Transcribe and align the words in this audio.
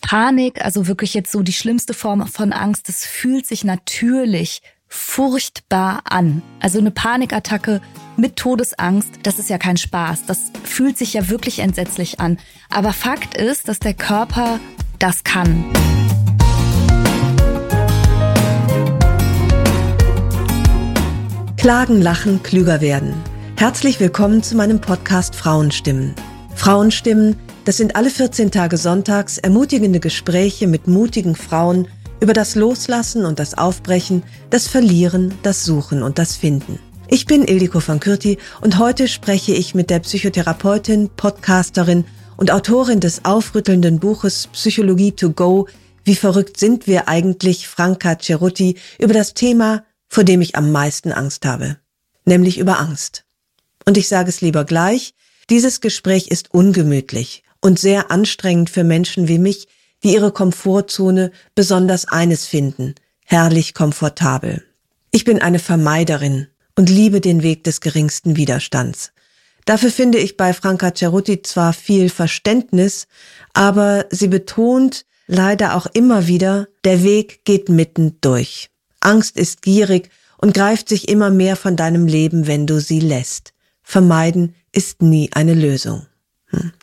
Panik, 0.00 0.64
also 0.64 0.86
wirklich 0.86 1.14
jetzt 1.14 1.30
so 1.30 1.42
die 1.42 1.52
schlimmste 1.52 1.94
Form 1.94 2.26
von 2.26 2.52
Angst, 2.52 2.88
das 2.88 3.04
fühlt 3.04 3.46
sich 3.46 3.64
natürlich 3.64 4.62
furchtbar 4.88 6.02
an. 6.04 6.42
Also 6.58 6.78
eine 6.78 6.90
Panikattacke 6.90 7.80
mit 8.16 8.36
Todesangst, 8.36 9.10
das 9.22 9.38
ist 9.38 9.50
ja 9.50 9.58
kein 9.58 9.76
Spaß. 9.76 10.26
Das 10.26 10.50
fühlt 10.64 10.98
sich 10.98 11.12
ja 11.14 11.28
wirklich 11.28 11.60
entsetzlich 11.60 12.18
an. 12.18 12.38
Aber 12.70 12.92
Fakt 12.92 13.36
ist, 13.36 13.68
dass 13.68 13.78
der 13.78 13.94
Körper 13.94 14.58
das 14.98 15.22
kann. 15.22 15.64
Klagen, 21.56 22.00
lachen, 22.00 22.42
klüger 22.42 22.80
werden. 22.80 23.14
Herzlich 23.56 24.00
willkommen 24.00 24.42
zu 24.42 24.56
meinem 24.56 24.80
Podcast 24.80 25.36
Frauenstimmen. 25.36 26.14
Frauenstimmen, 26.56 27.36
das 27.64 27.76
sind 27.76 27.96
alle 27.96 28.10
14 28.10 28.50
Tage 28.50 28.76
sonntags 28.76 29.38
ermutigende 29.38 30.00
Gespräche 30.00 30.66
mit 30.66 30.86
mutigen 30.86 31.36
Frauen 31.36 31.88
über 32.20 32.32
das 32.32 32.54
Loslassen 32.54 33.24
und 33.24 33.38
das 33.38 33.56
Aufbrechen, 33.56 34.22
das 34.50 34.66
Verlieren, 34.66 35.34
das 35.42 35.64
Suchen 35.64 36.02
und 36.02 36.18
das 36.18 36.36
Finden. 36.36 36.78
Ich 37.08 37.26
bin 37.26 37.44
Ildiko 37.44 37.80
van 37.84 38.00
Kürti 38.00 38.38
und 38.60 38.78
heute 38.78 39.08
spreche 39.08 39.52
ich 39.52 39.74
mit 39.74 39.90
der 39.90 40.00
Psychotherapeutin, 40.00 41.10
Podcasterin 41.16 42.04
und 42.36 42.50
Autorin 42.50 43.00
des 43.00 43.24
aufrüttelnden 43.24 43.98
Buches 43.98 44.48
Psychologie 44.52 45.12
to 45.12 45.30
go, 45.30 45.66
wie 46.04 46.14
verrückt 46.14 46.58
sind 46.58 46.86
wir 46.86 47.08
eigentlich, 47.08 47.68
Franca 47.68 48.18
Cerutti, 48.18 48.76
über 48.98 49.12
das 49.12 49.34
Thema 49.34 49.84
vor 50.10 50.24
dem 50.24 50.42
ich 50.42 50.56
am 50.56 50.72
meisten 50.72 51.12
Angst 51.12 51.46
habe, 51.46 51.78
nämlich 52.24 52.58
über 52.58 52.80
Angst. 52.80 53.24
Und 53.86 53.96
ich 53.96 54.08
sage 54.08 54.28
es 54.28 54.40
lieber 54.40 54.64
gleich, 54.64 55.14
dieses 55.48 55.80
Gespräch 55.80 56.28
ist 56.28 56.52
ungemütlich 56.52 57.44
und 57.60 57.78
sehr 57.78 58.10
anstrengend 58.10 58.70
für 58.70 58.84
Menschen 58.84 59.28
wie 59.28 59.38
mich, 59.38 59.68
die 60.02 60.14
ihre 60.14 60.32
Komfortzone 60.32 61.30
besonders 61.54 62.08
eines 62.08 62.46
finden, 62.46 62.94
herrlich 63.24 63.74
komfortabel. 63.74 64.64
Ich 65.10 65.24
bin 65.24 65.42
eine 65.42 65.58
Vermeiderin 65.58 66.48
und 66.76 66.88
liebe 66.88 67.20
den 67.20 67.42
Weg 67.42 67.64
des 67.64 67.80
geringsten 67.80 68.36
Widerstands. 68.36 69.12
Dafür 69.66 69.90
finde 69.90 70.18
ich 70.18 70.36
bei 70.36 70.52
Franca 70.52 70.94
Cerutti 70.94 71.42
zwar 71.42 71.72
viel 71.72 72.08
Verständnis, 72.08 73.06
aber 73.52 74.06
sie 74.10 74.28
betont 74.28 75.04
leider 75.26 75.76
auch 75.76 75.86
immer 75.86 76.26
wieder, 76.26 76.68
der 76.84 77.02
Weg 77.02 77.44
geht 77.44 77.68
mitten 77.68 78.16
durch. 78.20 78.70
Angst 79.00 79.36
ist 79.36 79.62
gierig 79.62 80.10
und 80.38 80.54
greift 80.54 80.88
sich 80.88 81.08
immer 81.08 81.30
mehr 81.30 81.56
von 81.56 81.76
deinem 81.76 82.06
Leben, 82.06 82.46
wenn 82.46 82.66
du 82.66 82.80
sie 82.80 83.00
lässt. 83.00 83.52
Vermeiden 83.82 84.54
ist 84.72 85.02
nie 85.02 85.30
eine 85.32 85.54
Lösung. 85.54 86.06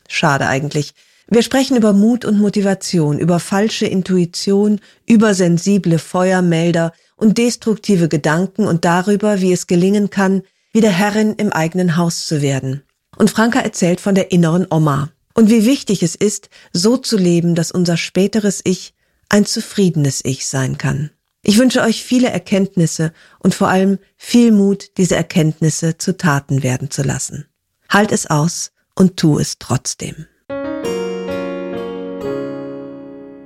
Schade 0.08 0.48
eigentlich. 0.48 0.94
Wir 1.30 1.42
sprechen 1.42 1.76
über 1.76 1.92
Mut 1.92 2.24
und 2.24 2.40
Motivation, 2.40 3.20
über 3.20 3.40
falsche 3.40 3.86
Intuition, 3.86 4.80
übersensible 5.06 6.00
Feuermelder 6.00 6.94
und 7.18 7.38
destruktive 7.38 8.08
Gedanken 8.08 8.66
und 8.66 8.86
darüber, 8.86 9.42
wie 9.42 9.52
es 9.52 9.68
gelingen 9.68 10.10
kann, 10.10 10.44
wieder 10.72 10.90
Herrin 10.90 11.34
im 11.34 11.52
eigenen 11.52 11.98
Haus 11.98 12.28
zu 12.28 12.42
werden. 12.42 12.84
Und 13.18 13.30
Franka 13.30 13.60
erzählt 13.60 14.00
von 14.00 14.16
der 14.16 14.32
inneren 14.32 14.68
Oma 14.70 15.10
und 15.34 15.50
wie 15.50 15.66
wichtig 15.66 16.02
es 16.02 16.16
ist, 16.16 16.50
so 16.72 16.98
zu 16.98 17.18
leben, 17.18 17.56
dass 17.56 17.72
unser 17.72 17.98
späteres 17.98 18.62
Ich 18.64 18.94
ein 19.30 19.46
zufriedenes 19.46 20.22
Ich 20.24 20.48
sein 20.48 20.78
kann. 20.78 21.10
Ich 21.42 21.58
wünsche 21.58 21.82
euch 21.82 22.04
viele 22.04 22.30
Erkenntnisse 22.30 23.14
und 23.40 23.54
vor 23.54 23.68
allem 23.68 24.00
viel 24.16 24.52
Mut, 24.52 24.98
diese 24.98 25.16
Erkenntnisse 25.16 25.98
zu 25.98 26.18
Taten 26.18 26.64
werden 26.64 26.90
zu 26.90 27.04
lassen. 27.04 27.48
Halt 27.90 28.12
es 28.12 28.28
aus 28.28 28.72
und 28.98 29.18
tu 29.18 29.38
es 29.38 29.60
trotzdem. 29.60 30.26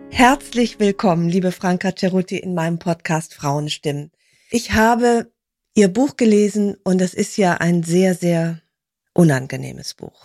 Herzlich 0.10 0.80
willkommen, 0.80 1.28
liebe 1.28 1.52
Franka 1.52 1.94
Ceruti, 1.96 2.38
in 2.38 2.54
meinem 2.54 2.80
Podcast 2.80 3.34
Frauenstimmen. 3.34 4.12
Ich 4.50 4.72
habe 4.74 5.32
Ihr 5.74 5.88
Buch 5.88 6.16
gelesen 6.16 6.78
und 6.84 7.02
es 7.02 7.14
ist 7.14 7.38
ja 7.38 7.56
ein 7.56 7.84
sehr, 7.84 8.16
sehr 8.16 8.62
unangenehmes 9.14 9.94
Buch. 9.94 10.24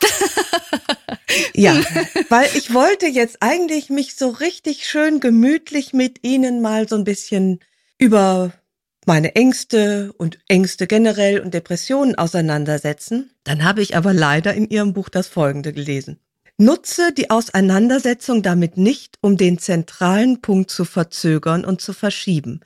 ja, 1.55 1.81
weil 2.29 2.49
ich 2.55 2.73
wollte 2.73 3.07
jetzt 3.07 3.39
eigentlich 3.41 3.91
mich 3.91 4.17
so 4.17 4.29
richtig 4.29 4.87
schön 4.87 5.21
gemütlich 5.21 5.93
mit 5.93 6.25
Ihnen 6.25 6.63
mal 6.63 6.89
so 6.89 6.97
ein 6.97 7.05
bisschen 7.05 7.61
über 7.99 8.53
meine 9.07 9.35
Ängste 9.35 10.13
und 10.19 10.39
Ängste 10.49 10.87
generell 10.87 11.41
und 11.41 11.55
Depressionen 11.55 12.17
auseinandersetzen. 12.17 13.31
Dann 13.45 13.65
habe 13.65 13.83
ich 13.83 13.97
aber 13.97 14.13
leider 14.13 14.55
in 14.55 14.69
Ihrem 14.69 14.93
Buch 14.93 15.09
das 15.09 15.29
Folgende 15.29 15.73
gelesen. 15.73 16.19
Nutze 16.59 17.13
die 17.13 17.31
Auseinandersetzung 17.31 18.43
damit 18.43 18.79
nicht, 18.79 19.19
um 19.21 19.37
den 19.37 19.59
zentralen 19.59 20.41
Punkt 20.41 20.71
zu 20.71 20.85
verzögern 20.85 21.65
und 21.65 21.81
zu 21.81 21.93
verschieben. 21.93 22.61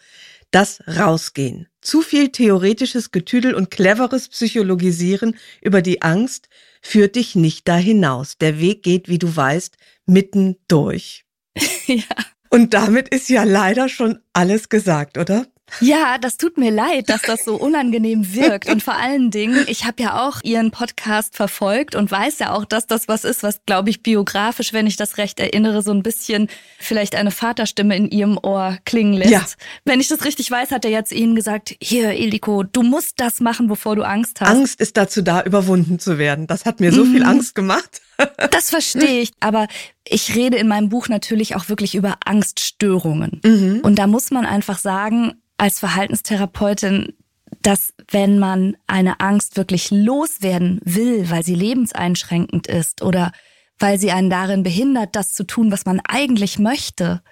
Das 0.53 0.81
Rausgehen. 0.87 1.69
Zu 1.81 2.03
viel 2.03 2.31
theoretisches 2.31 3.11
Getüdel 3.11 3.55
und 3.55 3.71
cleveres 3.71 4.29
Psychologisieren 4.29 5.37
über 5.61 5.83
die 5.83 6.03
Angst 6.03 6.49
führt 6.83 7.17
dich 7.17 7.35
nicht 7.35 7.67
da 7.69 7.77
hinaus. 7.77 8.39
Der 8.39 8.61
Weg 8.61 8.83
geht, 8.83 9.09
wie 9.09 9.19
du 9.19 9.35
weißt, 9.35 9.77
mitten 10.07 10.57
durch. 10.69 11.25
ja. 11.87 12.05
Und 12.49 12.75
damit 12.75 13.09
ist 13.09 13.29
ja 13.29 13.45
leider 13.45 13.89
schon 13.89 14.21
alles 14.33 14.69
gesagt, 14.69 15.19
oder? 15.19 15.47
Ja, 15.81 16.19
das 16.19 16.37
tut 16.37 16.59
mir 16.59 16.71
leid, 16.71 17.09
dass 17.09 17.23
das 17.23 17.45
so 17.45 17.57
unangenehm 17.57 18.35
wirkt. 18.35 18.69
Und 18.69 18.83
vor 18.83 18.97
allen 18.97 19.31
Dingen, 19.31 19.65
ich 19.69 19.85
habe 19.85 20.03
ja 20.03 20.27
auch 20.27 20.41
Ihren 20.43 20.71
Podcast 20.71 21.37
verfolgt 21.37 21.95
und 21.95 22.11
weiß 22.11 22.39
ja 22.41 22.53
auch, 22.53 22.65
dass 22.65 22.87
das 22.87 23.09
was 23.09 23.25
ist, 23.25 23.43
was, 23.43 23.61
glaube 23.67 23.91
ich, 23.91 24.03
biografisch, 24.03 24.73
wenn 24.73 24.87
ich 24.87 24.97
das 24.97 25.19
recht 25.19 25.41
erinnere, 25.41 25.83
so 25.83 25.93
ein 25.93 26.03
bisschen 26.03 26.49
vielleicht 26.79 27.15
eine 27.15 27.31
Vaterstimme 27.31 27.97
in 27.97 28.11
Ihrem 28.11 28.39
Ohr 28.43 28.79
klingen 28.85 29.15
lässt. 29.15 29.31
Ja. 29.31 29.45
Wenn 29.85 30.01
ich 30.01 30.09
das 30.09 30.25
richtig 30.25 30.51
weiß, 30.51 30.71
hat 30.71 30.85
er 30.85 30.91
jetzt 30.91 31.13
Ihnen 31.13 31.35
gesagt, 31.35 31.75
hier, 31.81 32.11
Eliko, 32.11 32.63
du 32.63 32.83
musst 32.83 33.21
das 33.21 33.41
machen, 33.41 33.69
bevor 33.69 33.97
du 33.97 34.03
Angst 34.03 34.41
hast. 34.41 34.49
Angst 34.49 34.81
ist 34.81 34.97
dazu 34.97 35.23
da, 35.23 35.43
überwunden 35.43 35.99
zu 35.99 36.19
werden. 36.19 36.47
Das 36.47 36.65
hat 36.65 36.81
mir 36.81 36.93
so 36.93 37.05
mhm. 37.05 37.13
viel 37.13 37.25
Angst 37.25 37.55
gemacht. 37.55 38.01
Das 38.51 38.69
verstehe 38.69 39.23
ich. 39.23 39.33
Aber 39.41 39.67
ich 40.05 40.35
rede 40.35 40.57
in 40.59 40.69
meinem 40.69 40.91
Buch 40.91 41.09
natürlich 41.09 41.57
auch 41.57 41.69
wirklich 41.69 41.95
über 41.95 42.19
Angststörungen. 42.25 43.41
Mhm. 43.45 43.81
Und 43.83 43.99
da 43.99 44.07
muss 44.07 44.31
man 44.31 44.45
einfach 44.45 44.79
sagen, 44.79 45.40
als 45.61 45.79
Verhaltenstherapeutin, 45.79 47.13
dass 47.61 47.93
wenn 48.11 48.39
man 48.39 48.77
eine 48.87 49.21
Angst 49.21 49.59
wirklich 49.59 49.91
loswerden 49.91 50.81
will, 50.85 51.29
weil 51.29 51.45
sie 51.45 51.55
lebenseinschränkend 51.55 52.67
ist 52.67 53.03
oder 53.03 53.33
weil 53.79 53.99
sie 53.99 54.11
einen 54.11 54.31
darin 54.31 54.63
behindert, 54.63 55.15
das 55.17 55.35
zu 55.35 55.45
tun, 55.45 55.71
was 55.71 55.85
man 55.85 56.01
eigentlich 56.01 56.59
möchte, 56.59 57.23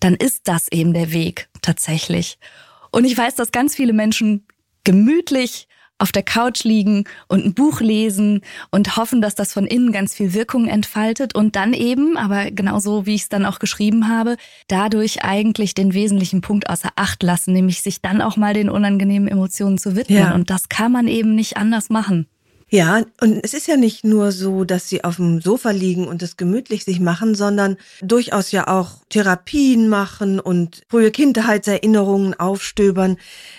dann 0.00 0.14
ist 0.14 0.48
das 0.48 0.68
eben 0.70 0.92
der 0.92 1.12
Weg 1.12 1.48
tatsächlich. 1.62 2.38
Und 2.90 3.06
ich 3.06 3.16
weiß, 3.16 3.36
dass 3.36 3.52
ganz 3.52 3.74
viele 3.74 3.94
Menschen 3.94 4.46
gemütlich 4.84 5.66
auf 6.02 6.10
der 6.10 6.24
Couch 6.24 6.64
liegen 6.64 7.04
und 7.28 7.44
ein 7.46 7.54
Buch 7.54 7.80
lesen 7.80 8.40
und 8.72 8.96
hoffen, 8.96 9.22
dass 9.22 9.36
das 9.36 9.52
von 9.52 9.66
innen 9.66 9.92
ganz 9.92 10.14
viel 10.14 10.34
Wirkung 10.34 10.66
entfaltet 10.66 11.32
und 11.34 11.54
dann 11.54 11.74
eben, 11.74 12.16
aber 12.16 12.50
genauso 12.50 13.06
wie 13.06 13.14
ich 13.14 13.22
es 13.22 13.28
dann 13.28 13.46
auch 13.46 13.60
geschrieben 13.60 14.08
habe, 14.08 14.36
dadurch 14.66 15.22
eigentlich 15.24 15.74
den 15.74 15.94
wesentlichen 15.94 16.40
Punkt 16.40 16.68
außer 16.68 16.90
Acht 16.96 17.22
lassen, 17.22 17.52
nämlich 17.52 17.82
sich 17.82 18.02
dann 18.02 18.20
auch 18.20 18.36
mal 18.36 18.52
den 18.52 18.68
unangenehmen 18.68 19.28
Emotionen 19.28 19.78
zu 19.78 19.94
widmen. 19.94 20.18
Ja. 20.18 20.34
Und 20.34 20.50
das 20.50 20.68
kann 20.68 20.90
man 20.90 21.06
eben 21.06 21.36
nicht 21.36 21.56
anders 21.56 21.88
machen. 21.88 22.26
Ja, 22.72 23.02
und 23.20 23.44
es 23.44 23.52
ist 23.52 23.68
ja 23.68 23.76
nicht 23.76 24.02
nur 24.02 24.32
so, 24.32 24.64
dass 24.64 24.88
sie 24.88 25.04
auf 25.04 25.16
dem 25.16 25.42
Sofa 25.42 25.72
liegen 25.72 26.08
und 26.08 26.22
es 26.22 26.38
gemütlich 26.38 26.84
sich 26.84 27.00
machen, 27.00 27.34
sondern 27.34 27.76
durchaus 28.00 28.50
ja 28.50 28.66
auch 28.66 29.02
Therapien 29.10 29.90
machen 29.90 30.40
und 30.40 30.80
frühe 30.88 31.10
Kindheitserinnerungen 31.10 32.32
aufstöbern. 32.32 33.18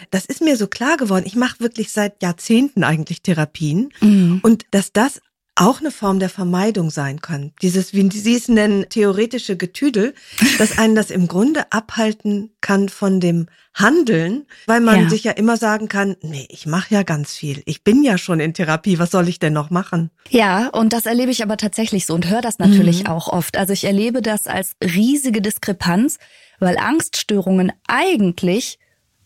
Das 0.10 0.26
ist 0.26 0.42
mir 0.42 0.58
so 0.58 0.66
klar 0.66 0.98
geworden. 0.98 1.26
Ich 1.28 1.36
mache 1.36 1.60
wirklich 1.60 1.92
seit 1.92 2.24
Jahrzehnten 2.24 2.84
eigentlich 2.84 3.22
Therapien 3.22 3.94
mhm. 4.02 4.40
und 4.42 4.66
dass 4.72 4.92
das 4.92 5.22
auch 5.56 5.80
eine 5.80 5.92
Form 5.92 6.20
der 6.20 6.30
Vermeidung 6.30 6.90
sein 6.90 7.22
kann. 7.22 7.52
Dieses, 7.62 7.94
wie 7.94 8.10
Sie 8.10 8.36
es 8.36 8.48
nennen, 8.48 8.88
theoretische 8.90 9.56
Getüdel, 9.56 10.16
dass 10.58 10.78
einen 10.78 10.96
das 10.96 11.12
im 11.12 11.28
Grunde 11.28 11.72
abhalten 11.72 12.56
kann 12.62 12.90
von 12.90 13.20
dem 13.20 13.48
Handeln, 13.76 14.46
weil 14.68 14.82
man 14.82 15.04
ja. 15.04 15.10
sich 15.10 15.24
ja 15.24 15.32
immer 15.32 15.58
sagen 15.58 15.88
kann, 15.88 16.16
nee, 16.22 16.48
ich 16.50 16.66
mache 16.66 16.94
ja 16.94 17.04
ganz 17.04 17.34
viel. 17.34 17.62
Ich 17.66 17.84
bin 17.84 18.04
ja 18.04 18.18
schon 18.18 18.40
in 18.40 18.54
Therapie, 18.54 19.00
was 19.00 19.12
soll 19.12 19.28
ich 19.28 19.40
denn 19.40 19.54
noch 19.54 19.70
machen? 19.70 20.12
Ja, 20.30 20.68
und 20.70 20.94
das 20.94 21.06
erlebe 21.06 21.32
ich 21.32 21.44
aber 21.44 21.58
tatsächlich 21.58 22.06
so 22.06 22.14
und 22.14 22.30
höre 22.30 22.42
das 22.42 22.60
natürlich 22.60 23.02
mhm. 23.02 23.08
auch 23.08 23.28
oft. 23.28 23.58
Also 23.58 23.74
ich 23.74 23.84
erlebe 23.84 24.22
das 24.22 24.48
als 24.48 24.76
riesige 24.84 25.42
Diskrepanz, 25.42 26.18
weil 26.60 26.78
Angststörungen 26.78 27.72
eigentlich 27.88 28.80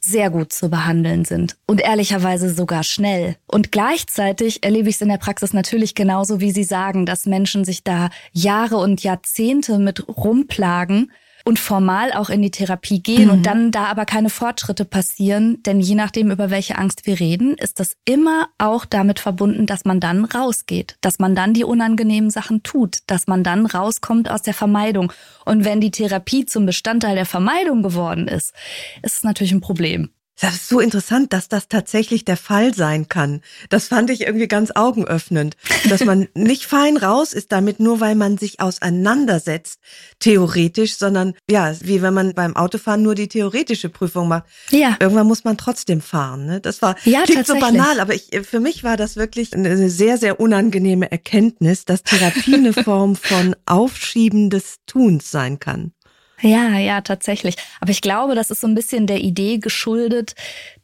sehr 0.08 0.30
gut 0.30 0.54
zu 0.54 0.70
behandeln 0.70 1.26
sind 1.26 1.58
und 1.66 1.82
ehrlicherweise 1.82 2.50
sogar 2.50 2.84
schnell. 2.84 3.36
Und 3.46 3.72
gleichzeitig 3.72 4.64
erlebe 4.64 4.90
ich 4.90 4.96
es 4.96 5.02
in 5.02 5.10
der 5.10 5.18
Praxis 5.18 5.54
natürlich 5.54 5.96
genauso, 5.96 6.40
wie 6.40 6.52
Sie 6.52 6.64
sagen, 6.64 7.06
dass 7.06 7.26
Menschen 7.26 7.66
sich 7.66 7.84
da 7.84 8.10
Jahre 8.32 8.78
und 8.78 9.04
Jahrzehnte 9.04 9.80
mit 9.80 10.08
rumplagen 10.08 11.12
und 11.48 11.60
formal 11.60 12.12
auch 12.12 12.30
in 12.30 12.42
die 12.42 12.52
Therapie 12.52 13.02
gehen 13.02 13.26
mhm. 13.26 13.32
und 13.32 13.46
dann 13.46 13.72
da 13.72 13.86
aber 13.86 14.04
keine 14.04 14.30
Fortschritte 14.30 14.84
passieren, 14.84 15.64
denn 15.64 15.80
je 15.80 15.96
nachdem, 15.96 16.30
über 16.30 16.50
welche 16.50 16.78
Angst 16.78 17.06
wir 17.06 17.22
reden, 17.22 17.54
ist 17.54 17.80
das 17.80 17.94
immer 18.04 18.50
auch 18.58 18.84
damit 18.84 19.20
verbunden, 19.20 19.66
dass 19.66 19.86
man 19.86 20.02
dann 20.02 20.26
rausgeht, 20.26 20.98
dass 21.00 21.20
man 21.20 21.36
dann 21.36 21.54
die 21.54 21.64
unangenehmen 21.64 22.32
Sachen 22.32 22.64
tut, 22.64 22.98
dass 23.08 23.28
man 23.28 23.46
dann 23.46 23.66
rauskommt 23.66 24.30
aus 24.30 24.42
der 24.42 24.54
Vermeidung. 24.54 25.14
Und 25.46 25.64
wenn 25.64 25.80
die 25.80 25.92
Therapie 25.92 26.46
zum 26.46 26.66
Bestandteil 26.66 27.16
der 27.16 27.26
Vermeidung 27.26 27.82
geworden 27.82 28.28
ist, 28.28 28.54
ist 29.02 29.18
es 29.18 29.24
natürlich 29.24 29.54
ein 29.54 29.62
Problem. 29.62 30.10
Das 30.40 30.54
ist 30.54 30.70
so 30.70 30.80
interessant, 30.80 31.34
dass 31.34 31.50
das 31.50 31.68
tatsächlich 31.68 32.24
der 32.24 32.38
Fall 32.38 32.74
sein 32.74 33.08
kann. 33.08 33.42
Das 33.70 33.88
fand 33.88 34.12
ich 34.12 34.22
irgendwie 34.22 34.48
ganz 34.48 34.72
augenöffnend, 34.72 35.58
dass 35.90 36.06
man 36.06 36.28
nicht 36.36 36.66
fein 36.66 36.96
raus 36.96 37.34
ist 37.34 37.52
damit, 37.52 37.80
nur 37.80 38.00
weil 38.00 38.14
man 38.14 38.38
sich 38.38 38.60
auseinandersetzt, 38.60 39.80
theoretisch, 40.20 40.98
sondern 40.98 41.34
ja, 41.50 41.74
wie 41.82 42.04
wenn 42.04 42.14
man 42.14 42.36
beim 42.36 42.56
Autofahren 42.56 43.02
nur 43.02 43.16
die 43.16 43.28
theoretische 43.28 43.90
Prüfung 43.90 44.28
macht. 44.28 44.44
Ja. 44.70 44.96
Irgendwann 45.00 45.28
muss 45.28 45.44
man 45.44 45.58
trotzdem 45.58 46.02
fahren. 46.02 46.46
Ne? 46.46 46.62
Das 46.62 46.84
war 46.84 46.96
ja, 47.04 47.24
klingt 47.24 47.48
so 47.48 47.60
banal, 47.60 48.00
aber 48.00 48.14
ich, 48.14 48.30
für 48.44 48.60
mich 48.60 48.84
war 48.84 48.96
das 48.96 49.16
wirklich 49.16 49.54
eine 49.54 49.90
sehr, 49.90 50.18
sehr 50.20 50.40
unangenehme 50.40 51.12
Erkenntnis, 51.12 51.86
dass 51.86 52.04
Therapie 52.04 52.56
eine 52.56 52.74
Form 52.84 53.16
von 53.16 53.56
Aufschieben 53.66 54.52
des 54.52 54.78
Tuns 54.86 55.32
sein 55.32 55.60
kann. 55.60 55.94
Ja, 56.42 56.78
ja, 56.78 57.02
tatsächlich. 57.02 57.56
Aber 57.80 57.92
ich 57.92 58.02
glaube, 58.02 58.36
das 58.36 58.52
ist 58.52 58.62
so 58.62 58.68
ein 58.68 58.76
bisschen 58.76 59.08
der 59.08 59.22
Idee 59.22 59.58
geschuldet, 59.58 60.36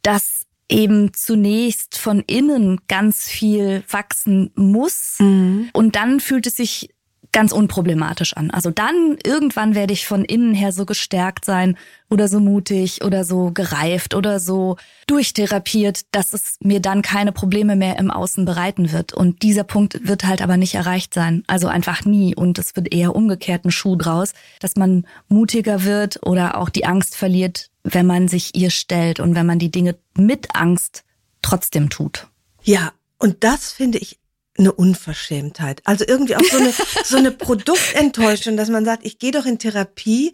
dass 0.01 0.45
eben 0.69 1.13
zunächst 1.13 1.97
von 1.97 2.21
innen 2.25 2.79
ganz 2.87 3.27
viel 3.27 3.83
wachsen 3.89 4.51
muss. 4.55 5.17
Mhm. 5.19 5.69
Und 5.73 5.95
dann 5.95 6.19
fühlt 6.19 6.47
es 6.47 6.55
sich 6.55 6.89
ganz 7.33 7.51
unproblematisch 7.51 8.37
an. 8.37 8.51
Also 8.51 8.69
dann 8.69 9.17
irgendwann 9.25 9.75
werde 9.75 9.91
ich 9.91 10.07
von 10.07 10.23
innen 10.23 10.53
her 10.53 10.71
so 10.71 10.85
gestärkt 10.85 11.43
sein 11.43 11.77
oder 12.09 12.29
so 12.29 12.39
mutig 12.39 13.03
oder 13.03 13.25
so 13.25 13.51
gereift 13.51 14.13
oder 14.13 14.39
so 14.39 14.77
durchtherapiert, 15.07 16.01
dass 16.11 16.31
es 16.31 16.57
mir 16.61 16.79
dann 16.79 17.01
keine 17.01 17.33
Probleme 17.33 17.75
mehr 17.75 17.97
im 17.97 18.11
Außen 18.11 18.45
bereiten 18.45 18.91
wird. 18.91 19.13
Und 19.13 19.41
dieser 19.41 19.63
Punkt 19.63 20.07
wird 20.07 20.23
halt 20.23 20.41
aber 20.41 20.55
nicht 20.55 20.75
erreicht 20.75 21.13
sein. 21.13 21.43
Also 21.47 21.67
einfach 21.67 22.05
nie. 22.05 22.35
Und 22.35 22.59
es 22.59 22.75
wird 22.75 22.93
eher 22.93 23.15
umgekehrt 23.15 23.65
ein 23.65 23.71
Schuh 23.71 23.95
draus, 23.97 24.33
dass 24.59 24.75
man 24.75 25.05
mutiger 25.27 25.83
wird 25.83 26.25
oder 26.25 26.57
auch 26.57 26.69
die 26.69 26.85
Angst 26.85 27.15
verliert, 27.17 27.69
wenn 27.83 28.05
man 28.05 28.27
sich 28.27 28.55
ihr 28.55 28.69
stellt 28.69 29.19
und 29.19 29.35
wenn 29.35 29.45
man 29.45 29.59
die 29.59 29.71
Dinge 29.71 29.97
mit 30.15 30.55
Angst 30.55 31.03
trotzdem 31.41 31.89
tut. 31.89 32.27
Ja, 32.63 32.93
und 33.17 33.43
das 33.43 33.71
finde 33.71 33.97
ich 33.97 34.19
eine 34.57 34.71
Unverschämtheit. 34.71 35.81
Also 35.83 36.05
irgendwie 36.07 36.35
auch 36.35 36.43
so 36.43 36.57
eine, 36.57 36.73
so 37.05 37.17
eine 37.17 37.31
Produktenttäuschung, 37.31 38.57
dass 38.57 38.69
man 38.69 38.85
sagt, 38.85 39.05
ich 39.05 39.19
gehe 39.19 39.31
doch 39.31 39.45
in 39.45 39.59
Therapie, 39.59 40.33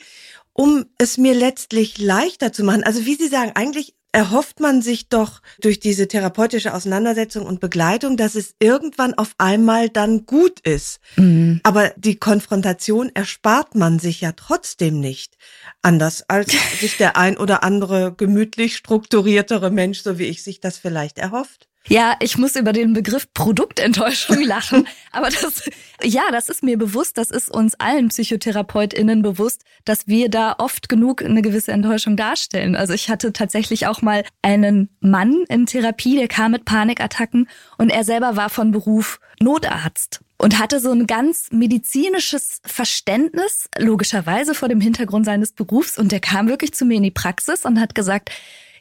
um 0.53 0.85
es 0.97 1.17
mir 1.17 1.33
letztlich 1.33 1.97
leichter 1.99 2.51
zu 2.51 2.63
machen. 2.63 2.83
Also 2.83 3.05
wie 3.05 3.15
Sie 3.15 3.27
sagen, 3.27 3.51
eigentlich 3.55 3.95
erhofft 4.11 4.59
man 4.59 4.81
sich 4.81 5.07
doch 5.07 5.41
durch 5.61 5.79
diese 5.79 6.07
therapeutische 6.07 6.73
Auseinandersetzung 6.73 7.45
und 7.45 7.59
Begleitung, 7.59 8.17
dass 8.17 8.35
es 8.35 8.55
irgendwann 8.59 9.13
auf 9.13 9.35
einmal 9.37 9.89
dann 9.89 10.25
gut 10.25 10.59
ist. 10.61 10.99
Mhm. 11.15 11.61
Aber 11.63 11.93
die 11.95 12.15
Konfrontation 12.15 13.11
erspart 13.13 13.75
man 13.75 13.99
sich 13.99 14.21
ja 14.21 14.31
trotzdem 14.31 14.99
nicht. 14.99 15.37
Anders 15.81 16.23
als 16.27 16.51
sich 16.79 16.97
der 16.97 17.17
ein 17.17 17.37
oder 17.37 17.63
andere 17.63 18.13
gemütlich 18.15 18.75
strukturiertere 18.75 19.69
Mensch, 19.69 20.01
so 20.01 20.17
wie 20.17 20.25
ich, 20.25 20.43
sich 20.43 20.59
das 20.59 20.77
vielleicht 20.77 21.19
erhofft. 21.19 21.68
Ja, 21.87 22.15
ich 22.19 22.37
muss 22.37 22.55
über 22.55 22.71
den 22.71 22.93
Begriff 22.93 23.33
Produktenttäuschung 23.33 24.43
lachen. 24.43 24.87
Aber 25.11 25.29
das, 25.29 25.63
ja, 26.03 26.23
das 26.31 26.49
ist 26.49 26.61
mir 26.61 26.77
bewusst, 26.77 27.17
das 27.17 27.31
ist 27.31 27.49
uns 27.49 27.75
allen 27.75 28.09
PsychotherapeutInnen 28.09 29.21
bewusst, 29.21 29.63
dass 29.85 30.07
wir 30.07 30.29
da 30.29 30.55
oft 30.59 30.89
genug 30.89 31.23
eine 31.23 31.41
gewisse 31.41 31.71
Enttäuschung 31.71 32.15
darstellen. 32.15 32.75
Also 32.75 32.93
ich 32.93 33.09
hatte 33.09 33.33
tatsächlich 33.33 33.87
auch 33.87 34.01
mal 34.01 34.23
einen 34.41 34.89
Mann 34.99 35.45
in 35.49 35.65
Therapie, 35.65 36.15
der 36.15 36.27
kam 36.27 36.51
mit 36.51 36.65
Panikattacken 36.65 37.49
und 37.77 37.89
er 37.89 38.03
selber 38.03 38.35
war 38.35 38.49
von 38.49 38.71
Beruf 38.71 39.19
Notarzt 39.39 40.19
und 40.37 40.59
hatte 40.59 40.79
so 40.79 40.91
ein 40.91 41.05
ganz 41.05 41.47
medizinisches 41.51 42.61
Verständnis, 42.65 43.69
logischerweise 43.77 44.53
vor 44.53 44.69
dem 44.69 44.81
Hintergrund 44.81 45.25
seines 45.25 45.51
Berufs. 45.51 45.97
Und 45.97 46.11
der 46.11 46.21
kam 46.21 46.47
wirklich 46.47 46.73
zu 46.73 46.85
mir 46.85 46.95
in 46.95 47.03
die 47.03 47.11
Praxis 47.11 47.65
und 47.65 47.79
hat 47.79 47.93
gesagt, 47.93 48.31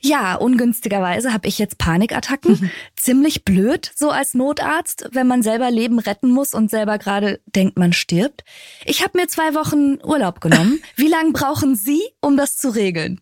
ja, 0.01 0.35
ungünstigerweise 0.35 1.33
habe 1.33 1.49
ich 1.49 1.59
jetzt 1.59 1.79
Panikattacken. 1.79 2.53
Mhm. 2.53 2.71
Ziemlich 2.97 3.45
blöd, 3.45 3.91
so 3.95 4.11
als 4.11 4.35
Notarzt, 4.35 5.09
wenn 5.13 5.27
man 5.27 5.43
selber 5.43 5.71
Leben 5.71 5.99
retten 5.99 6.31
muss 6.31 6.55
und 6.55 6.71
selber 6.71 6.99
gerade 6.99 7.41
denkt, 7.47 7.79
man 7.79 7.93
stirbt. 7.93 8.45
Ich 8.85 9.03
habe 9.03 9.19
mir 9.19 9.29
zwei 9.29 9.55
Wochen 9.55 9.99
Urlaub 10.05 10.41
genommen. 10.41 10.81
Wie 10.97 11.09
lange 11.09 11.33
brauchen 11.33 11.77
Sie, 11.77 12.03
um 12.21 12.37
das 12.37 12.57
zu 12.57 12.71
regeln? 12.71 13.21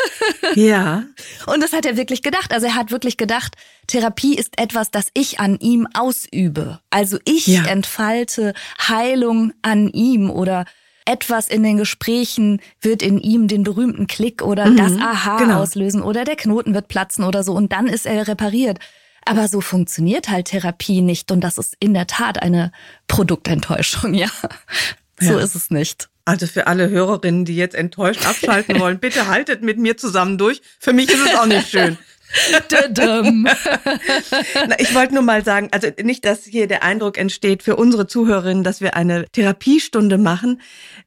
ja. 0.54 1.04
Und 1.46 1.62
das 1.62 1.72
hat 1.72 1.86
er 1.86 1.96
wirklich 1.96 2.22
gedacht. 2.22 2.52
Also 2.52 2.66
er 2.66 2.74
hat 2.74 2.90
wirklich 2.90 3.16
gedacht, 3.16 3.56
Therapie 3.86 4.36
ist 4.36 4.58
etwas, 4.60 4.90
das 4.90 5.08
ich 5.14 5.40
an 5.40 5.58
ihm 5.60 5.86
ausübe. 5.94 6.80
Also 6.90 7.18
ich 7.24 7.46
ja. 7.46 7.64
entfalte 7.64 8.54
Heilung 8.88 9.52
an 9.62 9.88
ihm 9.88 10.30
oder 10.30 10.64
etwas 11.06 11.48
in 11.48 11.62
den 11.62 11.78
Gesprächen 11.78 12.60
wird 12.80 13.02
in 13.02 13.18
ihm 13.18 13.48
den 13.48 13.62
berühmten 13.62 14.06
Klick 14.06 14.42
oder 14.42 14.66
mhm, 14.66 14.76
das 14.76 14.92
Aha 14.98 15.38
genau. 15.38 15.60
auslösen 15.60 16.02
oder 16.02 16.24
der 16.24 16.36
Knoten 16.36 16.74
wird 16.74 16.88
platzen 16.88 17.24
oder 17.24 17.42
so 17.42 17.54
und 17.54 17.72
dann 17.72 17.86
ist 17.86 18.06
er 18.06 18.28
repariert. 18.28 18.78
Aber 19.24 19.48
so 19.48 19.60
funktioniert 19.60 20.28
halt 20.28 20.46
Therapie 20.46 21.00
nicht 21.00 21.32
und 21.32 21.40
das 21.40 21.58
ist 21.58 21.74
in 21.80 21.94
der 21.94 22.06
Tat 22.06 22.42
eine 22.42 22.72
Produktenttäuschung, 23.08 24.14
ja. 24.14 24.28
So 25.18 25.32
ja. 25.32 25.38
ist 25.38 25.54
es 25.54 25.70
nicht. 25.70 26.08
Also 26.24 26.46
für 26.48 26.66
alle 26.66 26.90
Hörerinnen, 26.90 27.44
die 27.44 27.54
jetzt 27.54 27.76
enttäuscht 27.76 28.26
abschalten 28.26 28.80
wollen, 28.80 28.98
bitte 28.98 29.28
haltet 29.28 29.62
mit 29.62 29.78
mir 29.78 29.96
zusammen 29.96 30.38
durch. 30.38 30.60
Für 30.80 30.92
mich 30.92 31.08
ist 31.08 31.24
es 31.24 31.34
auch 31.36 31.46
nicht 31.46 31.70
schön. 31.70 31.96
Na, 34.68 34.78
ich 34.78 34.94
wollte 34.94 35.14
nur 35.14 35.22
mal 35.22 35.44
sagen, 35.44 35.68
also 35.72 35.88
nicht, 36.02 36.24
dass 36.24 36.44
hier 36.44 36.66
der 36.66 36.82
Eindruck 36.82 37.18
entsteht 37.18 37.62
für 37.62 37.76
unsere 37.76 38.06
Zuhörerinnen, 38.06 38.64
dass 38.64 38.80
wir 38.80 38.96
eine 38.96 39.26
Therapiestunde 39.30 40.18
machen. 40.18 40.60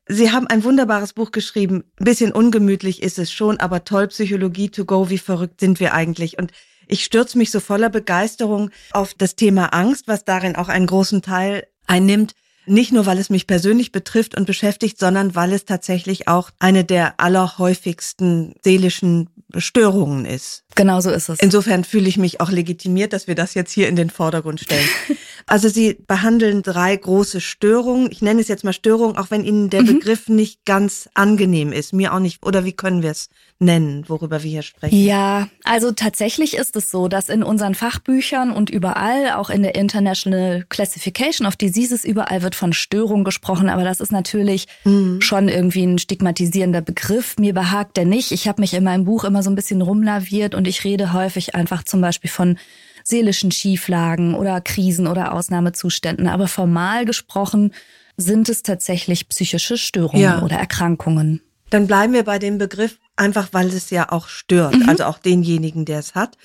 Sie 0.07 0.31
haben 0.31 0.47
ein 0.47 0.63
wunderbares 0.63 1.13
Buch 1.13 1.31
geschrieben. 1.31 1.83
Ein 1.99 2.05
bisschen 2.05 2.31
ungemütlich 2.31 3.03
ist 3.03 3.19
es 3.19 3.31
schon, 3.31 3.59
aber 3.59 3.83
toll, 3.83 4.07
Psychologie 4.07 4.69
to 4.69 4.85
go, 4.85 5.09
wie 5.09 5.17
verrückt 5.17 5.59
sind 5.59 5.79
wir 5.79 5.93
eigentlich? 5.93 6.37
Und 6.37 6.51
ich 6.87 7.03
stürze 7.03 7.37
mich 7.37 7.51
so 7.51 7.59
voller 7.59 7.89
Begeisterung 7.89 8.71
auf 8.91 9.13
das 9.13 9.35
Thema 9.35 9.73
Angst, 9.73 10.07
was 10.07 10.25
darin 10.25 10.55
auch 10.55 10.69
einen 10.69 10.87
großen 10.87 11.21
Teil 11.21 11.67
einnimmt. 11.85 12.33
Nicht 12.65 12.91
nur, 12.91 13.05
weil 13.05 13.17
es 13.17 13.29
mich 13.29 13.47
persönlich 13.47 13.91
betrifft 13.91 14.35
und 14.35 14.45
beschäftigt, 14.45 14.99
sondern 14.99 15.35
weil 15.35 15.53
es 15.53 15.65
tatsächlich 15.65 16.27
auch 16.27 16.51
eine 16.59 16.83
der 16.83 17.19
allerhäufigsten 17.19 18.53
seelischen 18.63 19.29
Störungen 19.57 20.25
ist. 20.25 20.63
Genau 20.75 21.01
so 21.01 21.09
ist 21.09 21.29
es. 21.29 21.39
Insofern 21.39 21.83
fühle 21.83 22.07
ich 22.07 22.17
mich 22.17 22.39
auch 22.39 22.51
legitimiert, 22.51 23.13
dass 23.13 23.27
wir 23.27 23.35
das 23.35 23.53
jetzt 23.53 23.71
hier 23.71 23.89
in 23.89 23.95
den 23.95 24.09
Vordergrund 24.09 24.59
stellen. 24.59 24.87
also 25.47 25.67
Sie 25.67 25.97
behandeln 26.07 26.61
drei 26.61 26.95
große 26.95 27.41
Störungen. 27.41 28.11
Ich 28.11 28.21
nenne 28.21 28.41
es 28.41 28.47
jetzt 28.47 28.63
mal 28.63 28.73
Störungen, 28.73 29.17
auch 29.17 29.31
wenn 29.31 29.43
Ihnen 29.43 29.69
der 29.69 29.81
mhm. 29.81 29.87
Begriff 29.87 30.29
nicht 30.29 30.65
ganz 30.65 31.09
angenehm 31.15 31.71
ist. 31.71 31.93
Mir 31.93 32.13
auch 32.13 32.19
nicht. 32.19 32.45
Oder 32.45 32.63
wie 32.63 32.73
können 32.73 33.01
wir 33.01 33.11
es 33.11 33.29
nennen, 33.57 34.07
worüber 34.07 34.43
wir 34.43 34.49
hier 34.51 34.61
sprechen? 34.61 35.03
Ja, 35.03 35.49
also 35.63 35.91
tatsächlich 35.91 36.55
ist 36.55 36.75
es 36.75 36.91
so, 36.91 37.07
dass 37.07 37.29
in 37.29 37.43
unseren 37.43 37.75
Fachbüchern 37.75 38.51
und 38.51 38.69
überall, 38.69 39.31
auch 39.31 39.49
in 39.49 39.63
der 39.63 39.75
International 39.75 40.65
Classification 40.69 41.47
of 41.47 41.55
Diseases, 41.55 42.05
überall 42.05 42.41
wird 42.41 42.55
von 42.55 42.71
Störung 42.71 43.23
gesprochen. 43.23 43.69
Aber 43.69 43.83
das 43.83 43.99
ist 43.99 44.11
natürlich 44.11 44.67
mhm. 44.83 45.21
schon 45.21 45.49
irgendwie 45.49 45.83
ein 45.83 45.97
stigmatisierender 45.97 46.81
Begriff. 46.81 47.37
Mir 47.37 47.53
behagt 47.53 47.97
der 47.97 48.05
nicht. 48.05 48.31
Ich 48.31 48.47
habe 48.47 48.61
mich 48.61 48.73
in 48.73 48.83
meinem 48.83 49.03
Buch 49.03 49.23
immer 49.23 49.38
so 49.43 49.49
ein 49.49 49.55
bisschen 49.55 49.81
rumlaviert 49.81 50.55
und 50.55 50.67
ich 50.67 50.83
rede 50.83 51.13
häufig 51.13 51.55
einfach 51.55 51.83
zum 51.83 52.01
Beispiel 52.01 52.29
von 52.29 52.57
seelischen 53.03 53.51
Schieflagen 53.51 54.35
oder 54.35 54.61
Krisen 54.61 55.07
oder 55.07 55.33
Ausnahmezuständen. 55.33 56.27
Aber 56.27 56.47
formal 56.47 57.05
gesprochen 57.05 57.73
sind 58.17 58.49
es 58.49 58.63
tatsächlich 58.63 59.29
psychische 59.29 59.77
Störungen 59.77 60.21
ja. 60.21 60.41
oder 60.41 60.57
Erkrankungen. 60.57 61.41
Dann 61.69 61.87
bleiben 61.87 62.13
wir 62.13 62.23
bei 62.23 62.39
dem 62.39 62.57
Begriff, 62.57 62.97
einfach 63.15 63.49
weil 63.51 63.67
es 63.67 63.89
ja 63.89 64.11
auch 64.11 64.27
stört, 64.27 64.75
mhm. 64.75 64.89
also 64.89 65.05
auch 65.05 65.19
denjenigen, 65.19 65.85
der 65.85 65.99
es 65.99 66.15
hat. 66.15 66.37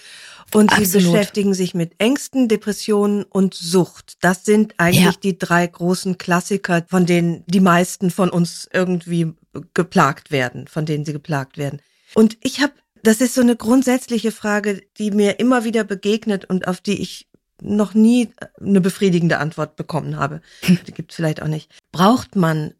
Und 0.53 0.71
Absolut. 0.71 0.91
sie 0.91 0.99
beschäftigen 0.99 1.55
sich 1.55 1.75
mit 1.75 1.95
Ängsten, 1.99 2.49
Depressionen 2.49 3.25
und 3.25 3.55
Sucht. 3.55 4.19
Das 4.21 4.45
sind 4.45 4.75
eigentlich 4.77 5.05
ja. 5.05 5.13
die 5.23 5.39
drei 5.39 5.67
großen 5.67 6.19
Klassiker, 6.19 6.85
von 6.87 7.07
denen 7.07 7.43
die 7.47 7.61
meisten 7.61 8.11
von 8.11 8.31
uns 8.31 8.69
irgendwie 8.73 9.33
geplagt 9.73 10.31
werden, 10.31 10.69
von 10.69 10.87
denen 10.87 11.05
sie 11.05 11.13
geplagt 11.13 11.59
werden. 11.59 11.81
Und 12.15 12.37
ich 12.43 12.61
habe, 12.61 12.73
das 13.07 13.21
ist 13.21 13.35
so 13.35 13.43
eine 13.43 13.57
grundsätzliche 13.57 14.33
Frage, 14.33 14.83
die 14.99 15.11
mir 15.11 15.39
immer 15.39 15.65
wieder 15.65 15.85
begegnet 15.85 16.45
und 16.47 16.67
auf 16.67 16.81
die 16.81 17.01
ich 17.01 17.29
noch 17.61 17.95
nie 17.95 18.31
eine 18.61 18.81
befriedigende 18.81 19.39
Antwort 19.39 19.77
bekommen 19.77 20.19
habe. 20.19 20.41
Die 20.87 20.93
gibt 20.93 21.13
es 21.13 21.17
vielleicht 21.17 21.43
auch 21.43 21.49
nicht. 21.49 21.71
Braucht 21.93 22.35
man, 22.35 22.75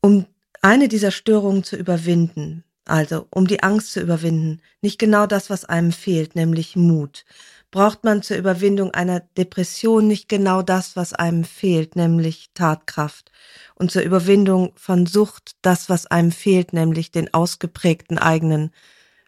um 0.00 0.26
eine 0.62 0.88
dieser 0.88 1.10
Störungen 1.10 1.62
zu 1.62 1.76
überwinden, 1.76 2.64
also 2.86 3.26
um 3.30 3.46
die 3.46 3.62
Angst 3.62 3.92
zu 3.92 4.00
überwinden, 4.00 4.62
nicht 4.80 4.98
genau 4.98 5.26
das, 5.26 5.50
was 5.50 5.64
einem 5.64 5.92
fehlt, 5.92 6.36
nämlich 6.36 6.76
Mut, 6.76 7.24
braucht 7.70 8.04
man 8.04 8.22
zur 8.22 8.36
Überwindung 8.36 8.92
einer 8.92 9.20
Depression 9.20 10.06
nicht 10.06 10.28
genau 10.28 10.62
das, 10.62 10.96
was 10.96 11.12
einem 11.12 11.44
fehlt, 11.44 11.96
nämlich 11.96 12.50
Tatkraft, 12.54 13.30
und 13.74 13.90
zur 13.90 14.02
Überwindung 14.02 14.72
von 14.76 15.06
Sucht 15.06 15.56
das, 15.62 15.88
was 15.88 16.06
einem 16.06 16.32
fehlt, 16.32 16.72
nämlich 16.72 17.10
den 17.10 17.34
ausgeprägten 17.34 18.18
eigenen 18.18 18.70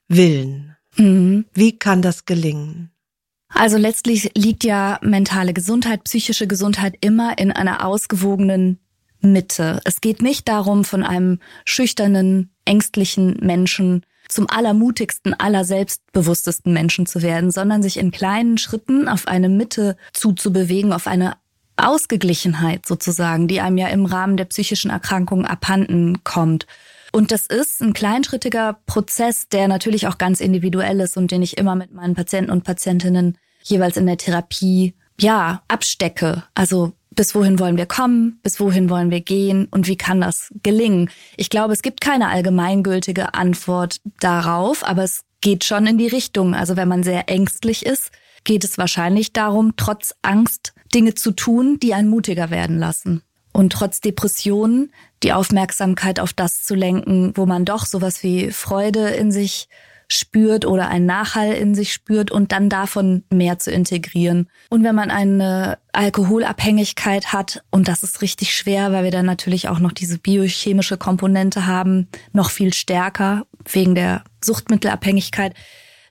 Willen. 0.09 0.77
Mhm. 0.97 1.45
Wie 1.55 1.79
kann 1.79 2.03
das 2.03 2.25
gelingen? 2.25 2.91
Also 3.49 3.77
letztlich 3.79 4.31
liegt 4.37 4.65
ja 4.65 4.99
mentale 5.03 5.55
Gesundheit, 5.55 6.05
psychische 6.05 6.47
Gesundheit 6.47 6.97
immer 7.01 7.39
in 7.39 7.51
einer 7.51 7.85
ausgewogenen 7.85 8.79
Mitte. 9.21 9.81
Es 9.85 10.01
geht 10.01 10.23
nicht 10.23 10.49
darum, 10.49 10.85
von 10.85 11.03
einem 11.03 11.39
schüchternen, 11.65 12.51
ängstlichen 12.65 13.39
Menschen 13.41 14.05
zum 14.29 14.49
allermutigsten, 14.49 15.33
allerselbstbewusstesten 15.33 16.73
Menschen 16.73 17.07
zu 17.07 17.23
werden, 17.23 17.51
sondern 17.51 17.83
sich 17.83 17.97
in 17.97 18.11
kleinen 18.11 18.59
Schritten 18.59 19.09
auf 19.09 19.27
eine 19.27 19.49
Mitte 19.49 19.97
zuzubewegen, 20.13 20.93
auf 20.93 21.07
eine 21.07 21.37
Ausgeglichenheit 21.77 22.87
sozusagen, 22.87 23.49
die 23.49 23.61
einem 23.61 23.79
ja 23.79 23.89
im 23.89 24.05
Rahmen 24.05 24.37
der 24.37 24.45
psychischen 24.45 24.91
Erkrankung 24.91 25.47
abhanden 25.47 26.23
kommt. 26.25 26.67
Und 27.13 27.33
das 27.33 27.47
ist 27.47 27.81
ein 27.81 27.93
kleinschrittiger 27.93 28.79
Prozess, 28.87 29.49
der 29.49 29.69
natürlich 29.69 30.07
auch 30.07 30.19
ganz 30.19 30.41
individuell 30.41 31.01
ist 31.01 31.17
und 31.17 31.31
den 31.31 31.43
ich 31.43 31.57
immer 31.57 31.75
mit 31.75 31.93
meinen 31.93 32.15
Patienten 32.15 32.51
und 32.51 32.65
Patientinnen 32.65 33.39
jeweils 33.63 33.97
in 33.97 34.07
der 34.07 34.19
Therapie, 34.19 34.95
ja, 35.21 35.63
abstecke. 35.69 36.45
Also 36.55 36.93
bis 37.11 37.35
wohin 37.35 37.59
wollen 37.59 37.77
wir 37.77 37.87
kommen, 37.87 38.39
bis 38.43 38.61
wohin 38.61 38.91
wollen 38.91 39.11
wir 39.11 39.21
gehen 39.21 39.67
und 39.71 39.89
wie 39.89 39.97
kann 39.97 40.21
das 40.21 40.53
gelingen? 40.63 41.11
Ich 41.37 41.51
glaube, 41.51 41.73
es 41.73 41.83
gibt 41.83 42.01
keine 42.01 42.29
allgemeingültige 42.29 43.35
Antwort 43.35 44.01
darauf, 44.21 44.87
aber 44.87 45.03
es 45.03 45.25
geht 45.41 45.65
schon 45.65 45.87
in 45.87 45.99
die 45.99 46.07
Richtung. 46.07 46.55
Also 46.55 46.77
wenn 46.77 46.89
man 46.89 47.03
sehr 47.03 47.29
ängstlich 47.29 47.85
ist, 47.85 48.13
geht 48.45 48.63
es 48.63 48.79
wahrscheinlich 48.79 49.33
darum, 49.33 49.75
trotz 49.77 50.15
Angst 50.23 50.75
Dinge 50.95 51.15
zu 51.15 51.33
tun, 51.33 51.79
die 51.81 51.93
einen 51.93 52.09
mutiger 52.09 52.51
werden 52.51 52.79
lassen. 52.79 53.23
Und 53.53 53.73
trotz 53.73 54.01
Depressionen 54.01 54.93
die 55.23 55.33
Aufmerksamkeit 55.33 56.21
auf 56.21 56.33
das 56.33 56.63
zu 56.63 56.75
lenken, 56.75 57.33
wo 57.35 57.47
man 57.47 57.65
doch 57.65 57.87
sowas 57.87 58.23
wie 58.23 58.51
Freude 58.51 59.09
in 59.09 59.33
sich 59.33 59.69
spürt 60.11 60.65
oder 60.65 60.89
einen 60.89 61.05
Nachhall 61.05 61.53
in 61.53 61.75
sich 61.75 61.93
spürt 61.93 62.31
und 62.31 62.51
dann 62.53 62.71
davon 62.71 63.25
mehr 63.31 63.59
zu 63.59 63.71
integrieren. 63.71 64.49
Und 64.71 64.83
wenn 64.83 64.95
man 64.95 65.11
eine 65.11 65.79
Alkoholabhängigkeit 65.93 67.33
hat, 67.33 67.63
und 67.71 67.89
das 67.89 68.03
ist 68.03 68.23
richtig 68.23 68.55
schwer, 68.57 68.91
weil 68.93 69.05
wir 69.05 69.11
dann 69.11 69.27
natürlich 69.27 69.69
auch 69.69 69.81
noch 69.81 69.93
diese 69.93 70.19
biochemische 70.19 70.97
Komponente 70.97 71.67
haben, 71.67 72.09
noch 72.33 72.51
viel 72.51 72.73
stärker 72.73 73.47
wegen 73.71 73.95
der 73.95 74.25
Suchtmittelabhängigkeit, 74.43 75.53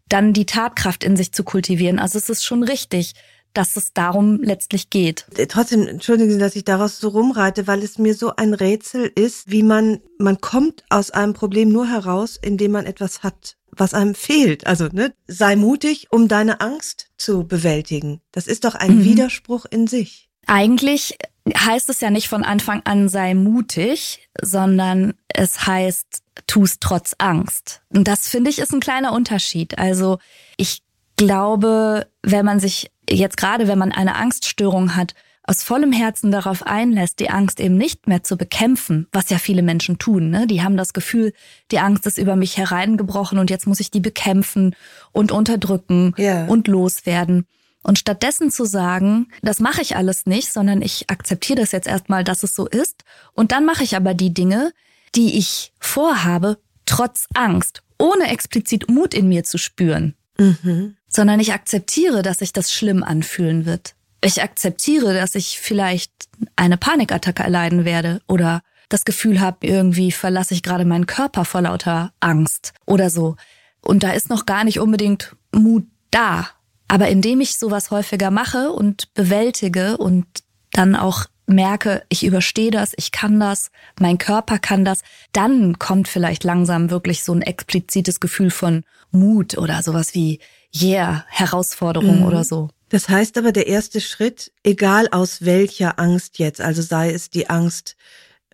dann 0.10 0.32
die 0.32 0.46
Tatkraft 0.46 1.04
in 1.04 1.18
sich 1.18 1.32
zu 1.34 1.44
kultivieren. 1.44 2.00
Also 2.00 2.20
es 2.20 2.30
ist 2.30 2.46
schon 2.46 2.64
richtig, 2.64 3.14
dass 3.54 3.76
es 3.76 3.94
darum 3.94 4.42
letztlich 4.42 4.90
geht. 4.90 5.26
Trotzdem, 5.50 5.88
entschuldigen 5.88 6.32
Sie, 6.32 6.38
dass 6.38 6.56
ich 6.56 6.66
daraus 6.66 7.00
so 7.00 7.10
rumreite, 7.10 7.68
weil 7.68 7.84
es 7.84 7.98
mir 7.98 8.14
so 8.14 8.36
ein 8.36 8.54
Rätsel 8.54 9.12
ist, 9.14 9.50
wie 9.52 9.64
man, 9.64 10.00
man 10.20 10.40
kommt 10.42 10.84
aus 10.90 11.12
einem 11.12 11.34
Problem 11.34 11.70
nur 11.70 11.88
heraus, 11.88 12.38
indem 12.42 12.72
man 12.72 12.86
etwas 12.86 13.24
hat 13.24 13.58
was 13.80 13.94
einem 13.94 14.16
fehlt. 14.16 14.68
Also, 14.68 14.88
ne, 14.92 15.14
sei 15.28 15.56
mutig, 15.56 16.08
um 16.12 16.28
deine 16.28 16.62
Angst 16.62 17.10
zu 17.18 17.48
bewältigen. 17.48 18.22
Das 18.32 18.48
ist 18.48 18.66
doch 18.66 18.76
ein 18.76 18.98
mhm. 18.98 19.04
Widerspruch 19.04 19.66
in 19.70 19.88
sich. 19.88 20.30
Eigentlich 20.48 21.18
heißt 21.56 21.90
es 21.90 22.02
ja 22.02 22.10
nicht 22.10 22.30
von 22.30 22.44
Anfang 22.44 22.82
an 22.86 23.10
sei 23.10 23.34
mutig, 23.34 24.30
sondern 24.42 25.14
es 25.28 25.68
heißt 25.68 26.24
tust 26.46 26.82
trotz 26.82 27.16
Angst. 27.18 27.82
Und 27.90 28.08
das 28.08 28.28
finde 28.28 28.50
ich 28.50 28.60
ist 28.60 28.74
ein 28.74 28.80
kleiner 28.80 29.14
Unterschied. 29.14 29.78
Also, 29.78 30.20
ich 30.58 30.82
glaube, 31.18 32.08
wenn 32.24 32.46
man 32.46 32.60
sich 32.60 32.92
jetzt 33.10 33.38
gerade, 33.38 33.68
wenn 33.68 33.78
man 33.78 33.92
eine 33.92 34.16
Angststörung 34.16 34.96
hat, 34.96 35.14
aus 35.44 35.64
vollem 35.64 35.94
Herzen 35.94 36.30
darauf 36.30 36.68
einlässt, 36.68 37.20
die 37.20 37.30
Angst 37.30 37.62
eben 37.62 37.78
nicht 37.78 38.08
mehr 38.08 38.22
zu 38.22 38.36
bekämpfen, 38.36 39.08
was 39.14 39.30
ja 39.30 39.40
viele 39.40 39.62
Menschen 39.62 39.98
tun. 39.98 40.30
Ne? 40.30 40.46
Die 40.46 40.62
haben 40.62 40.76
das 40.76 40.92
Gefühl, 40.92 41.34
die 41.72 41.80
Angst 41.80 42.06
ist 42.06 42.18
über 42.18 42.36
mich 42.36 42.58
hereingebrochen 42.58 43.40
und 43.40 43.50
jetzt 43.50 43.66
muss 43.66 43.80
ich 43.80 43.90
die 43.90 44.02
bekämpfen 44.02 44.76
und 45.14 45.32
unterdrücken 45.32 46.14
yeah. 46.20 46.46
und 46.48 46.68
loswerden. 46.68 47.48
Und 47.82 47.98
stattdessen 47.98 48.52
zu 48.52 48.66
sagen, 48.66 49.30
das 49.42 49.62
mache 49.62 49.82
ich 49.82 49.96
alles 49.96 50.26
nicht, 50.26 50.52
sondern 50.52 50.82
ich 50.82 51.10
akzeptiere 51.10 51.62
das 51.62 51.72
jetzt 51.72 51.88
erstmal, 51.88 52.26
dass 52.26 52.44
es 52.44 52.54
so 52.54 52.68
ist. 52.68 53.06
Und 53.32 53.54
dann 53.54 53.66
mache 53.66 53.86
ich 53.86 53.96
aber 53.96 54.14
die 54.14 54.34
Dinge, 54.34 54.74
die 55.16 55.38
ich 55.38 55.72
vorhabe, 55.80 56.58
trotz 56.86 57.28
Angst, 57.34 57.84
ohne 57.98 58.30
explizit 58.30 58.92
Mut 58.92 59.14
in 59.14 59.30
mir 59.30 59.46
zu 59.46 59.58
spüren. 59.58 60.16
Mhm. 60.38 60.97
Sondern 61.10 61.40
ich 61.40 61.54
akzeptiere, 61.54 62.22
dass 62.22 62.40
sich 62.40 62.54
das 62.54 62.72
schlimm 62.72 63.04
anfühlen 63.04 63.66
wird 63.66 63.96
ich 64.22 64.42
akzeptiere, 64.42 65.14
dass 65.14 65.36
ich 65.36 65.60
vielleicht 65.60 66.12
eine 66.56 66.78
Panikattacke 66.78 67.44
erleiden 67.44 67.86
werde 67.86 68.22
oder 68.28 68.62
das 68.90 69.06
Gefühl 69.06 69.40
habe, 69.40 69.68
irgendwie 69.68 70.12
verlasse 70.12 70.54
ich 70.54 70.64
gerade 70.64 70.86
meinen 70.86 71.08
Körper 71.08 71.46
vor 71.46 71.62
lauter 71.62 72.14
Angst 72.20 72.74
oder 72.86 73.10
so. 73.10 73.36
Und 73.82 74.04
da 74.04 74.12
ist 74.12 74.30
noch 74.30 74.46
gar 74.46 74.64
nicht 74.64 74.80
unbedingt 74.80 75.36
Mut 75.52 75.86
da. 76.10 76.50
Aber 76.88 77.10
indem 77.10 77.42
ich 77.42 77.58
sowas 77.58 77.92
häufiger 77.92 78.32
mache 78.32 78.72
und 78.72 79.14
bewältige 79.14 79.98
und 79.98 80.26
dann 80.72 80.96
auch 80.96 81.26
merke, 81.48 82.04
ich 82.10 82.26
überstehe 82.26 82.72
das, 82.72 82.94
ich 82.98 83.12
kann 83.12 83.40
das, 83.40 83.72
mein 84.00 84.18
Körper 84.18 84.58
kann 84.58 84.86
das, 84.86 85.02
dann 85.32 85.80
kommt 85.80 86.08
vielleicht 86.08 86.44
langsam 86.44 86.90
wirklich 86.90 87.24
so 87.24 87.34
ein 87.34 87.42
explizites 87.42 88.20
Gefühl 88.20 88.52
von 88.52 88.84
Mut 89.12 89.58
oder 89.58 89.82
sowas 89.84 90.14
wie, 90.14 90.40
yeah, 90.76 91.26
Herausforderung 91.30 92.20
mhm. 92.20 92.26
oder 92.26 92.44
so. 92.44 92.70
Das 92.90 93.10
heißt 93.10 93.38
aber, 93.38 93.52
der 93.52 93.68
erste 93.68 94.00
Schritt, 94.00 94.52
egal 94.64 95.10
aus 95.12 95.44
welcher 95.44 96.00
Angst 96.00 96.40
jetzt, 96.40 96.62
also 96.62 96.82
sei 96.82 97.12
es 97.12 97.30
die 97.30 97.50
Angst, 97.50 97.96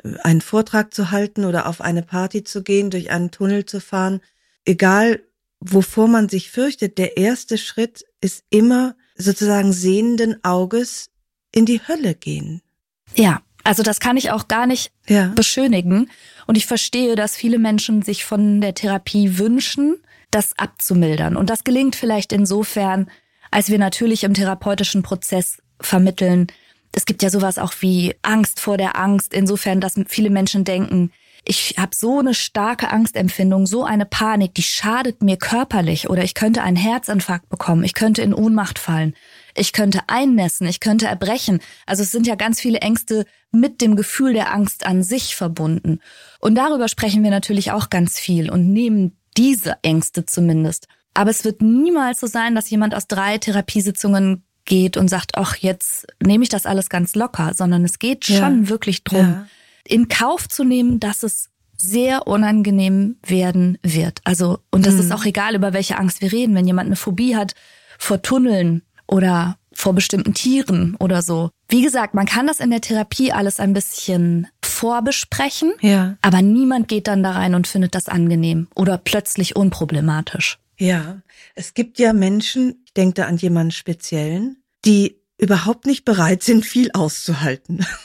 äh, 0.03 0.17
einen 0.23 0.41
Vortrag 0.41 0.93
zu 0.93 1.11
halten 1.11 1.45
oder 1.45 1.67
auf 1.67 1.81
eine 1.81 2.01
Party 2.01 2.43
zu 2.43 2.63
gehen, 2.63 2.89
durch 2.89 3.11
einen 3.11 3.31
Tunnel 3.31 3.65
zu 3.65 3.79
fahren, 3.79 4.21
egal 4.65 5.21
wovor 5.59 6.07
man 6.07 6.29
sich 6.29 6.49
fürchtet, 6.51 6.97
der 6.97 7.17
erste 7.17 7.57
Schritt 7.57 8.05
ist 8.21 8.43
immer 8.49 8.95
sozusagen 9.15 9.71
sehenden 9.71 10.43
Auges 10.43 11.09
in 11.51 11.65
die 11.65 11.81
Hölle 11.87 12.15
gehen. 12.15 12.61
Ja, 13.15 13.41
also 13.63 13.83
das 13.83 13.99
kann 13.99 14.17
ich 14.17 14.31
auch 14.31 14.47
gar 14.47 14.65
nicht 14.67 14.91
ja. 15.07 15.27
beschönigen. 15.27 16.09
Und 16.47 16.57
ich 16.57 16.65
verstehe, 16.65 17.15
dass 17.15 17.35
viele 17.35 17.59
Menschen 17.59 18.01
sich 18.01 18.25
von 18.25 18.59
der 18.59 18.73
Therapie 18.73 19.37
wünschen, 19.37 19.97
das 20.33 20.57
abzumildern. 20.57 21.35
Und 21.35 21.49
das 21.49 21.63
gelingt 21.63 21.95
vielleicht 21.95 22.33
insofern, 22.33 23.09
als 23.51 23.69
wir 23.69 23.79
natürlich 23.79 24.23
im 24.23 24.33
therapeutischen 24.33 25.03
Prozess 25.03 25.61
vermitteln. 25.79 26.47
Es 26.91 27.05
gibt 27.05 27.23
ja 27.23 27.29
sowas 27.29 27.59
auch 27.59 27.73
wie 27.79 28.15
Angst 28.21 28.59
vor 28.59 28.77
der 28.77 28.97
Angst, 28.97 29.33
insofern, 29.33 29.81
dass 29.81 29.99
viele 30.07 30.29
Menschen 30.29 30.63
denken, 30.63 31.11
ich 31.45 31.75
habe 31.77 31.93
so 31.93 32.19
eine 32.19 32.33
starke 32.33 32.89
Angstempfindung, 32.89 33.67
so 33.67 33.83
eine 33.83 34.05
Panik, 34.05 34.53
die 34.55 34.63
schadet 34.63 35.21
mir 35.21 35.35
körperlich 35.35 36.09
oder 36.09 36.23
ich 36.23 36.35
könnte 36.35 36.63
einen 36.63 36.77
Herzinfarkt 36.77 37.49
bekommen, 37.49 37.83
ich 37.83 37.93
könnte 37.93 38.21
in 38.21 38.33
Ohnmacht 38.33 38.79
fallen, 38.79 39.13
ich 39.53 39.73
könnte 39.73 40.01
einnässen, 40.07 40.67
ich 40.67 40.79
könnte 40.79 41.07
erbrechen. 41.07 41.59
Also 41.85 42.03
es 42.03 42.11
sind 42.11 42.27
ja 42.27 42.35
ganz 42.35 42.61
viele 42.61 42.79
Ängste 42.79 43.25
mit 43.51 43.81
dem 43.81 43.97
Gefühl 43.97 44.33
der 44.33 44.53
Angst 44.53 44.85
an 44.85 45.03
sich 45.03 45.35
verbunden. 45.35 45.99
Und 46.39 46.55
darüber 46.55 46.87
sprechen 46.87 47.23
wir 47.23 47.31
natürlich 47.31 47.71
auch 47.71 47.89
ganz 47.89 48.19
viel 48.19 48.49
und 48.49 48.71
nehmen 48.71 49.17
diese 49.33 49.77
Ängste 49.83 50.25
zumindest 50.25 50.87
aber 51.13 51.29
es 51.29 51.43
wird 51.43 51.61
niemals 51.61 52.19
so 52.19 52.27
sein, 52.27 52.55
dass 52.55 52.69
jemand 52.69 52.95
aus 52.95 53.07
drei 53.07 53.37
Therapiesitzungen 53.37 54.43
geht 54.65 54.97
und 54.97 55.09
sagt, 55.09 55.31
ach, 55.35 55.57
jetzt 55.57 56.07
nehme 56.23 56.43
ich 56.43 56.49
das 56.49 56.65
alles 56.65 56.89
ganz 56.89 57.15
locker, 57.15 57.53
sondern 57.53 57.83
es 57.83 57.99
geht 57.99 58.25
schon 58.25 58.63
ja. 58.63 58.69
wirklich 58.69 59.03
drum, 59.03 59.19
ja. 59.19 59.47
in 59.85 60.07
Kauf 60.07 60.47
zu 60.47 60.63
nehmen, 60.63 60.99
dass 60.99 61.23
es 61.23 61.49
sehr 61.75 62.27
unangenehm 62.27 63.17
werden 63.25 63.77
wird. 63.83 64.21
Also, 64.23 64.59
und 64.71 64.85
das 64.85 64.95
mhm. 64.95 65.01
ist 65.01 65.11
auch 65.11 65.25
egal, 65.25 65.55
über 65.55 65.73
welche 65.73 65.97
Angst 65.97 66.21
wir 66.21 66.31
reden. 66.31 66.55
Wenn 66.55 66.65
jemand 66.65 66.87
eine 66.87 66.95
Phobie 66.95 67.35
hat 67.35 67.55
vor 67.99 68.21
Tunneln 68.21 68.83
oder 69.05 69.57
vor 69.73 69.93
bestimmten 69.93 70.33
Tieren 70.33 70.95
oder 70.95 71.21
so. 71.21 71.49
Wie 71.73 71.81
gesagt, 71.81 72.13
man 72.13 72.27
kann 72.27 72.45
das 72.45 72.59
in 72.59 72.69
der 72.69 72.81
Therapie 72.81 73.31
alles 73.31 73.59
ein 73.59 73.73
bisschen 73.73 74.45
vorbesprechen, 74.63 75.73
Ja. 75.81 76.17
aber 76.21 76.43
niemand 76.43 76.87
geht 76.87 77.07
dann 77.07 77.23
da 77.23 77.31
rein 77.31 77.55
und 77.55 77.65
findet 77.67 77.95
das 77.95 78.07
angenehm 78.07 78.67
oder 78.75 78.99
plötzlich 78.99 79.55
unproblematisch. 79.55 80.59
Ja, 80.77 81.23
es 81.55 81.73
gibt 81.73 81.97
ja 81.97 82.13
Menschen, 82.13 82.83
ich 82.85 82.93
denke 82.93 83.15
da 83.15 83.25
an 83.25 83.37
jemanden 83.37 83.71
speziellen, 83.71 84.57
die 84.85 85.19
überhaupt 85.39 85.87
nicht 85.87 86.05
bereit 86.05 86.43
sind, 86.43 86.63
viel 86.63 86.91
auszuhalten. 86.93 87.83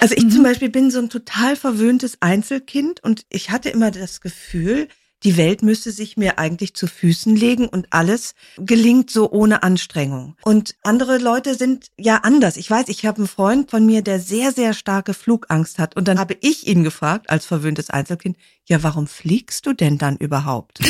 Also 0.00 0.16
ich 0.16 0.28
zum 0.30 0.42
Beispiel 0.42 0.68
bin 0.68 0.90
so 0.90 0.98
ein 0.98 1.08
total 1.08 1.54
verwöhntes 1.54 2.18
Einzelkind 2.20 3.02
und 3.04 3.24
ich 3.30 3.50
hatte 3.50 3.70
immer 3.70 3.92
das 3.92 4.20
Gefühl, 4.20 4.88
die 5.24 5.36
Welt 5.36 5.62
müsste 5.62 5.92
sich 5.92 6.16
mir 6.16 6.38
eigentlich 6.38 6.74
zu 6.74 6.86
Füßen 6.86 7.34
legen 7.36 7.68
und 7.68 7.86
alles 7.90 8.34
gelingt 8.58 9.10
so 9.10 9.30
ohne 9.30 9.62
Anstrengung. 9.62 10.36
Und 10.42 10.74
andere 10.82 11.18
Leute 11.18 11.54
sind 11.54 11.86
ja 11.98 12.18
anders. 12.18 12.56
Ich 12.56 12.70
weiß, 12.70 12.88
ich 12.88 13.06
habe 13.06 13.18
einen 13.18 13.28
Freund 13.28 13.70
von 13.70 13.86
mir, 13.86 14.02
der 14.02 14.18
sehr, 14.20 14.52
sehr 14.52 14.74
starke 14.74 15.14
Flugangst 15.14 15.78
hat. 15.78 15.96
Und 15.96 16.08
dann 16.08 16.18
habe 16.18 16.36
ich 16.40 16.66
ihn 16.66 16.82
gefragt, 16.84 17.30
als 17.30 17.46
verwöhntes 17.46 17.90
Einzelkind, 17.90 18.36
ja, 18.66 18.82
warum 18.82 19.06
fliegst 19.06 19.66
du 19.66 19.72
denn 19.72 19.98
dann 19.98 20.16
überhaupt? 20.16 20.78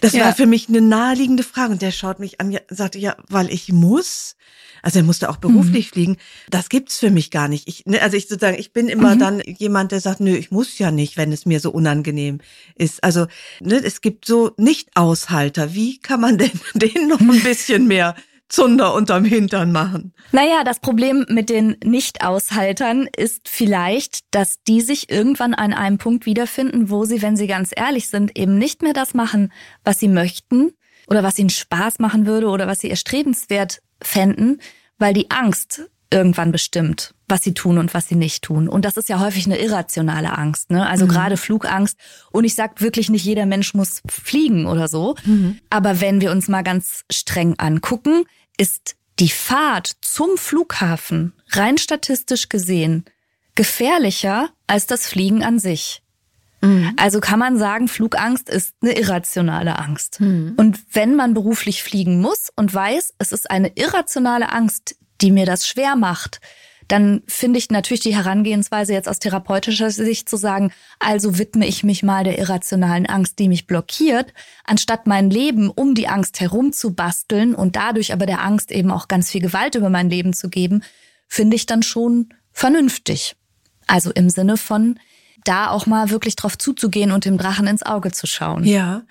Das 0.00 0.12
Ja. 0.12 0.26
war 0.26 0.34
für 0.34 0.46
mich 0.46 0.68
eine 0.68 0.80
naheliegende 0.82 1.42
Frage. 1.42 1.72
Und 1.72 1.82
der 1.82 1.90
schaut 1.92 2.18
mich 2.18 2.40
an, 2.40 2.50
ja, 2.50 2.60
sagte, 2.68 2.98
ja, 2.98 3.16
weil 3.28 3.50
ich 3.50 3.72
muss. 3.72 4.36
Also 4.84 4.98
er 4.98 5.04
musste 5.04 5.30
auch 5.30 5.38
beruflich 5.38 5.88
fliegen. 5.90 6.18
Das 6.50 6.68
gibt's 6.68 6.98
für 6.98 7.10
mich 7.10 7.30
gar 7.30 7.48
nicht. 7.48 7.66
Ich, 7.68 7.86
ne, 7.86 8.02
also 8.02 8.18
ich 8.18 8.28
sozusagen, 8.28 8.58
ich 8.58 8.74
bin 8.74 8.88
immer 8.88 9.16
dann 9.16 9.40
jemand, 9.40 9.92
der 9.92 10.00
sagt, 10.00 10.20
nö, 10.20 10.36
ich 10.36 10.50
muss 10.50 10.78
ja 10.78 10.90
nicht, 10.90 11.16
wenn 11.16 11.32
es 11.32 11.46
mir 11.46 11.58
so 11.58 11.70
unangenehm 11.70 12.40
ist. 12.74 13.02
Also 13.02 13.26
ne, 13.60 13.76
es 13.82 14.02
gibt 14.02 14.26
so 14.26 14.52
Nicht-Aushalter. 14.58 15.74
Wie 15.74 15.98
kann 16.00 16.20
man 16.20 16.36
denn 16.38 16.50
denen 16.74 17.08
noch 17.08 17.20
ein 17.20 17.42
bisschen 17.42 17.86
mehr 17.86 18.14
Zunder 18.50 18.92
unterm 18.92 19.24
Hintern 19.24 19.72
machen? 19.72 20.12
Naja, 20.32 20.64
das 20.64 20.80
Problem 20.80 21.24
mit 21.30 21.48
den 21.48 21.78
Nicht-Aushaltern 21.82 23.08
ist 23.16 23.48
vielleicht, 23.48 24.20
dass 24.32 24.62
die 24.68 24.82
sich 24.82 25.10
irgendwann 25.10 25.54
an 25.54 25.72
einem 25.72 25.96
Punkt 25.96 26.26
wiederfinden, 26.26 26.90
wo 26.90 27.06
sie, 27.06 27.22
wenn 27.22 27.38
sie 27.38 27.46
ganz 27.46 27.70
ehrlich 27.74 28.08
sind, 28.08 28.38
eben 28.38 28.58
nicht 28.58 28.82
mehr 28.82 28.92
das 28.92 29.14
machen, 29.14 29.50
was 29.82 29.98
sie 29.98 30.08
möchten 30.08 30.72
oder 31.08 31.22
was 31.22 31.38
ihnen 31.38 31.48
Spaß 31.48 32.00
machen 32.00 32.26
würde 32.26 32.48
oder 32.48 32.66
was 32.66 32.80
sie 32.80 32.90
erstrebenswert 32.90 33.80
fänden, 34.06 34.60
weil 34.98 35.14
die 35.14 35.30
Angst 35.30 35.82
irgendwann 36.10 36.52
bestimmt, 36.52 37.14
was 37.26 37.42
sie 37.42 37.54
tun 37.54 37.78
und 37.78 37.92
was 37.92 38.08
sie 38.08 38.14
nicht 38.14 38.44
tun. 38.44 38.68
Und 38.68 38.84
das 38.84 38.96
ist 38.96 39.08
ja 39.08 39.18
häufig 39.18 39.46
eine 39.46 39.58
irrationale 39.58 40.36
Angst, 40.38 40.70
ne? 40.70 40.86
Also 40.86 41.06
gerade 41.06 41.36
Flugangst. 41.36 41.98
Und 42.30 42.44
ich 42.44 42.54
sag 42.54 42.80
wirklich 42.80 43.10
nicht, 43.10 43.24
jeder 43.24 43.46
Mensch 43.46 43.74
muss 43.74 44.00
fliegen 44.08 44.66
oder 44.66 44.86
so. 44.86 45.16
Aber 45.70 46.00
wenn 46.00 46.20
wir 46.20 46.30
uns 46.30 46.46
mal 46.48 46.62
ganz 46.62 47.04
streng 47.10 47.54
angucken, 47.58 48.24
ist 48.58 48.94
die 49.18 49.28
Fahrt 49.28 49.96
zum 50.02 50.36
Flughafen 50.36 51.32
rein 51.50 51.78
statistisch 51.78 52.48
gesehen 52.48 53.04
gefährlicher 53.54 54.50
als 54.66 54.86
das 54.86 55.06
Fliegen 55.06 55.42
an 55.42 55.58
sich. 55.58 56.02
Also 56.96 57.20
kann 57.20 57.38
man 57.38 57.58
sagen, 57.58 57.88
Flugangst 57.88 58.48
ist 58.48 58.74
eine 58.82 58.98
irrationale 58.98 59.78
Angst. 59.78 60.18
Und 60.56 60.80
wenn 60.92 61.14
man 61.14 61.34
beruflich 61.34 61.82
fliegen 61.82 62.20
muss 62.20 62.50
und 62.56 62.72
weiß, 62.72 63.14
es 63.18 63.32
ist 63.32 63.50
eine 63.50 63.72
irrationale 63.76 64.52
Angst, 64.52 64.96
die 65.20 65.30
mir 65.30 65.46
das 65.46 65.66
schwer 65.66 65.96
macht, 65.96 66.40
dann 66.88 67.22
finde 67.26 67.58
ich 67.58 67.70
natürlich 67.70 68.00
die 68.00 68.14
Herangehensweise 68.14 68.92
jetzt 68.92 69.08
aus 69.08 69.18
therapeutischer 69.18 69.90
Sicht 69.90 70.28
zu 70.28 70.36
sagen, 70.36 70.72
also 70.98 71.38
widme 71.38 71.66
ich 71.66 71.82
mich 71.82 72.02
mal 72.02 72.24
der 72.24 72.38
irrationalen 72.38 73.06
Angst, 73.06 73.38
die 73.38 73.48
mich 73.48 73.66
blockiert, 73.66 74.34
anstatt 74.64 75.06
mein 75.06 75.30
Leben 75.30 75.70
um 75.70 75.94
die 75.94 76.08
Angst 76.08 76.40
herum 76.40 76.72
zu 76.72 76.94
basteln 76.94 77.54
und 77.54 77.76
dadurch 77.76 78.12
aber 78.12 78.26
der 78.26 78.42
Angst 78.42 78.70
eben 78.70 78.90
auch 78.90 79.08
ganz 79.08 79.30
viel 79.30 79.40
Gewalt 79.40 79.74
über 79.74 79.90
mein 79.90 80.10
Leben 80.10 80.32
zu 80.32 80.48
geben, 80.48 80.82
finde 81.26 81.56
ich 81.56 81.66
dann 81.66 81.82
schon 81.82 82.28
vernünftig. 82.52 83.36
Also 83.86 84.10
im 84.10 84.30
Sinne 84.30 84.56
von, 84.56 84.98
da 85.44 85.70
auch 85.70 85.86
mal 85.86 86.10
wirklich 86.10 86.36
drauf 86.36 86.58
zuzugehen 86.58 87.12
und 87.12 87.24
dem 87.24 87.38
Drachen 87.38 87.66
ins 87.66 87.82
Auge 87.84 88.12
zu 88.12 88.26
schauen. 88.26 88.64
Ja. 88.64 89.02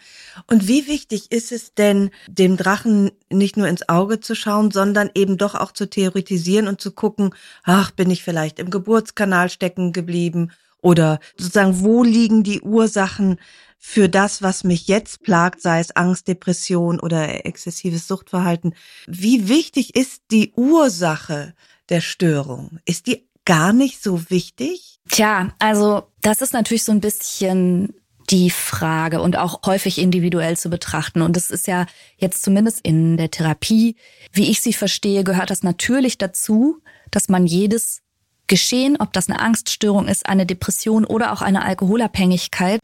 Und 0.47 0.67
wie 0.67 0.87
wichtig 0.87 1.31
ist 1.31 1.51
es 1.51 1.73
denn, 1.75 2.09
dem 2.27 2.57
Drachen 2.57 3.11
nicht 3.29 3.55
nur 3.55 3.67
ins 3.67 3.87
Auge 3.87 4.19
zu 4.19 4.35
schauen, 4.35 4.71
sondern 4.71 5.11
eben 5.15 5.37
doch 5.37 5.55
auch 5.55 5.71
zu 5.71 5.89
theoretisieren 5.89 6.67
und 6.67 6.81
zu 6.81 6.91
gucken, 6.91 7.33
ach, 7.63 7.91
bin 7.91 8.09
ich 8.09 8.23
vielleicht 8.23 8.59
im 8.59 8.69
Geburtskanal 8.69 9.49
stecken 9.49 9.93
geblieben 9.93 10.51
oder 10.81 11.19
sozusagen, 11.37 11.79
wo 11.81 12.03
liegen 12.03 12.43
die 12.43 12.61
Ursachen 12.61 13.39
für 13.77 14.07
das, 14.07 14.41
was 14.41 14.63
mich 14.63 14.87
jetzt 14.87 15.23
plagt, 15.23 15.61
sei 15.61 15.79
es 15.79 15.95
Angst, 15.95 16.27
Depression 16.27 16.99
oder 16.99 17.45
exzessives 17.45 18.07
Suchtverhalten. 18.07 18.75
Wie 19.07 19.49
wichtig 19.49 19.95
ist 19.95 20.23
die 20.31 20.53
Ursache 20.55 21.53
der 21.89 22.01
Störung? 22.01 22.79
Ist 22.85 23.07
die 23.07 23.27
gar 23.45 23.73
nicht 23.73 24.01
so 24.01 24.29
wichtig? 24.29 25.00
Tja, 25.09 25.53
also 25.59 26.03
das 26.21 26.41
ist 26.41 26.53
natürlich 26.53 26.83
so 26.83 26.91
ein 26.91 27.01
bisschen 27.01 27.93
die 28.29 28.50
Frage 28.50 29.21
und 29.21 29.38
auch 29.38 29.62
häufig 29.65 29.97
individuell 29.97 30.56
zu 30.58 30.69
betrachten. 30.69 31.21
Und 31.21 31.36
es 31.36 31.51
ist 31.51 31.67
ja 31.67 31.86
jetzt 32.17 32.43
zumindest 32.43 32.79
in 32.82 33.17
der 33.17 33.32
Therapie, 33.32 33.95
wie 34.32 34.49
ich 34.49 34.62
sie 34.62 34.73
verstehe, 34.73 35.23
gehört 35.23 35.49
das 35.49 35.63
natürlich 35.63 36.17
dazu, 36.17 36.82
dass 37.12 37.29
man 37.29 37.45
jedes 37.45 38.01
Geschehen, 38.47 38.97
ob 38.99 39.13
das 39.13 39.29
eine 39.29 39.39
Angststörung 39.39 40.08
ist, 40.08 40.25
eine 40.25 40.45
Depression 40.45 41.06
oder 41.06 41.34
auch 41.34 41.41
eine 41.41 41.63
Alkoholabhängigkeit, 41.63 42.79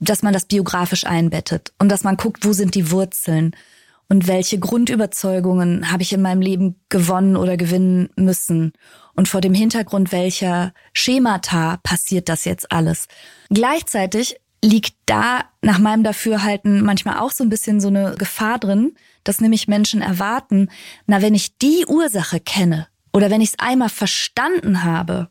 dass 0.00 0.22
man 0.22 0.32
das 0.32 0.46
biografisch 0.46 1.04
einbettet 1.04 1.72
und 1.78 1.88
dass 1.88 2.04
man 2.04 2.16
guckt, 2.16 2.44
wo 2.44 2.52
sind 2.52 2.74
die 2.74 2.90
Wurzeln 2.90 3.54
und 4.10 4.26
welche 4.26 4.58
Grundüberzeugungen 4.58 5.90
habe 5.90 6.02
ich 6.02 6.12
in 6.12 6.20
meinem 6.20 6.42
Leben 6.42 6.80
gewonnen 6.88 7.36
oder 7.36 7.56
gewinnen 7.56 8.10
müssen 8.16 8.72
und 9.14 9.28
vor 9.28 9.40
dem 9.40 9.54
Hintergrund 9.54 10.12
welcher 10.12 10.74
Schemata 10.92 11.78
passiert 11.82 12.28
das 12.28 12.44
jetzt 12.44 12.72
alles. 12.72 13.06
Gleichzeitig 13.50 14.36
liegt 14.62 14.94
da 15.06 15.44
nach 15.62 15.78
meinem 15.78 16.02
Dafürhalten 16.02 16.84
manchmal 16.84 17.18
auch 17.18 17.30
so 17.30 17.44
ein 17.44 17.48
bisschen 17.48 17.80
so 17.80 17.88
eine 17.88 18.16
Gefahr 18.18 18.58
drin, 18.58 18.94
dass 19.24 19.40
nämlich 19.40 19.68
Menschen 19.68 20.02
erwarten, 20.02 20.68
na, 21.06 21.22
wenn 21.22 21.34
ich 21.34 21.56
die 21.58 21.86
Ursache 21.86 22.40
kenne 22.40 22.88
oder 23.12 23.30
wenn 23.30 23.40
ich 23.40 23.50
es 23.50 23.58
einmal 23.58 23.88
verstanden 23.88 24.82
habe, 24.82 25.28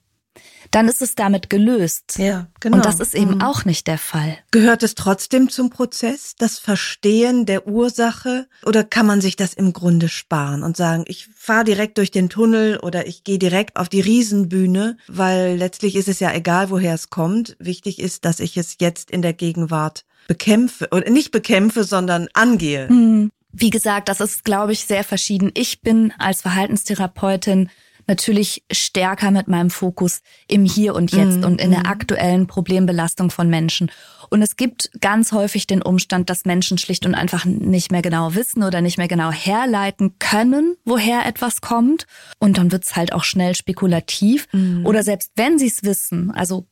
dann 0.72 0.88
ist 0.88 1.02
es 1.02 1.16
damit 1.16 1.50
gelöst. 1.50 2.18
Ja, 2.18 2.48
genau. 2.60 2.78
Und 2.78 2.86
das 2.86 3.00
ist 3.00 3.16
eben 3.16 3.36
Mhm. 3.36 3.42
auch 3.42 3.66
nicht 3.66 3.88
der 3.88 3.98
Fall. 3.98 4.38
Gehört 4.52 4.84
es 4.84 4.96
trotzdem 4.96 5.50
zum 5.50 5.70
Prozess, 5.70 6.36
das 6.38 6.60
Verstehen 6.60 7.46
der 7.46 7.68
Ursache? 7.68 8.48
Oder 8.66 8.84
kann 8.84 9.06
man 9.06 9.22
sich 9.22 9.36
das 9.36 9.54
im 9.54 9.74
Grunde 9.74 10.10
sparen 10.10 10.64
und 10.64 10.78
sagen, 10.78 11.06
ich 11.08 11.28
fahre 11.36 11.64
direkt 11.64 11.98
durch 11.98 12.12
den 12.12 12.30
Tunnel 12.30 12.78
oder 12.78 13.08
ich 13.08 13.24
gehe 13.24 13.40
direkt 13.40 13.78
auf 13.78 13.90
die 13.90 14.02
Riesenbühne, 14.02 14.98
weil 15.08 15.56
letztlich 15.58 15.96
ist 15.96 16.08
es 16.08 16.20
ja 16.20 16.34
egal, 16.34 16.70
woher 16.70 16.94
es 16.94 17.10
kommt. 17.10 17.56
Wichtig 17.60 18.00
ist, 18.00 18.26
dass 18.26 18.40
ich 18.40 18.56
es 18.58 18.76
jetzt 18.80 19.10
in 19.12 19.22
der 19.22 19.34
Gegenwart 19.34 20.06
bekämpfe 20.28 20.90
oder 20.92 21.10
nicht 21.10 21.32
bekämpfe, 21.32 21.84
sondern 21.84 22.28
angehe. 22.34 22.88
Hm. 22.88 23.32
Wie 23.52 23.72
gesagt, 23.72 24.10
das 24.10 24.22
ist, 24.22 24.44
glaube 24.46 24.74
ich, 24.74 24.86
sehr 24.86 25.04
verschieden. 25.04 25.50
Ich 25.56 25.82
bin 25.82 26.14
als 26.20 26.44
Verhaltenstherapeutin 26.44 27.70
natürlich 28.10 28.64
stärker 28.72 29.32
mit 29.32 29.48
meinem 29.48 29.70
Fokus 29.70 30.22
im 30.48 30.66
Hier 30.66 30.96
und 30.96 31.14
Jetzt 31.14 31.46
und 31.46 31.62
in 31.62 31.72
der 31.72 31.86
aktuellen 31.88 32.48
Problembelastung 32.48 33.32
von 33.32 33.50
Menschen. 33.50 33.90
Und 34.30 34.42
es 34.42 34.58
gibt 34.58 34.92
ganz 35.00 35.32
häufig 35.32 35.66
den 35.66 35.82
Umstand, 35.82 36.30
dass 36.30 36.46
Menschen 36.46 36.78
schlicht 36.78 37.06
und 37.06 37.16
einfach 37.16 37.46
nicht 37.46 37.92
mehr 37.92 38.02
genau 38.02 38.36
wissen 38.36 38.64
oder 38.64 38.82
nicht 38.82 38.98
mehr 38.98 39.08
genau 39.08 39.32
herleiten 39.32 40.16
können, 40.20 40.76
woher 40.86 41.26
etwas 41.26 41.62
kommt. 41.62 42.06
Und 42.40 42.58
dann 42.58 42.72
wird's 42.72 42.96
halt 42.96 43.14
auch 43.14 43.24
schnell 43.24 43.56
spekulativ. 43.56 44.48
Oder 44.86 45.04
selbst 45.04 45.32
wenn 45.36 45.58
sie 45.58 45.68
es 45.68 45.84
wissen, 45.84 46.32
also 46.32 46.68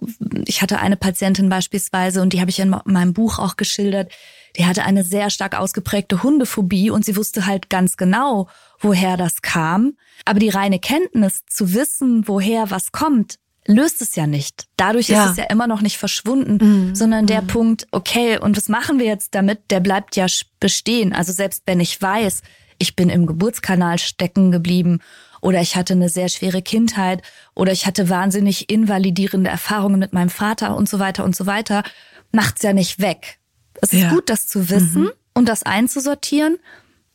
ich 0.45 0.62
hatte 0.62 0.80
eine 0.80 0.97
Patientin 0.97 1.50
beispielsweise 1.50 2.21
und 2.21 2.34
die 2.34 2.41
habe 2.41 2.50
ich 2.50 2.60
in 2.60 2.76
meinem 2.86 3.13
Buch 3.13 3.39
auch 3.39 3.58
geschildert, 3.58 4.12
die 4.58 4.65
hatte 4.65 4.84
eine 4.84 5.04
sehr 5.04 5.30
stark 5.30 5.58
ausgeprägte 5.58 6.23
Hundephobie 6.23 6.89
und 6.89 7.06
sie 7.06 7.15
wusste 7.15 7.45
halt 7.45 7.69
ganz 7.69 7.95
genau, 7.95 8.47
woher 8.80 9.18
das 9.18 9.42
kam. 9.42 9.94
Aber 10.26 10.40
die 10.40 10.50
reine 10.50 10.80
Kenntnis 10.80 11.44
zu 11.50 11.74
wissen, 11.74 12.28
woher 12.28 12.70
was 12.72 12.92
kommt, 12.92 13.36
löst 13.66 14.02
es 14.02 14.16
ja 14.16 14.28
nicht. 14.28 14.66
Dadurch 14.78 15.10
Ja. 15.10 15.26
ist 15.26 15.32
es 15.32 15.38
ja 15.38 15.44
immer 15.46 15.68
noch 15.68 15.82
nicht 15.82 15.98
verschwunden, 15.98 16.96
sondern 16.96 17.26
der 17.28 17.42
Punkt, 17.42 17.86
okay, 17.92 18.38
und 18.40 18.56
was 18.56 18.70
machen 18.70 18.98
wir 19.00 19.06
jetzt 19.06 19.36
damit, 19.36 19.60
der 19.72 19.80
bleibt 19.82 20.16
ja 20.16 20.26
bestehen. 20.60 21.13
Also 21.13 21.34
selbst 21.34 21.63
wenn 21.66 21.80
ich 21.80 22.02
weiß, 22.02 22.42
ich 22.80 22.96
bin 22.96 23.10
im 23.10 23.26
Geburtskanal 23.26 24.00
stecken 24.00 24.52
geblieben 24.52 25.00
oder 25.42 25.62
ich 25.62 25.76
hatte 25.76 25.94
eine 25.94 26.10
sehr 26.10 26.30
schwere 26.30 26.62
Kindheit 26.62 27.22
oder 27.56 27.72
ich 27.72 27.86
hatte 27.86 28.10
wahnsinnig 28.10 28.70
invalidierende 28.70 29.50
Erfahrungen 29.50 30.00
mit 30.00 30.13
meinem 30.13 30.30
Vater 30.30 30.76
und 30.76 30.88
so 30.88 31.00
weiter 31.00 31.24
und 31.26 31.36
so 31.36 31.46
weiter, 31.46 31.84
macht's 32.32 32.63
ja 32.63 32.74
nicht 32.74 33.00
weg. 33.02 33.40
Es 33.82 33.92
ist 33.94 34.02
Ja. 34.04 34.10
gut, 34.10 34.30
das 34.30 34.48
zu 34.48 34.70
wissen 34.70 35.10
und 35.34 35.48
das 35.50 35.63
einzusortieren, 35.63 36.58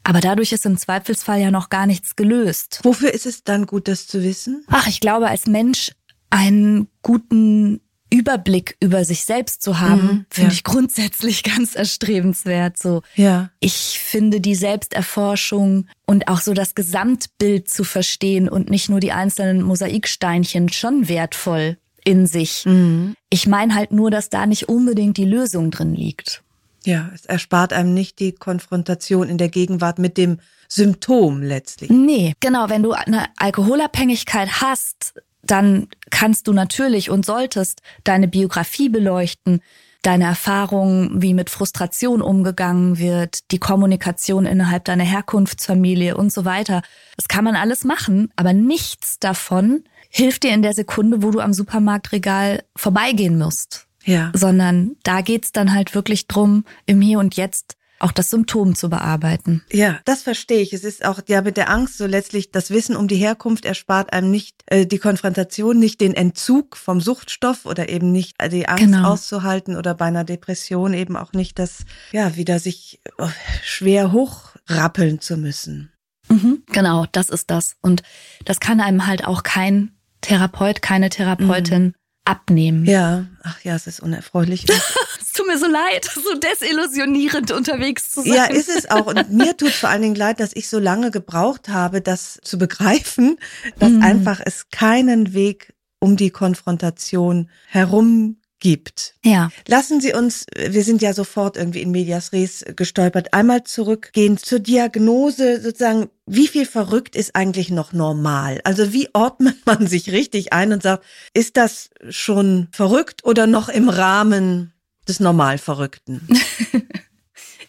aber 0.04 0.20
dadurch 0.20 0.52
ist 0.52 0.66
im 0.66 0.76
Zweifelsfall 0.76 1.40
ja 1.40 1.50
noch 1.50 1.68
gar 1.70 1.86
nichts 1.86 2.16
gelöst. 2.16 2.80
Wofür 2.82 3.12
ist 3.14 3.26
es 3.26 3.44
dann 3.44 3.66
gut, 3.66 3.88
das 3.88 4.06
zu 4.06 4.22
wissen? 4.22 4.64
Ach, 4.68 4.86
ich 4.88 5.00
glaube, 5.00 5.28
als 5.28 5.46
Mensch 5.46 5.92
einen 6.30 6.88
guten 7.02 7.80
Überblick 8.10 8.76
über 8.80 9.04
sich 9.06 9.24
selbst 9.24 9.62
zu 9.62 9.80
haben, 9.80 10.02
Mhm, 10.02 10.26
finde 10.28 10.48
ja. 10.50 10.52
ich 10.54 10.64
grundsätzlich 10.64 11.42
ganz 11.54 11.74
erstrebenswert. 11.74 12.76
So, 12.78 13.02
Ja. 13.14 13.50
ich 13.60 13.98
finde 14.02 14.40
die 14.40 14.54
Selbsterforschung 14.54 15.86
und 16.06 16.28
auch 16.28 16.40
so 16.40 16.52
das 16.54 16.74
Gesamtbild 16.74 17.68
zu 17.70 17.84
verstehen 17.84 18.48
und 18.48 18.70
nicht 18.70 18.88
nur 18.88 19.00
die 19.00 19.12
einzelnen 19.12 19.62
Mosaiksteinchen 19.62 20.68
schon 20.70 21.08
wertvoll 21.08 21.78
in 22.04 22.26
sich. 22.26 22.64
Mhm. 22.66 23.14
Ich 23.30 23.46
meine 23.46 23.74
halt 23.74 23.92
nur, 23.92 24.10
dass 24.10 24.28
da 24.28 24.46
nicht 24.46 24.68
unbedingt 24.68 25.16
die 25.16 25.24
Lösung 25.24 25.70
drin 25.70 25.94
liegt. 25.94 26.42
Ja, 26.84 27.10
es 27.14 27.26
erspart 27.26 27.72
einem 27.72 27.94
nicht 27.94 28.18
die 28.18 28.32
Konfrontation 28.32 29.28
in 29.28 29.38
der 29.38 29.48
Gegenwart 29.48 29.98
mit 29.98 30.16
dem 30.16 30.38
Symptom 30.68 31.42
letztlich. 31.42 31.90
Nee, 31.90 32.34
genau. 32.40 32.68
Wenn 32.68 32.82
du 32.82 32.92
eine 32.92 33.26
Alkoholabhängigkeit 33.36 34.60
hast, 34.60 35.14
dann 35.42 35.88
kannst 36.10 36.48
du 36.48 36.52
natürlich 36.52 37.10
und 37.10 37.26
solltest 37.26 37.82
deine 38.04 38.28
Biografie 38.28 38.88
beleuchten, 38.88 39.60
deine 40.02 40.24
Erfahrungen, 40.24 41.22
wie 41.22 41.34
mit 41.34 41.50
Frustration 41.50 42.22
umgegangen 42.22 42.98
wird, 42.98 43.50
die 43.52 43.58
Kommunikation 43.58 44.46
innerhalb 44.46 44.84
deiner 44.84 45.04
Herkunftsfamilie 45.04 46.16
und 46.16 46.32
so 46.32 46.44
weiter. 46.44 46.82
Das 47.16 47.28
kann 47.28 47.44
man 47.44 47.54
alles 47.54 47.84
machen, 47.84 48.32
aber 48.36 48.52
nichts 48.52 49.18
davon 49.18 49.84
hilft 50.10 50.42
dir 50.42 50.52
in 50.52 50.62
der 50.62 50.74
Sekunde, 50.74 51.22
wo 51.22 51.30
du 51.30 51.40
am 51.40 51.52
Supermarktregal 51.52 52.64
vorbeigehen 52.76 53.38
musst. 53.38 53.86
Ja. 54.04 54.32
Sondern 54.34 54.96
da 55.02 55.20
geht's 55.20 55.52
dann 55.52 55.74
halt 55.74 55.94
wirklich 55.94 56.26
drum, 56.26 56.64
im 56.86 57.00
Hier 57.00 57.18
und 57.18 57.36
Jetzt 57.36 57.76
auch 58.02 58.12
das 58.12 58.30
Symptom 58.30 58.74
zu 58.74 58.90
bearbeiten. 58.90 59.62
Ja, 59.70 60.00
das 60.04 60.22
verstehe 60.22 60.60
ich. 60.60 60.72
Es 60.72 60.84
ist 60.84 61.04
auch 61.04 61.20
ja 61.28 61.42
mit 61.42 61.56
der 61.56 61.70
Angst 61.70 61.98
so 61.98 62.06
letztlich 62.06 62.50
das 62.50 62.70
Wissen 62.70 62.96
um 62.96 63.06
die 63.06 63.16
Herkunft 63.16 63.64
erspart 63.64 64.12
einem 64.12 64.30
nicht 64.30 64.62
äh, 64.66 64.86
die 64.86 64.98
Konfrontation, 64.98 65.78
nicht 65.78 66.00
den 66.00 66.14
Entzug 66.14 66.76
vom 66.76 67.00
Suchtstoff 67.00 67.64
oder 67.64 67.88
eben 67.88 68.10
nicht 68.10 68.42
äh, 68.42 68.48
die 68.48 68.68
Angst 68.68 68.84
genau. 68.84 69.10
auszuhalten 69.10 69.76
oder 69.76 69.94
bei 69.94 70.06
einer 70.06 70.24
Depression 70.24 70.94
eben 70.94 71.16
auch 71.16 71.32
nicht 71.32 71.58
das 71.58 71.84
ja 72.10 72.36
wieder 72.36 72.58
sich 72.58 73.00
äh, 73.18 73.28
schwer 73.62 74.12
hochrappeln 74.12 75.20
zu 75.20 75.36
müssen. 75.36 75.92
Mhm, 76.28 76.64
genau, 76.66 77.06
das 77.12 77.28
ist 77.28 77.50
das 77.50 77.76
und 77.82 78.02
das 78.44 78.58
kann 78.58 78.80
einem 78.80 79.06
halt 79.06 79.26
auch 79.26 79.42
kein 79.44 79.92
Therapeut, 80.22 80.82
keine 80.82 81.08
Therapeutin 81.08 81.82
mhm 81.82 81.94
abnehmen. 82.24 82.84
Ja, 82.84 83.26
ach 83.42 83.62
ja, 83.62 83.74
es 83.74 83.86
ist 83.86 84.00
unerfreulich. 84.00 84.66
es 85.20 85.32
tut 85.32 85.46
mir 85.46 85.58
so 85.58 85.66
leid, 85.66 86.04
so 86.04 86.38
desillusionierend 86.38 87.50
unterwegs 87.50 88.10
zu 88.10 88.22
sein. 88.22 88.32
Ja, 88.32 88.44
ist 88.44 88.68
es 88.68 88.90
auch. 88.90 89.06
Und 89.06 89.30
mir 89.32 89.56
tut 89.56 89.70
vor 89.70 89.88
allen 89.88 90.02
Dingen 90.02 90.14
leid, 90.14 90.40
dass 90.40 90.54
ich 90.54 90.68
so 90.68 90.78
lange 90.78 91.10
gebraucht 91.10 91.68
habe, 91.68 92.00
das 92.00 92.38
zu 92.42 92.58
begreifen, 92.58 93.38
dass 93.78 93.90
mhm. 93.90 94.02
einfach 94.02 94.40
es 94.44 94.68
keinen 94.70 95.34
Weg 95.34 95.74
um 95.98 96.16
die 96.16 96.30
Konfrontation 96.30 97.48
herum 97.68 98.41
gibt. 98.62 99.14
Ja. 99.24 99.50
Lassen 99.66 100.00
Sie 100.00 100.14
uns, 100.14 100.46
wir 100.56 100.84
sind 100.84 101.02
ja 101.02 101.12
sofort 101.12 101.56
irgendwie 101.56 101.82
in 101.82 101.90
Medias 101.90 102.32
Res 102.32 102.64
gestolpert, 102.76 103.34
einmal 103.34 103.64
zurückgehen 103.64 104.38
zur 104.38 104.60
Diagnose 104.60 105.60
sozusagen, 105.60 106.08
wie 106.26 106.46
viel 106.46 106.64
verrückt 106.64 107.16
ist 107.16 107.34
eigentlich 107.34 107.70
noch 107.70 107.92
normal? 107.92 108.60
Also 108.62 108.92
wie 108.92 109.08
ordnet 109.12 109.56
man 109.66 109.88
sich 109.88 110.12
richtig 110.12 110.52
ein 110.52 110.72
und 110.72 110.82
sagt, 110.82 111.04
ist 111.34 111.56
das 111.56 111.90
schon 112.08 112.68
verrückt 112.70 113.24
oder 113.24 113.48
noch 113.48 113.68
im 113.68 113.88
Rahmen 113.88 114.72
des 115.08 115.18
Normalverrückten? 115.18 116.26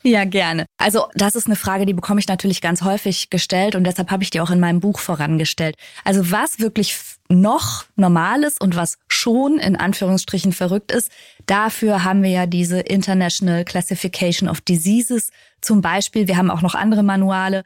Ja, 0.05 0.25
gerne. 0.25 0.65
Also 0.77 1.07
das 1.15 1.35
ist 1.35 1.47
eine 1.47 1.55
Frage, 1.55 1.85
die 1.85 1.93
bekomme 1.93 2.19
ich 2.19 2.27
natürlich 2.27 2.59
ganz 2.59 2.81
häufig 2.81 3.29
gestellt 3.29 3.75
und 3.75 3.85
deshalb 3.85 4.11
habe 4.11 4.21
ich 4.21 4.29
die 4.29 4.41
auch 4.41 4.51
in 4.51 4.59
meinem 4.59 4.81
Buch 4.81 4.99
vorangestellt. 4.99 5.75
Also 6.03 6.29
was 6.29 6.59
wirklich 6.59 6.97
noch 7.29 7.85
normal 7.95 8.43
ist 8.43 8.59
und 8.59 8.75
was 8.75 8.97
schon 9.07 9.59
in 9.59 9.77
Anführungsstrichen 9.77 10.51
verrückt 10.51 10.91
ist, 10.91 11.09
dafür 11.45 12.03
haben 12.03 12.21
wir 12.21 12.31
ja 12.31 12.45
diese 12.45 12.81
International 12.81 13.63
Classification 13.63 14.49
of 14.49 14.59
Diseases 14.59 15.29
zum 15.61 15.81
Beispiel. 15.81 16.27
Wir 16.27 16.35
haben 16.35 16.51
auch 16.51 16.61
noch 16.61 16.75
andere 16.75 17.03
Manuale, 17.03 17.63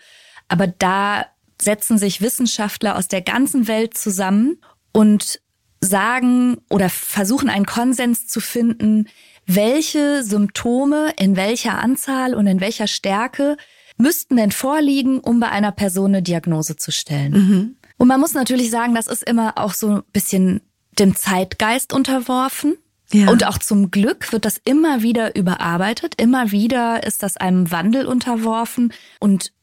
aber 0.48 0.68
da 0.68 1.26
setzen 1.60 1.98
sich 1.98 2.22
Wissenschaftler 2.22 2.98
aus 2.98 3.08
der 3.08 3.24
ganzen 3.24 3.68
Welt 3.68 3.98
zusammen 3.98 4.62
und 4.92 5.42
sagen 5.82 6.58
oder 6.70 6.90
versuchen 6.90 7.50
einen 7.50 7.66
Konsens 7.66 8.28
zu 8.28 8.40
finden, 8.40 9.08
welche 9.48 10.24
Symptome 10.24 11.14
in 11.18 11.36
welcher 11.36 11.80
Anzahl 11.80 12.36
und 12.36 12.46
in 12.48 12.60
welcher 12.60 12.88
Stärke 12.88 13.58
müssten 13.98 14.38
denn 14.38 14.52
vorliegen, 14.52 15.20
um 15.20 15.40
bei 15.40 15.50
einer 15.50 15.72
Person 15.72 16.12
eine 16.12 16.22
Diagnose 16.22 16.76
zu 16.76 16.92
stellen. 16.92 17.32
Mhm. 17.32 17.76
Und 17.98 18.08
man 18.08 18.20
muss 18.20 18.34
natürlich 18.34 18.70
sagen, 18.70 18.94
das 18.94 19.08
ist 19.08 19.24
immer 19.24 19.58
auch 19.58 19.74
so 19.74 19.88
ein 19.88 20.04
bisschen 20.14 20.62
dem 21.00 21.16
Zeitgeist 21.16 21.94
unterworfen. 21.94 22.78
Ja. 23.12 23.30
Und 23.30 23.48
auch 23.48 23.58
zum 23.58 23.90
Glück 23.90 24.32
wird 24.34 24.46
das 24.46 24.60
immer 24.64 25.02
wieder 25.02 25.36
überarbeitet. 25.36 26.16
Immer 26.22 26.52
wieder 26.52 27.06
ist 27.08 27.24
das 27.24 27.38
einem 27.38 27.72
Wandel 27.72 28.06
unterworfen. 28.06 28.94
Und 29.20 29.54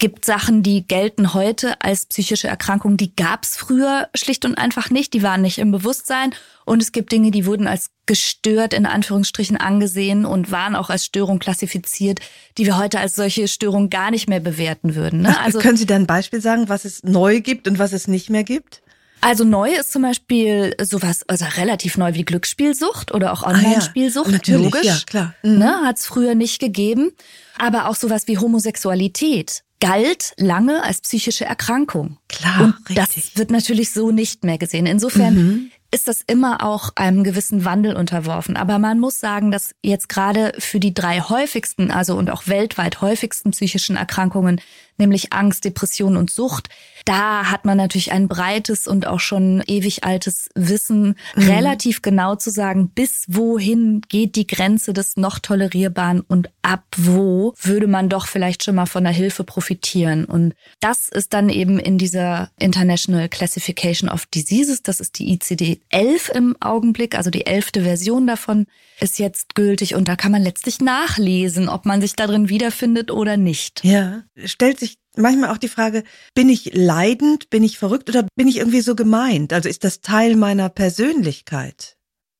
gibt 0.00 0.24
Sachen, 0.24 0.64
die 0.64 0.86
gelten 0.88 1.34
heute 1.34 1.80
als 1.80 2.06
psychische 2.06 2.48
Erkrankung, 2.48 2.96
die 2.96 3.14
gab 3.14 3.44
es 3.44 3.56
früher 3.56 4.08
schlicht 4.14 4.44
und 4.44 4.56
einfach 4.56 4.90
nicht, 4.90 5.12
die 5.12 5.22
waren 5.22 5.42
nicht 5.42 5.58
im 5.58 5.70
Bewusstsein. 5.70 6.34
Und 6.64 6.82
es 6.82 6.90
gibt 6.90 7.12
Dinge, 7.12 7.30
die 7.30 7.46
wurden 7.46 7.68
als 7.68 7.90
gestört 8.06 8.74
in 8.74 8.86
Anführungsstrichen 8.86 9.56
angesehen 9.56 10.24
und 10.24 10.50
waren 10.50 10.74
auch 10.74 10.90
als 10.90 11.04
Störung 11.04 11.38
klassifiziert, 11.38 12.20
die 12.58 12.66
wir 12.66 12.78
heute 12.78 12.98
als 12.98 13.14
solche 13.14 13.46
Störung 13.46 13.90
gar 13.90 14.10
nicht 14.10 14.28
mehr 14.28 14.40
bewerten 14.40 14.96
würden. 14.96 15.20
Ne? 15.22 15.38
Also 15.40 15.58
können 15.60 15.76
Sie 15.76 15.86
da 15.86 15.94
ein 15.94 16.06
Beispiel 16.06 16.40
sagen, 16.40 16.68
was 16.68 16.84
es 16.84 17.02
neu 17.04 17.40
gibt 17.40 17.68
und 17.68 17.78
was 17.78 17.92
es 17.92 18.08
nicht 18.08 18.30
mehr 18.30 18.42
gibt? 18.42 18.82
Also 19.20 19.44
neu 19.44 19.70
ist 19.70 19.92
zum 19.92 20.02
Beispiel 20.02 20.74
sowas, 20.80 21.28
also 21.28 21.44
relativ 21.56 21.98
neu 21.98 22.14
wie 22.14 22.24
Glücksspielsucht 22.24 23.12
oder 23.12 23.32
auch 23.32 23.42
Online-Spielsucht. 23.42 24.28
Ah, 24.28 24.30
ja. 24.30 24.36
Natürlich, 24.36 24.64
Logisch, 24.64 24.86
ja, 24.86 24.96
klar. 25.04 25.34
Mhm. 25.42 25.58
Ne, 25.58 25.80
Hat 25.84 25.98
es 25.98 26.06
früher 26.06 26.34
nicht 26.34 26.58
gegeben. 26.58 27.12
Aber 27.58 27.88
auch 27.88 27.96
sowas 27.96 28.26
wie 28.26 28.38
Homosexualität 28.38 29.62
galt 29.80 30.34
lange 30.36 30.82
als 30.82 31.00
psychische 31.00 31.44
Erkrankung. 31.44 32.18
Klar, 32.28 32.60
Und 32.60 32.74
richtig. 32.88 32.96
das 32.96 33.36
wird 33.36 33.50
natürlich 33.50 33.92
so 33.92 34.10
nicht 34.10 34.44
mehr 34.44 34.58
gesehen. 34.58 34.86
Insofern 34.86 35.34
mhm 35.34 35.70
ist 35.92 36.06
das 36.06 36.22
immer 36.26 36.64
auch 36.64 36.90
einem 36.94 37.24
gewissen 37.24 37.64
Wandel 37.64 37.96
unterworfen. 37.96 38.56
Aber 38.56 38.78
man 38.78 39.00
muss 39.00 39.18
sagen, 39.18 39.50
dass 39.50 39.74
jetzt 39.82 40.08
gerade 40.08 40.52
für 40.58 40.78
die 40.78 40.94
drei 40.94 41.20
häufigsten, 41.20 41.90
also 41.90 42.16
und 42.16 42.30
auch 42.30 42.46
weltweit 42.46 43.00
häufigsten 43.00 43.50
psychischen 43.50 43.96
Erkrankungen, 43.96 44.60
nämlich 45.00 45.32
Angst, 45.32 45.64
Depression 45.64 46.16
und 46.16 46.30
Sucht, 46.30 46.68
da 47.04 47.50
hat 47.50 47.64
man 47.64 47.76
natürlich 47.76 48.12
ein 48.12 48.28
breites 48.28 48.86
und 48.86 49.06
auch 49.06 49.20
schon 49.20 49.62
ewig 49.66 50.04
altes 50.04 50.48
Wissen, 50.54 51.16
mhm. 51.34 51.42
relativ 51.42 52.02
genau 52.02 52.36
zu 52.36 52.50
sagen, 52.50 52.90
bis 52.90 53.24
wohin 53.28 54.02
geht 54.08 54.36
die 54.36 54.46
Grenze 54.46 54.92
des 54.92 55.16
noch 55.16 55.38
tolerierbaren 55.38 56.20
und 56.20 56.50
ab 56.62 56.84
wo 56.96 57.54
würde 57.60 57.86
man 57.86 58.08
doch 58.08 58.26
vielleicht 58.26 58.62
schon 58.62 58.74
mal 58.74 58.86
von 58.86 59.04
der 59.04 59.12
Hilfe 59.12 59.44
profitieren. 59.44 60.24
Und 60.24 60.54
das 60.80 61.08
ist 61.08 61.32
dann 61.32 61.48
eben 61.48 61.78
in 61.78 61.98
dieser 61.98 62.50
International 62.58 63.28
Classification 63.28 64.08
of 64.08 64.26
Diseases, 64.26 64.82
das 64.82 65.00
ist 65.00 65.18
die 65.18 65.32
ICD 65.32 65.80
11 65.88 66.28
im 66.34 66.56
Augenblick, 66.60 67.16
also 67.16 67.30
die 67.30 67.46
elfte 67.46 67.82
Version 67.82 68.26
davon 68.26 68.66
ist 69.00 69.18
jetzt 69.18 69.54
gültig 69.54 69.94
und 69.94 70.08
da 70.08 70.16
kann 70.16 70.32
man 70.32 70.42
letztlich 70.42 70.80
nachlesen, 70.80 71.68
ob 71.68 71.86
man 71.86 72.00
sich 72.00 72.14
darin 72.14 72.48
wiederfindet 72.48 73.10
oder 73.10 73.36
nicht. 73.36 73.82
Ja, 73.82 74.22
stellt 74.44 74.78
sich 74.78 74.89
manchmal 75.20 75.50
auch 75.50 75.58
die 75.58 75.68
Frage, 75.68 76.04
bin 76.34 76.48
ich 76.48 76.70
leidend, 76.74 77.50
bin 77.50 77.64
ich 77.64 77.78
verrückt 77.78 78.08
oder 78.08 78.26
bin 78.36 78.48
ich 78.48 78.58
irgendwie 78.58 78.80
so 78.80 78.94
gemeint? 78.94 79.52
Also 79.52 79.68
ist 79.68 79.84
das 79.84 80.00
Teil 80.00 80.36
meiner 80.36 80.68
Persönlichkeit? 80.68 81.96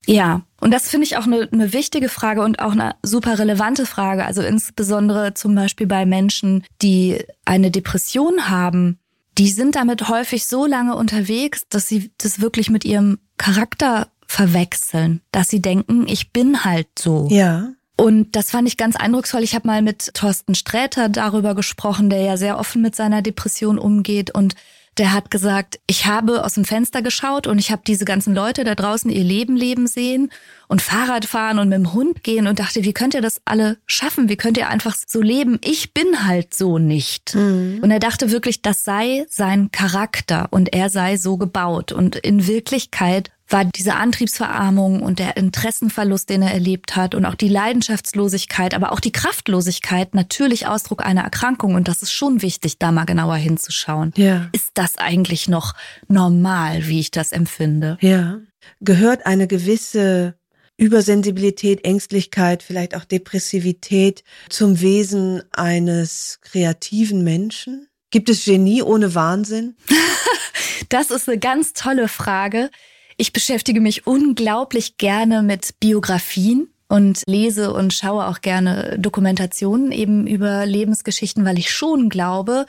Ja, 0.07 0.43
und 0.61 0.73
das 0.73 0.89
finde 0.89 1.07
ich 1.07 1.17
auch 1.17 1.27
eine, 1.27 1.49
eine 1.53 1.73
wichtige 1.73 2.09
Frage 2.09 2.43
und 2.43 2.61
auch 2.61 2.73
eine 2.73 2.95
super 3.03 3.39
relevante 3.39 3.87
Frage. 3.87 4.25
Also 4.25 4.43
insbesondere 4.43 5.35
zum 5.35 5.55
Beispiel 5.55 5.87
bei 5.87 6.07
Menschen, 6.07 6.65
die 6.81 7.23
eine 7.45 7.71
Depression 7.71 8.49
haben, 8.49 8.99
die 9.39 9.49
sind 9.49 9.77
damit 9.77 10.09
häufig 10.09 10.47
so 10.47 10.67
lange 10.67 10.97
unterwegs, 10.97 11.63
dass 11.69 11.89
sie 11.89 12.11
das 12.19 12.41
wirklich 12.41 12.71
mit 12.71 12.85
ihrem 12.85 13.19
Charakter 13.37 14.09
verwechseln, 14.27 15.23
dass 15.33 15.49
sie 15.49 15.61
denken, 15.61 16.07
ich 16.09 16.33
bin 16.33 16.65
halt 16.65 16.89
so. 16.99 17.29
Ja. 17.31 17.73
Und 18.01 18.35
das 18.35 18.51
fand 18.51 18.67
ich 18.67 18.79
ganz 18.79 18.97
eindrucksvoll. 18.97 19.43
Ich 19.43 19.55
habe 19.55 19.69
mal 19.69 19.83
mit 19.83 20.15
Thorsten 20.15 20.55
Sträter 20.55 21.11
darüber 21.11 21.55
gesprochen, 21.55 22.09
der 22.09 22.23
ja 22.23 22.39
sehr 22.39 22.59
offen 22.59 22.81
mit 22.81 22.97
seiner 22.97 23.21
Depression 23.21 23.79
umgeht 23.79 24.35
und 24.35 24.55
der 24.97 25.13
hat 25.13 25.31
gesagt, 25.31 25.79
ich 25.87 26.07
habe 26.07 26.45
aus 26.45 26.55
dem 26.55 26.65
Fenster 26.65 27.03
geschaut 27.03 27.47
und 27.47 27.59
ich 27.59 27.71
habe 27.71 27.83
diese 27.87 28.05
ganzen 28.07 28.35
Leute 28.35 28.65
da 28.65 28.75
draußen 28.75 29.11
ihr 29.11 29.23
Leben 29.23 29.55
leben 29.55 29.87
sehen 29.87 30.31
und 30.67 30.81
Fahrrad 30.83 31.27
fahren 31.27 31.59
und 31.59 31.69
mit 31.69 31.77
dem 31.77 31.93
Hund 31.93 32.25
gehen 32.25 32.47
und 32.47 32.59
dachte, 32.59 32.85
wie 32.85 32.93
könnt 32.93 33.15
ihr 33.15 33.21
das 33.21 33.41
alle 33.45 33.77
schaffen? 33.87 34.31
Wie 34.31 34.37
könnt 34.37 34.57
ihr 34.57 34.69
einfach 34.69 34.97
so 35.07 35.21
leben? 35.21 35.59
Ich 35.63 35.93
bin 35.93 36.27
halt 36.27 36.55
so 36.55 36.79
nicht. 36.79 37.35
Mhm. 37.35 37.81
Und 37.83 37.91
er 37.91 38.01
dachte 38.01 38.31
wirklich, 38.31 38.63
das 38.63 38.83
sei 38.83 39.27
sein 39.29 39.71
Charakter 39.73 40.49
und 40.51 40.73
er 40.73 40.91
sei 40.91 41.19
so 41.19 41.37
gebaut. 41.37 41.93
Und 41.93 42.17
in 42.17 42.47
Wirklichkeit 42.47 43.31
war 43.53 43.65
diese 43.65 43.95
Antriebsverarmung 43.95 45.03
und 45.03 45.19
der 45.19 45.37
Interessenverlust, 45.37 46.31
den 46.31 46.43
er 46.43 46.53
erlebt 46.53 46.97
hat 46.97 47.15
und 47.15 47.25
auch 47.25 47.35
die 47.35 47.49
Leidenschaftslosigkeit, 47.49 48.75
aber 48.75 48.93
auch 48.93 49.01
die 49.01 49.13
Kraftlosigkeit 49.13 50.15
natürlich 50.15 50.67
Ausdruck 50.67 51.05
einer 51.05 51.23
Erkrankung. 51.23 51.75
Und 51.75 51.89
das 51.89 52.03
ist 52.03 52.13
schon 52.13 52.43
wichtig, 52.43 52.79
da 52.79 52.93
mal 52.93 53.05
genauer 53.05 53.37
hinzuschauen. 53.37 54.13
Ja. 54.17 54.49
Ist 54.53 54.71
das 54.75 54.97
eigentlich 54.97 55.49
noch 55.49 55.75
normal, 56.09 56.87
wie 56.87 57.01
ich 57.01 57.11
das 57.11 57.33
empfinde? 57.33 57.99
Ja. 58.01 58.39
Gehört 58.81 59.27
eine 59.27 59.47
gewisse 59.47 60.35
Übersensibilität, 60.77 61.85
Ängstlichkeit, 61.85 62.63
vielleicht 62.63 62.95
auch 62.95 63.05
Depressivität 63.05 64.25
zum 64.49 64.81
Wesen 64.81 65.43
eines 65.53 66.39
kreativen 66.41 67.23
Menschen? 67.23 67.89
Gibt 68.11 68.29
es 68.29 68.45
Genie 68.45 68.83
ohne 68.83 69.15
Wahnsinn? 69.15 69.77
das 70.89 71.11
ist 71.11 71.29
eine 71.29 71.39
ganz 71.39 71.75
tolle 71.75 72.09
Frage. 72.09 72.71
Ich 73.21 73.35
beschäftige 73.35 73.83
mich 73.83 74.07
unglaublich 74.07 74.97
gerne 74.97 75.43
mit 75.43 75.79
Biografien 75.79 76.71
und 76.89 77.23
lese 77.27 77.71
und 77.71 77.93
schaue 77.93 78.27
auch 78.27 78.41
gerne 78.41 78.97
Dokumentationen 78.99 79.93
eben 79.93 80.27
über 80.27 80.65
Lebensgeschichten, 80.65 81.45
weil 81.45 81.59
ich 81.59 81.71
schon 81.71 82.09
glaube, 82.09 82.65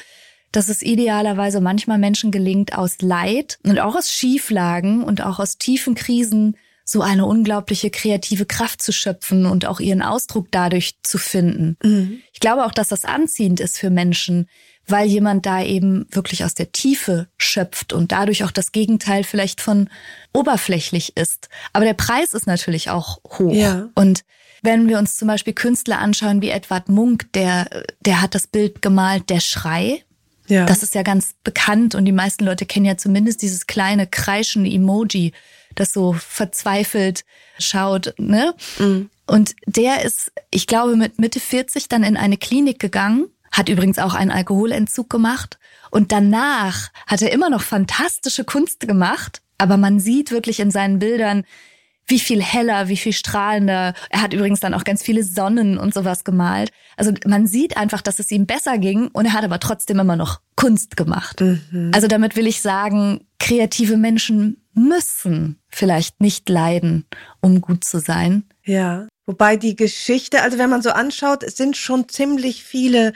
dass 0.51 0.67
es 0.67 0.81
idealerweise 0.81 1.61
manchmal 1.61 1.99
Menschen 1.99 2.31
gelingt, 2.31 2.77
aus 2.77 2.97
Leid 2.99 3.59
und 3.63 3.79
auch 3.79 3.95
aus 3.95 4.11
Schieflagen 4.11 5.05
und 5.05 5.23
auch 5.23 5.39
aus 5.39 5.57
tiefen 5.57 5.95
Krisen 5.95 6.57
so 6.83 7.01
eine 7.01 7.25
unglaubliche 7.25 7.89
kreative 7.89 8.45
Kraft 8.45 8.81
zu 8.81 8.91
schöpfen 8.91 9.45
und 9.45 9.65
auch 9.65 9.79
ihren 9.79 10.01
Ausdruck 10.01 10.47
dadurch 10.51 10.95
zu 11.01 11.17
finden. 11.17 11.77
Mhm. 11.81 12.21
Ich 12.33 12.41
glaube 12.41 12.65
auch, 12.65 12.73
dass 12.73 12.89
das 12.89 13.05
anziehend 13.05 13.61
ist 13.61 13.77
für 13.77 13.89
Menschen, 13.89 14.49
weil 14.87 15.07
jemand 15.07 15.45
da 15.45 15.63
eben 15.63 16.07
wirklich 16.11 16.43
aus 16.43 16.53
der 16.53 16.71
Tiefe 16.71 17.27
schöpft 17.37 17.93
und 17.93 18.11
dadurch 18.11 18.43
auch 18.43 18.51
das 18.51 18.71
Gegenteil 18.71 19.23
vielleicht 19.23 19.61
von 19.61 19.89
oberflächlich 20.33 21.15
ist. 21.17 21.49
Aber 21.73 21.85
der 21.85 21.93
Preis 21.93 22.33
ist 22.33 22.47
natürlich 22.47 22.89
auch 22.89 23.19
hoch. 23.37 23.53
Ja. 23.53 23.89
Und 23.95 24.23
wenn 24.61 24.87
wir 24.87 24.99
uns 24.99 25.17
zum 25.17 25.27
Beispiel 25.27 25.53
Künstler 25.53 25.99
anschauen 25.99 26.41
wie 26.41 26.49
Edward 26.49 26.89
Munk, 26.89 27.31
der, 27.33 27.67
der 28.01 28.21
hat 28.21 28.35
das 28.35 28.47
Bild 28.47 28.81
gemalt, 28.81 29.29
der 29.29 29.39
Schrei. 29.39 30.03
Ja. 30.47 30.65
Das 30.65 30.83
ist 30.83 30.95
ja 30.95 31.01
ganz 31.01 31.35
bekannt 31.43 31.95
und 31.95 32.05
die 32.05 32.11
meisten 32.11 32.45
Leute 32.45 32.65
kennen 32.65 32.85
ja 32.85 32.97
zumindest 32.97 33.41
dieses 33.41 33.67
kleine 33.67 34.05
kreischende 34.05 34.69
Emoji, 34.69 35.31
das 35.75 35.93
so 35.93 36.13
verzweifelt 36.13 37.23
schaut, 37.57 38.13
ne? 38.17 38.53
Mhm. 38.77 39.09
Und 39.27 39.55
der 39.65 40.03
ist, 40.03 40.31
ich 40.49 40.67
glaube, 40.67 40.97
mit 40.97 41.19
Mitte 41.19 41.39
40 41.39 41.87
dann 41.87 42.03
in 42.03 42.17
eine 42.17 42.35
Klinik 42.35 42.79
gegangen, 42.79 43.27
hat 43.51 43.69
übrigens 43.69 43.99
auch 43.99 44.13
einen 44.13 44.31
Alkoholentzug 44.31 45.09
gemacht 45.09 45.59
und 45.89 46.11
danach 46.11 46.89
hat 47.05 47.21
er 47.21 47.31
immer 47.31 47.49
noch 47.49 47.61
fantastische 47.61 48.43
Kunst 48.43 48.81
gemacht, 48.81 49.41
aber 49.57 49.77
man 49.77 49.99
sieht 49.99 50.31
wirklich 50.31 50.59
in 50.59 50.71
seinen 50.71 50.99
Bildern, 50.99 51.43
wie 52.07 52.19
viel 52.19 52.41
heller, 52.41 52.87
wie 52.87 52.97
viel 52.97 53.13
strahlender. 53.13 53.93
Er 54.09 54.21
hat 54.21 54.33
übrigens 54.33 54.59
dann 54.59 54.73
auch 54.73 54.83
ganz 54.83 55.01
viele 55.01 55.23
Sonnen 55.23 55.77
und 55.77 55.93
sowas 55.93 56.23
gemalt. 56.23 56.71
Also 56.97 57.13
man 57.25 57.47
sieht 57.47 57.77
einfach, 57.77 58.01
dass 58.01 58.19
es 58.19 58.31
ihm 58.31 58.45
besser 58.45 58.77
ging 58.77 59.07
und 59.07 59.25
er 59.25 59.33
hat 59.33 59.43
aber 59.43 59.59
trotzdem 59.59 59.99
immer 59.99 60.15
noch 60.15 60.41
Kunst 60.55 60.97
gemacht. 60.97 61.41
Mhm. 61.41 61.91
Also 61.93 62.07
damit 62.07 62.35
will 62.35 62.47
ich 62.47 62.61
sagen, 62.61 63.25
kreative 63.39 63.97
Menschen 63.97 64.61
müssen 64.73 65.59
vielleicht 65.69 66.21
nicht 66.21 66.47
leiden, 66.49 67.05
um 67.39 67.61
gut 67.61 67.83
zu 67.83 67.99
sein. 67.99 68.43
Ja, 68.63 69.07
wobei 69.25 69.57
die 69.57 69.75
Geschichte, 69.75 70.41
also 70.41 70.57
wenn 70.57 70.69
man 70.69 70.81
so 70.81 70.91
anschaut, 70.91 71.43
es 71.43 71.57
sind 71.57 71.77
schon 71.77 72.07
ziemlich 72.09 72.63
viele 72.63 73.13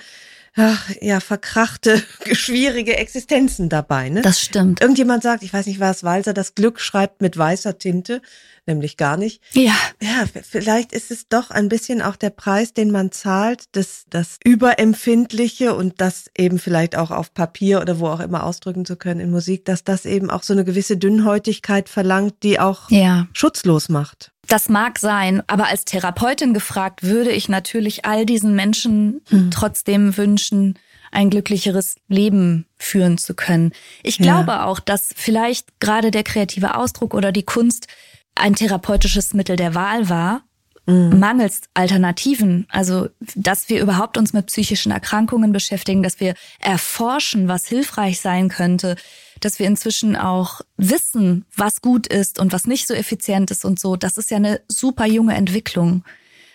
ach, 0.55 0.89
ja, 1.01 1.19
verkrachte, 1.19 2.01
schwierige 2.31 2.97
Existenzen 2.97 3.69
dabei. 3.69 4.09
Ne? 4.09 4.21
Das 4.21 4.39
stimmt. 4.39 4.81
Irgendjemand 4.81 5.23
sagt, 5.23 5.43
ich 5.43 5.53
weiß 5.53 5.65
nicht, 5.67 5.79
was 5.79 6.03
Walser, 6.03 6.33
das 6.33 6.55
Glück 6.55 6.79
schreibt 6.79 7.21
mit 7.21 7.37
weißer 7.37 7.77
Tinte, 7.77 8.21
nämlich 8.65 8.97
gar 8.97 9.17
nicht. 9.17 9.41
Ja. 9.53 9.75
Ja, 10.01 10.25
vielleicht 10.43 10.91
ist 10.91 11.11
es 11.11 11.27
doch 11.27 11.51
ein 11.51 11.69
bisschen 11.69 12.01
auch 12.01 12.15
der 12.15 12.29
Preis, 12.29 12.73
den 12.73 12.91
man 12.91 13.11
zahlt, 13.11 13.65
das, 13.73 14.05
das 14.09 14.37
Überempfindliche 14.43 15.75
und 15.75 16.01
das 16.01 16.25
eben 16.37 16.59
vielleicht 16.59 16.95
auch 16.95 17.11
auf 17.11 17.33
Papier 17.33 17.81
oder 17.81 17.99
wo 17.99 18.07
auch 18.07 18.19
immer 18.19 18.43
ausdrücken 18.43 18.85
zu 18.85 18.95
können 18.95 19.19
in 19.19 19.31
Musik, 19.31 19.65
dass 19.65 19.83
das 19.83 20.05
eben 20.05 20.29
auch 20.29 20.43
so 20.43 20.53
eine 20.53 20.65
gewisse 20.65 20.97
Dünnhäutigkeit 20.97 21.89
verlangt, 21.89 22.35
die 22.43 22.59
auch 22.59 22.89
ja. 22.89 23.27
schutzlos 23.33 23.89
macht. 23.89 24.31
Das 24.47 24.69
mag 24.69 24.99
sein, 24.99 25.41
aber 25.47 25.67
als 25.67 25.85
Therapeutin 25.85 26.53
gefragt, 26.53 27.03
würde 27.03 27.31
ich 27.31 27.49
natürlich 27.49 28.05
all 28.05 28.25
diesen 28.25 28.55
Menschen 28.55 29.21
hm. 29.29 29.51
trotzdem 29.51 30.17
wünschen, 30.17 30.77
ein 31.11 31.29
glücklicheres 31.29 31.95
Leben 32.07 32.65
führen 32.77 33.17
zu 33.17 33.33
können. 33.33 33.71
Ich 34.03 34.17
glaube 34.17 34.51
ja. 34.51 34.65
auch, 34.65 34.79
dass 34.79 35.13
vielleicht 35.15 35.79
gerade 35.79 36.11
der 36.11 36.23
kreative 36.23 36.75
Ausdruck 36.75 37.13
oder 37.13 37.31
die 37.31 37.43
Kunst 37.43 37.87
ein 38.35 38.53
therapeutisches 38.53 39.33
Mittel 39.33 39.55
der 39.55 39.73
Wahl 39.75 40.09
war, 40.09 40.43
mhm. 40.85 41.17
mangels 41.17 41.61
Alternativen. 41.73 42.67
Also, 42.69 43.07
dass 43.35 43.69
wir 43.69 43.81
überhaupt 43.81 44.17
uns 44.17 44.33
mit 44.33 44.47
psychischen 44.47 44.91
Erkrankungen 44.91 45.53
beschäftigen, 45.53 46.03
dass 46.03 46.19
wir 46.19 46.35
erforschen, 46.59 47.47
was 47.47 47.65
hilfreich 47.65 48.19
sein 48.19 48.49
könnte, 48.49 48.97
dass 49.41 49.59
wir 49.59 49.67
inzwischen 49.67 50.15
auch 50.15 50.61
wissen, 50.77 51.45
was 51.55 51.81
gut 51.81 52.07
ist 52.07 52.39
und 52.39 52.53
was 52.53 52.67
nicht 52.67 52.87
so 52.87 52.93
effizient 52.93 53.51
ist 53.51 53.65
und 53.65 53.79
so. 53.79 53.95
Das 53.95 54.17
ist 54.17 54.31
ja 54.31 54.37
eine 54.37 54.61
super 54.67 55.05
junge 55.05 55.35
Entwicklung. 55.35 56.03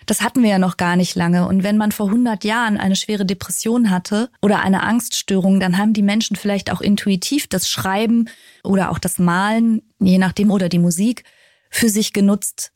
Das 0.06 0.22
hatten 0.22 0.42
wir 0.42 0.50
ja 0.50 0.58
noch 0.58 0.76
gar 0.76 0.96
nicht 0.96 1.14
lange. 1.14 1.46
Und 1.46 1.62
wenn 1.62 1.76
man 1.76 1.92
vor 1.92 2.06
100 2.06 2.42
Jahren 2.44 2.78
eine 2.78 2.96
schwere 2.96 3.24
Depression 3.24 3.90
hatte 3.90 4.30
oder 4.42 4.60
eine 4.60 4.82
Angststörung, 4.82 5.60
dann 5.60 5.78
haben 5.78 5.92
die 5.92 6.02
Menschen 6.02 6.36
vielleicht 6.36 6.72
auch 6.72 6.80
intuitiv 6.80 7.46
das 7.46 7.68
Schreiben 7.68 8.28
oder 8.64 8.90
auch 8.90 8.98
das 8.98 9.18
Malen, 9.18 9.82
je 10.00 10.18
nachdem, 10.18 10.50
oder 10.50 10.68
die 10.68 10.78
Musik 10.78 11.24
für 11.70 11.88
sich 11.88 12.12
genutzt 12.12 12.72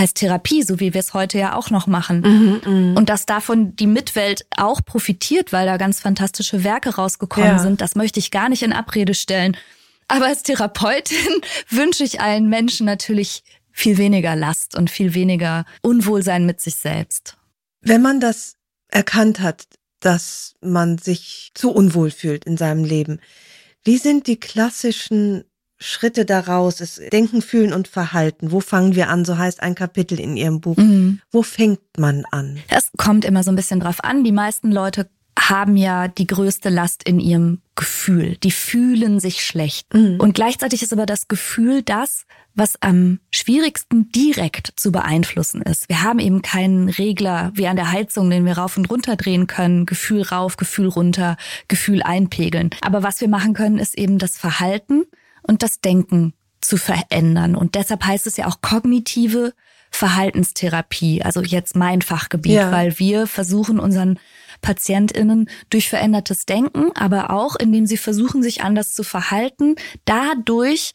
als 0.00 0.14
Therapie, 0.14 0.62
so 0.62 0.80
wie 0.80 0.94
wir 0.94 0.98
es 0.98 1.12
heute 1.12 1.38
ja 1.38 1.54
auch 1.54 1.68
noch 1.68 1.86
machen. 1.86 2.20
Mhm, 2.22 2.60
mh. 2.64 2.98
Und 2.98 3.10
dass 3.10 3.26
davon 3.26 3.76
die 3.76 3.86
Mitwelt 3.86 4.46
auch 4.56 4.82
profitiert, 4.82 5.52
weil 5.52 5.66
da 5.66 5.76
ganz 5.76 6.00
fantastische 6.00 6.64
Werke 6.64 6.94
rausgekommen 6.94 7.50
ja. 7.50 7.58
sind, 7.58 7.82
das 7.82 7.96
möchte 7.96 8.18
ich 8.18 8.30
gar 8.30 8.48
nicht 8.48 8.62
in 8.62 8.72
Abrede 8.72 9.12
stellen. 9.12 9.58
Aber 10.08 10.24
als 10.24 10.42
Therapeutin 10.42 11.42
wünsche 11.68 12.02
ich 12.02 12.20
allen 12.20 12.48
Menschen 12.48 12.86
natürlich 12.86 13.44
viel 13.72 13.98
weniger 13.98 14.34
Last 14.36 14.74
und 14.74 14.90
viel 14.90 15.12
weniger 15.12 15.66
Unwohlsein 15.82 16.46
mit 16.46 16.62
sich 16.62 16.76
selbst. 16.76 17.36
Wenn 17.82 18.00
man 18.00 18.20
das 18.20 18.54
erkannt 18.88 19.40
hat, 19.40 19.66
dass 20.00 20.54
man 20.62 20.96
sich 20.96 21.50
zu 21.54 21.70
unwohl 21.70 22.10
fühlt 22.10 22.46
in 22.46 22.56
seinem 22.56 22.84
Leben, 22.84 23.20
wie 23.84 23.98
sind 23.98 24.26
die 24.26 24.40
klassischen 24.40 25.44
Schritte 25.80 26.26
daraus 26.26 26.80
ist 26.80 27.00
Denken, 27.12 27.40
Fühlen 27.40 27.72
und 27.72 27.88
Verhalten. 27.88 28.52
Wo 28.52 28.60
fangen 28.60 28.94
wir 28.94 29.08
an? 29.08 29.24
So 29.24 29.38
heißt 29.38 29.62
ein 29.62 29.74
Kapitel 29.74 30.20
in 30.20 30.36
Ihrem 30.36 30.60
Buch. 30.60 30.76
Mhm. 30.76 31.20
Wo 31.30 31.42
fängt 31.42 31.80
man 31.96 32.24
an? 32.30 32.58
Es 32.68 32.90
kommt 32.98 33.24
immer 33.24 33.42
so 33.42 33.50
ein 33.50 33.56
bisschen 33.56 33.80
drauf 33.80 34.04
an. 34.04 34.22
Die 34.22 34.32
meisten 34.32 34.70
Leute 34.70 35.08
haben 35.38 35.76
ja 35.76 36.08
die 36.08 36.26
größte 36.26 36.68
Last 36.68 37.02
in 37.04 37.18
ihrem 37.18 37.62
Gefühl. 37.74 38.36
Die 38.42 38.50
fühlen 38.50 39.20
sich 39.20 39.44
schlecht. 39.44 39.92
Mhm. 39.94 40.20
Und 40.20 40.34
gleichzeitig 40.34 40.82
ist 40.82 40.92
aber 40.92 41.06
das 41.06 41.28
Gefühl 41.28 41.82
das, 41.82 42.26
was 42.54 42.74
am 42.82 43.20
schwierigsten 43.30 44.10
direkt 44.12 44.72
zu 44.76 44.92
beeinflussen 44.92 45.62
ist. 45.62 45.88
Wir 45.88 46.02
haben 46.02 46.18
eben 46.18 46.42
keinen 46.42 46.90
Regler 46.90 47.52
wie 47.54 47.68
an 47.68 47.76
der 47.76 47.90
Heizung, 47.90 48.28
den 48.28 48.44
wir 48.44 48.58
rauf 48.58 48.76
und 48.76 48.90
runter 48.90 49.16
drehen 49.16 49.46
können. 49.46 49.86
Gefühl 49.86 50.22
rauf, 50.22 50.56
Gefühl 50.56 50.88
runter, 50.88 51.36
Gefühl 51.68 52.02
einpegeln. 52.02 52.70
Aber 52.82 53.02
was 53.02 53.20
wir 53.20 53.28
machen 53.28 53.54
können, 53.54 53.78
ist 53.78 53.96
eben 53.96 54.18
das 54.18 54.36
Verhalten 54.36 55.04
und 55.42 55.62
das 55.62 55.80
Denken 55.80 56.34
zu 56.60 56.76
verändern. 56.76 57.54
Und 57.56 57.74
deshalb 57.74 58.04
heißt 58.04 58.26
es 58.26 58.36
ja 58.36 58.46
auch 58.46 58.60
kognitive 58.60 59.52
Verhaltenstherapie, 59.90 61.22
also 61.22 61.42
jetzt 61.42 61.74
mein 61.74 62.00
Fachgebiet, 62.00 62.52
ja. 62.52 62.70
weil 62.70 62.98
wir 62.98 63.26
versuchen 63.26 63.80
unseren 63.80 64.20
PatientInnen 64.62 65.48
durch 65.68 65.88
verändertes 65.88 66.46
Denken, 66.46 66.92
aber 66.94 67.30
auch 67.30 67.56
indem 67.56 67.86
sie 67.86 67.96
versuchen, 67.96 68.42
sich 68.42 68.62
anders 68.62 68.94
zu 68.94 69.02
verhalten, 69.02 69.74
dadurch 70.04 70.92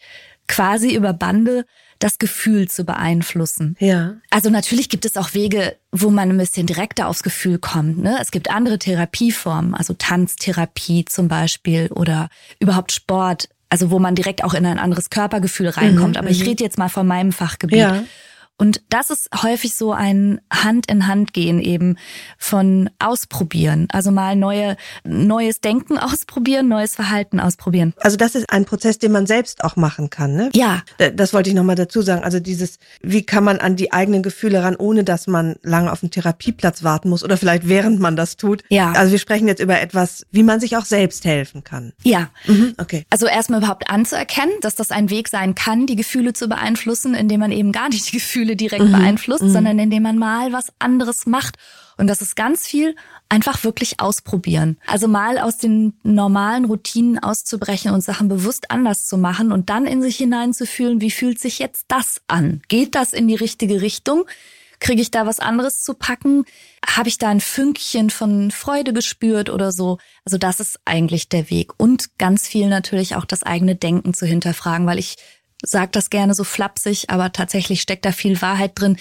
quasi 0.48 0.96
über 0.96 1.14
Bande 1.14 1.66
das 2.00 2.20
Gefühl 2.20 2.68
zu 2.70 2.84
beeinflussen. 2.84 3.76
Ja. 3.80 4.16
Also 4.30 4.50
natürlich 4.50 4.90
gibt 4.90 5.06
es 5.06 5.18
auch 5.18 5.34
Wege, 5.34 5.78
wo 5.92 6.10
man 6.10 6.30
ein 6.30 6.38
bisschen 6.38 6.68
direkter 6.68 7.08
aufs 7.08 7.24
Gefühl 7.24 7.58
kommt. 7.58 7.98
Ne? 7.98 8.18
Es 8.22 8.32
gibt 8.32 8.50
andere 8.50 8.78
Therapieformen, 8.78 9.74
also 9.74 9.94
Tanztherapie 9.94 11.06
zum 11.06 11.28
Beispiel 11.28 11.88
oder 11.88 12.30
überhaupt 12.60 12.92
Sport 12.92 13.50
also 13.76 13.92
wo 13.92 14.00
man 14.00 14.16
direkt 14.16 14.42
auch 14.46 14.54
in 14.54 14.66
ein 14.66 14.80
anderes 14.80 15.10
Körpergefühl 15.10 15.68
reinkommt. 15.68 16.14
Mhm, 16.14 16.18
Aber 16.18 16.30
ich 16.30 16.40
mhm. 16.40 16.48
rede 16.48 16.64
jetzt 16.64 16.78
mal 16.78 16.88
von 16.88 17.06
meinem 17.06 17.34
Fachgebiet. 17.34 17.80
Ja. 17.80 18.04
Und 18.58 18.82
das 18.90 19.10
ist 19.10 19.30
häufig 19.44 19.76
so 19.76 19.92
ein 19.92 20.40
Hand 20.52 20.90
in 20.90 21.08
Hand 21.08 21.34
gehen 21.34 21.60
eben 21.60 21.98
von 22.38 22.90
ausprobieren. 23.00 23.88
Also 23.92 24.12
mal 24.12 24.36
neue, 24.36 24.78
neues 25.04 25.60
Denken 25.60 25.98
ausprobieren, 25.98 26.70
neues 26.70 26.96
Verhalten 26.96 27.40
ausprobieren. 27.40 27.94
Also 28.00 28.16
das 28.16 28.36
ist 28.36 28.50
ein 28.50 28.66
Prozess, 28.66 28.98
den 28.98 29.12
man 29.12 29.28
selbst 29.28 29.64
auch 29.64 29.76
machen 29.76 30.10
kann, 30.10 30.36
ne? 30.36 30.50
Ja. 30.54 30.84
Das 31.16 31.34
wollte 31.34 31.50
ich 31.50 31.56
nochmal 31.56 31.76
dazu 31.76 32.02
sagen. 32.02 32.24
Also 32.24 32.40
dieses, 32.40 32.80
wie 33.02 33.24
kann 33.24 33.44
man 33.44 33.60
an 33.60 33.76
die 33.76 33.92
eigenen 33.92 34.24
Gefühle 34.24 34.64
ran, 34.64 34.76
ohne 34.78 35.04
dass 35.04 35.28
man 35.28 35.56
lange 35.62 35.92
auf 35.92 36.00
dem 36.00 36.12
Therapieplatz 36.12 36.84
warten 36.84 37.10
muss 37.10 37.24
oder 37.24 37.38
vielleicht 37.38 37.68
während 37.68 38.00
man 38.00 38.16
das 38.16 38.38
tut. 38.38 38.64
Ja. 38.70 38.94
Also 38.94 39.12
wir 39.12 39.20
sprechen 39.20 39.48
jetzt 39.48 39.62
über 39.62 39.82
etwas, 39.82 40.26
wie 40.32 40.44
man 40.44 40.60
sich 40.62 40.78
auch 40.78 40.86
selbst 40.86 41.26
helfen 41.26 41.64
kann. 41.64 41.92
Ja. 42.04 42.30
Mhm, 42.46 42.76
okay. 42.78 43.06
Also 43.10 43.28
erstmal 43.28 43.60
überhaupt 43.60 43.90
anzuerkennen, 43.90 44.54
dass 44.62 44.76
das 44.76 44.92
ein 44.92 45.10
Weg 45.10 45.28
sein 45.28 45.56
kann, 45.56 45.88
die 45.88 45.96
Gefühle 45.98 46.32
zu 46.32 46.48
beeinflussen, 46.48 47.16
indem 47.16 47.42
man 47.42 47.52
eben 47.52 47.72
gar 47.74 47.90
nicht 47.90 48.08
die 48.08 48.18
Gefühle 48.18 48.45
Gefühle 48.46 48.56
direkt 48.56 48.86
mhm. 48.86 48.92
beeinflusst, 48.92 49.44
mhm. 49.44 49.50
sondern 49.50 49.80
indem 49.80 50.04
man 50.04 50.18
mal 50.18 50.54
was 50.54 50.72
anderes 50.80 51.26
macht. 51.26 51.56
Und 51.98 52.08
das 52.08 52.22
ist 52.22 52.36
ganz 52.36 52.68
viel 52.68 52.96
einfach 53.30 53.64
wirklich 53.64 54.00
ausprobieren. 54.00 54.78
Also 54.86 55.08
mal 55.08 55.40
aus 55.40 55.58
den 55.58 55.94
normalen 56.04 56.66
Routinen 56.66 57.20
auszubrechen 57.20 57.92
und 57.92 58.02
Sachen 58.02 58.28
bewusst 58.28 58.70
anders 58.70 59.06
zu 59.06 59.18
machen 59.18 59.52
und 59.52 59.70
dann 59.70 59.86
in 59.86 60.02
sich 60.02 60.18
hineinzufühlen, 60.18 61.02
wie 61.02 61.12
fühlt 61.12 61.40
sich 61.40 61.60
jetzt 61.60 61.86
das 61.88 62.22
an? 62.28 62.62
Geht 62.68 62.96
das 62.96 63.14
in 63.14 63.28
die 63.28 63.36
richtige 63.36 63.82
Richtung? 63.82 64.26
Kriege 64.80 65.02
ich 65.02 65.10
da 65.10 65.26
was 65.26 65.40
anderes 65.40 65.82
zu 65.82 65.94
packen? 65.94 66.44
Habe 66.86 67.08
ich 67.08 67.18
da 67.18 67.30
ein 67.30 67.40
Fünkchen 67.40 68.10
von 68.10 68.52
Freude 68.52 68.92
gespürt 68.92 69.50
oder 69.50 69.72
so? 69.72 70.00
Also 70.26 70.38
das 70.38 70.60
ist 70.60 70.80
eigentlich 70.84 71.30
der 71.30 71.50
Weg. 71.50 71.72
Und 71.78 72.18
ganz 72.18 72.46
viel 72.46 72.68
natürlich 72.68 73.16
auch 73.16 73.26
das 73.26 73.42
eigene 73.42 73.76
Denken 73.78 74.14
zu 74.14 74.26
hinterfragen, 74.26 74.86
weil 74.86 75.00
ich 75.00 75.16
sage 75.64 75.92
das 75.92 76.10
gerne 76.10 76.34
so 76.34 76.44
flapsig, 76.44 77.10
aber 77.10 77.32
tatsächlich 77.32 77.82
steckt 77.82 78.06
da 78.06 78.12
viel 78.12 78.42
Wahrheit 78.42 78.72
drin. 78.76 78.98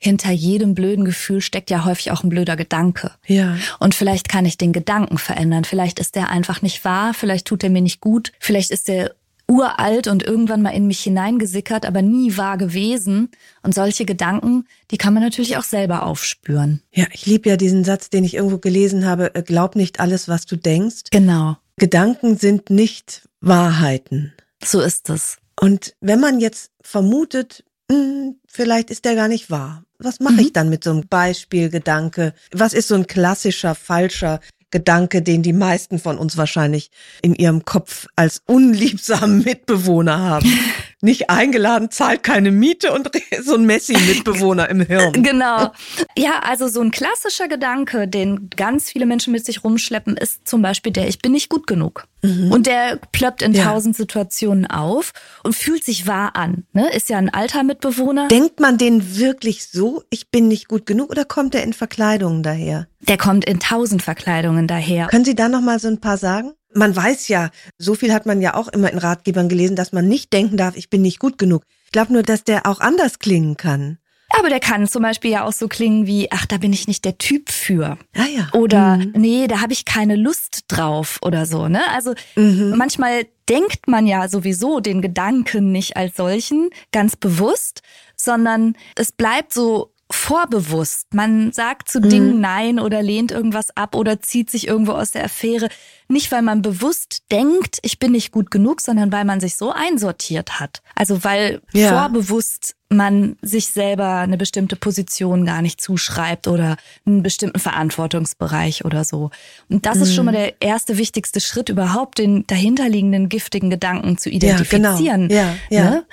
Hinter 0.00 0.30
jedem 0.30 0.74
blöden 0.74 1.04
Gefühl 1.04 1.40
steckt 1.40 1.70
ja 1.70 1.84
häufig 1.84 2.12
auch 2.12 2.22
ein 2.22 2.28
blöder 2.28 2.54
Gedanke. 2.54 3.10
Ja. 3.26 3.56
Und 3.80 3.96
vielleicht 3.96 4.28
kann 4.28 4.44
ich 4.44 4.56
den 4.56 4.72
Gedanken 4.72 5.18
verändern. 5.18 5.64
Vielleicht 5.64 5.98
ist 5.98 6.14
der 6.14 6.30
einfach 6.30 6.62
nicht 6.62 6.84
wahr. 6.84 7.14
Vielleicht 7.14 7.48
tut 7.48 7.64
er 7.64 7.70
mir 7.70 7.82
nicht 7.82 8.00
gut. 8.00 8.32
Vielleicht 8.38 8.70
ist 8.70 8.86
der 8.86 9.16
uralt 9.48 10.06
und 10.06 10.22
irgendwann 10.22 10.62
mal 10.62 10.70
in 10.70 10.86
mich 10.86 11.00
hineingesickert, 11.00 11.86
aber 11.86 12.02
nie 12.02 12.36
wahr 12.36 12.58
gewesen. 12.58 13.30
Und 13.62 13.74
solche 13.74 14.04
Gedanken, 14.04 14.66
die 14.90 14.98
kann 14.98 15.14
man 15.14 15.22
natürlich 15.22 15.56
auch 15.56 15.64
selber 15.64 16.04
aufspüren. 16.04 16.82
Ja, 16.92 17.06
ich 17.12 17.26
liebe 17.26 17.48
ja 17.48 17.56
diesen 17.56 17.82
Satz, 17.82 18.10
den 18.10 18.24
ich 18.24 18.34
irgendwo 18.34 18.58
gelesen 18.58 19.06
habe, 19.06 19.34
äh, 19.34 19.42
glaub 19.42 19.74
nicht 19.74 20.00
alles, 20.00 20.28
was 20.28 20.46
du 20.46 20.56
denkst. 20.56 21.04
Genau. 21.10 21.56
Gedanken 21.76 22.36
sind 22.36 22.70
nicht 22.70 23.28
Wahrheiten. 23.40 24.34
So 24.62 24.80
ist 24.80 25.08
es. 25.08 25.38
Und 25.60 25.94
wenn 26.00 26.20
man 26.20 26.40
jetzt 26.40 26.70
vermutet, 26.80 27.64
mh, 27.90 27.96
hm, 27.96 28.36
vielleicht 28.46 28.90
ist 28.90 29.04
der 29.04 29.14
gar 29.14 29.28
nicht 29.28 29.50
wahr. 29.50 29.84
Was 29.98 30.20
mache 30.20 30.34
Mhm. 30.34 30.40
ich 30.40 30.52
dann 30.52 30.68
mit 30.70 30.84
so 30.84 30.90
einem 30.90 31.08
Beispielgedanke? 31.08 32.32
Was 32.52 32.72
ist 32.72 32.88
so 32.88 32.94
ein 32.94 33.06
klassischer, 33.06 33.74
falscher 33.74 34.40
Gedanke, 34.70 35.22
den 35.22 35.42
die 35.42 35.52
meisten 35.54 35.98
von 35.98 36.18
uns 36.18 36.36
wahrscheinlich 36.36 36.90
in 37.22 37.34
ihrem 37.34 37.64
Kopf 37.64 38.06
als 38.16 38.42
unliebsamen 38.46 39.42
Mitbewohner 39.42 40.18
haben? 40.18 40.46
Nicht 41.00 41.30
eingeladen, 41.30 41.90
zahlt 41.92 42.24
keine 42.24 42.50
Miete 42.50 42.92
und 42.92 43.08
so 43.44 43.54
ein 43.54 43.64
Messi-Mitbewohner 43.66 44.68
im 44.68 44.80
Hirn. 44.80 45.12
Genau. 45.22 45.72
Ja, 46.16 46.40
also 46.42 46.66
so 46.66 46.80
ein 46.80 46.90
klassischer 46.90 47.46
Gedanke, 47.46 48.08
den 48.08 48.50
ganz 48.56 48.90
viele 48.90 49.06
Menschen 49.06 49.32
mit 49.32 49.44
sich 49.44 49.62
rumschleppen, 49.62 50.16
ist 50.16 50.48
zum 50.48 50.60
Beispiel 50.60 50.90
der, 50.92 51.06
ich 51.08 51.20
bin 51.20 51.32
nicht 51.32 51.48
gut 51.48 51.66
genug. 51.68 52.04
Und 52.20 52.66
der 52.66 52.98
plöppt 53.12 53.42
in 53.42 53.52
Ja. 53.52 53.66
tausend 53.66 53.96
Situationen 53.96 54.66
auf 54.66 55.12
und 55.44 55.54
fühlt 55.54 55.84
sich 55.84 56.08
wahr 56.08 56.34
an. 56.34 56.64
Ne? 56.72 56.90
Ist 56.92 57.08
ja 57.08 57.16
ein 57.16 57.32
alter 57.32 57.62
Mitbewohner. 57.62 58.26
Denkt 58.26 58.58
man 58.58 58.76
den 58.76 59.16
wirklich 59.16 59.68
so, 59.68 60.02
ich 60.10 60.28
bin 60.32 60.48
nicht 60.48 60.66
gut 60.66 60.84
genug 60.84 61.10
oder 61.10 61.24
kommt 61.24 61.54
er 61.54 61.62
in 61.62 61.72
Verkleidungen 61.74 62.42
daher? 62.42 62.88
Der 63.02 63.18
kommt 63.18 63.44
in 63.44 63.60
tausend 63.60 64.02
Verkleidungen 64.02 64.66
daher. 64.66 65.06
Können 65.06 65.24
Sie 65.24 65.36
da 65.36 65.48
noch 65.48 65.60
mal 65.60 65.78
so 65.78 65.86
ein 65.86 66.00
paar 66.00 66.18
sagen? 66.18 66.54
Man 66.74 66.94
weiß 66.94 67.28
ja, 67.28 67.50
so 67.78 67.94
viel 67.94 68.12
hat 68.12 68.26
man 68.26 68.40
ja 68.40 68.54
auch 68.54 68.68
immer 68.68 68.92
in 68.92 68.98
Ratgebern 68.98 69.48
gelesen, 69.48 69.76
dass 69.76 69.92
man 69.92 70.06
nicht 70.08 70.32
denken 70.32 70.56
darf, 70.56 70.76
ich 70.76 70.90
bin 70.90 71.02
nicht 71.02 71.18
gut 71.18 71.38
genug. 71.38 71.64
Ich 71.86 71.92
glaube 71.92 72.12
nur, 72.12 72.22
dass 72.22 72.44
der 72.44 72.66
auch 72.66 72.80
anders 72.80 73.18
klingen 73.18 73.56
kann. 73.56 73.98
Aber 74.30 74.50
der 74.50 74.60
kann 74.60 74.86
zum 74.86 75.02
Beispiel 75.02 75.30
ja 75.30 75.44
auch 75.44 75.52
so 75.52 75.68
klingen 75.68 76.06
wie, 76.06 76.30
ach, 76.30 76.44
da 76.44 76.58
bin 76.58 76.72
ich 76.72 76.86
nicht 76.86 77.04
der 77.04 77.16
Typ 77.16 77.50
für. 77.50 77.96
Ah 78.14 78.26
ja. 78.26 78.48
Oder 78.52 78.98
nee, 79.14 79.46
da 79.46 79.62
habe 79.62 79.72
ich 79.72 79.86
keine 79.86 80.16
Lust 80.16 80.64
drauf 80.68 81.18
oder 81.22 81.46
so. 81.46 81.68
Ne? 81.68 81.80
Also 81.94 82.14
manchmal 82.36 83.26
denkt 83.48 83.88
man 83.88 84.06
ja 84.06 84.28
sowieso 84.28 84.80
den 84.80 85.00
Gedanken 85.00 85.72
nicht 85.72 85.96
als 85.96 86.16
solchen 86.16 86.68
ganz 86.92 87.16
bewusst, 87.16 87.80
sondern 88.16 88.76
es 88.96 89.12
bleibt 89.12 89.54
so 89.54 89.94
vorbewusst. 90.10 91.12
Man 91.14 91.52
sagt 91.52 91.88
zu 91.88 92.00
Dingen 92.00 92.40
Nein 92.40 92.78
oder 92.78 93.02
lehnt 93.02 93.30
irgendwas 93.30 93.76
ab 93.76 93.94
oder 93.94 94.20
zieht 94.20 94.50
sich 94.50 94.66
irgendwo 94.66 94.92
aus 94.92 95.10
der 95.10 95.24
Affäre. 95.24 95.68
Nicht, 96.08 96.32
weil 96.32 96.42
man 96.42 96.62
bewusst 96.62 97.24
denkt, 97.30 97.78
ich 97.82 97.98
bin 97.98 98.12
nicht 98.12 98.32
gut 98.32 98.50
genug, 98.50 98.80
sondern 98.80 99.12
weil 99.12 99.24
man 99.24 99.40
sich 99.40 99.56
so 99.56 99.70
einsortiert 99.70 100.60
hat. 100.60 100.82
Also 100.94 101.24
weil 101.24 101.60
Ja. 101.72 101.88
vorbewusst 101.88 102.74
man 102.90 103.36
sich 103.42 103.68
selber 103.68 104.16
eine 104.20 104.38
bestimmte 104.38 104.74
Position 104.76 105.44
gar 105.44 105.60
nicht 105.60 105.80
zuschreibt 105.80 106.48
oder 106.48 106.76
einen 107.04 107.22
bestimmten 107.22 107.58
Verantwortungsbereich 107.60 108.84
oder 108.84 109.04
so. 109.04 109.30
Und 109.68 109.84
das 109.84 109.98
ist 109.98 110.14
schon 110.14 110.24
Mhm. 110.24 110.32
mal 110.32 110.38
der 110.38 110.62
erste 110.62 110.96
wichtigste 110.96 111.40
Schritt 111.40 111.68
überhaupt, 111.68 112.18
den 112.18 112.46
dahinterliegenden 112.46 113.28
giftigen 113.28 113.68
Gedanken 113.68 114.16
zu 114.16 114.30
identifizieren. 114.30 115.28
genau. 115.28 115.34
Ja, 115.40 115.54
ja. 115.68 115.90
Ne? 115.90 116.06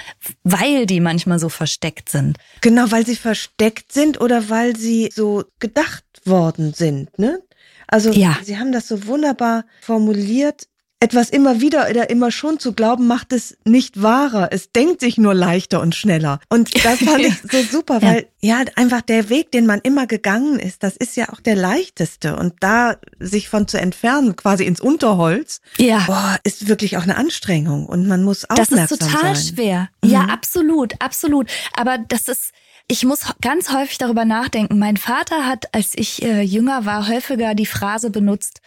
Weil 0.44 0.86
die 0.86 1.00
manchmal 1.00 1.40
so 1.40 1.48
versteckt 1.50 2.10
sind. 2.10 2.38
Genau, 2.62 2.92
weil 2.92 3.06
sie 3.06 3.16
versteckt 3.16 3.94
sind 3.94 4.20
oder 4.20 4.50
weil 4.50 4.76
sie 4.76 5.10
so 5.14 5.46
gedacht 5.60 6.04
worden 6.26 6.74
sind, 6.74 7.18
ne? 7.18 7.40
Also, 7.88 8.12
Ja. 8.12 8.38
Sie 8.44 8.58
haben 8.58 8.72
das 8.72 8.88
so 8.88 9.06
wunderbar 9.06 9.64
formuliert. 9.82 10.68
Etwas 11.06 11.30
immer 11.30 11.62
wieder 11.62 11.88
oder 11.90 12.10
immer 12.10 12.32
schon 12.32 12.58
zu 12.60 12.74
glauben, 12.74 13.06
macht 13.06 13.32
es 13.32 13.58
nicht 13.64 14.02
wahrer. 14.02 14.50
Es 14.52 14.72
denkt 14.72 15.02
sich 15.02 15.20
nur 15.20 15.36
leichter 15.36 15.82
und 15.82 15.94
schneller. 15.94 16.40
Und 16.50 16.74
das 16.86 16.98
fand 17.00 17.20
ich 17.20 17.36
so 17.52 17.62
super, 17.62 18.00
Ja. 18.02 18.08
weil 18.08 18.28
ja 18.42 18.62
einfach 18.76 19.02
der 19.02 19.30
Weg, 19.30 19.52
den 19.52 19.68
man 19.68 19.82
immer 19.82 20.08
gegangen 20.08 20.58
ist, 20.60 20.82
das 20.82 20.98
ist 20.98 21.16
ja 21.16 21.30
auch 21.30 21.40
der 21.42 21.56
leichteste. 21.56 22.36
Und 22.36 22.54
da 22.62 22.96
sich 23.20 23.50
von 23.50 23.68
zu 23.68 23.80
entfernen, 23.80 24.36
quasi 24.36 24.64
ins 24.66 24.82
Unterholz, 24.82 25.62
Ja. 25.78 26.00
boah, 26.08 26.38
ist 26.44 26.68
wirklich 26.68 26.98
auch 26.98 27.04
eine 27.04 27.18
Anstrengung. 27.18 27.86
Und 27.86 28.08
man 28.08 28.24
muss 28.24 28.42
Das 28.50 28.60
aufmerksam 28.72 28.98
ist 28.98 29.12
total 29.12 29.36
sein. 29.36 29.56
schwer. 29.56 29.90
Ja, 30.04 30.22
absolut, 30.22 30.94
absolut. 31.00 31.50
Aber 31.78 32.00
das 32.00 32.28
ist, 32.28 32.52
ich 32.88 33.04
muss 33.06 33.20
ganz 33.42 33.72
häufig 33.72 34.00
darüber 34.00 34.26
nachdenken. 34.26 34.80
Mein 34.80 34.98
Vater 34.98 35.46
hat, 35.46 35.66
als 35.74 35.92
ich 35.96 36.24
äh, 36.24 36.42
jünger 36.42 36.86
war, 36.86 37.08
häufiger 37.08 37.54
die 37.54 37.66
Phrase 37.68 38.10
benutzt, 38.10 38.62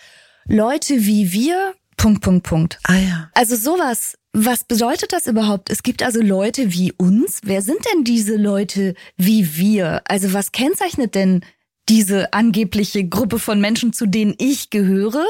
Leute 0.47 1.05
wie 1.05 1.33
wir, 1.33 1.75
Punkt, 1.99 2.23
Punkt, 2.23 2.47
Punkt. 2.47 2.79
Ah 2.85 2.97
ja. 2.97 3.31
Also 3.35 3.57
sowas, 3.57 4.17
was 4.33 4.65
bedeutet 4.65 5.13
das 5.13 5.27
überhaupt? 5.27 5.69
Es 5.69 5.83
gibt 5.83 6.03
also 6.03 6.23
Leute 6.23 6.73
wie 6.73 6.93
uns. 6.93 7.41
Wer 7.43 7.61
sind 7.61 7.79
denn 7.93 8.05
diese 8.05 8.37
Leute 8.37 8.95
wie 9.17 9.57
wir? 9.57 10.03
Also 10.09 10.33
was 10.33 10.53
kennzeichnet 10.53 11.15
denn 11.15 11.45
diese 11.89 12.33
angebliche 12.33 13.07
Gruppe 13.07 13.39
von 13.39 13.61
Menschen, 13.61 13.93
zu 13.93 14.07
denen 14.07 14.35
ich 14.39 14.71
gehöre? 14.71 15.27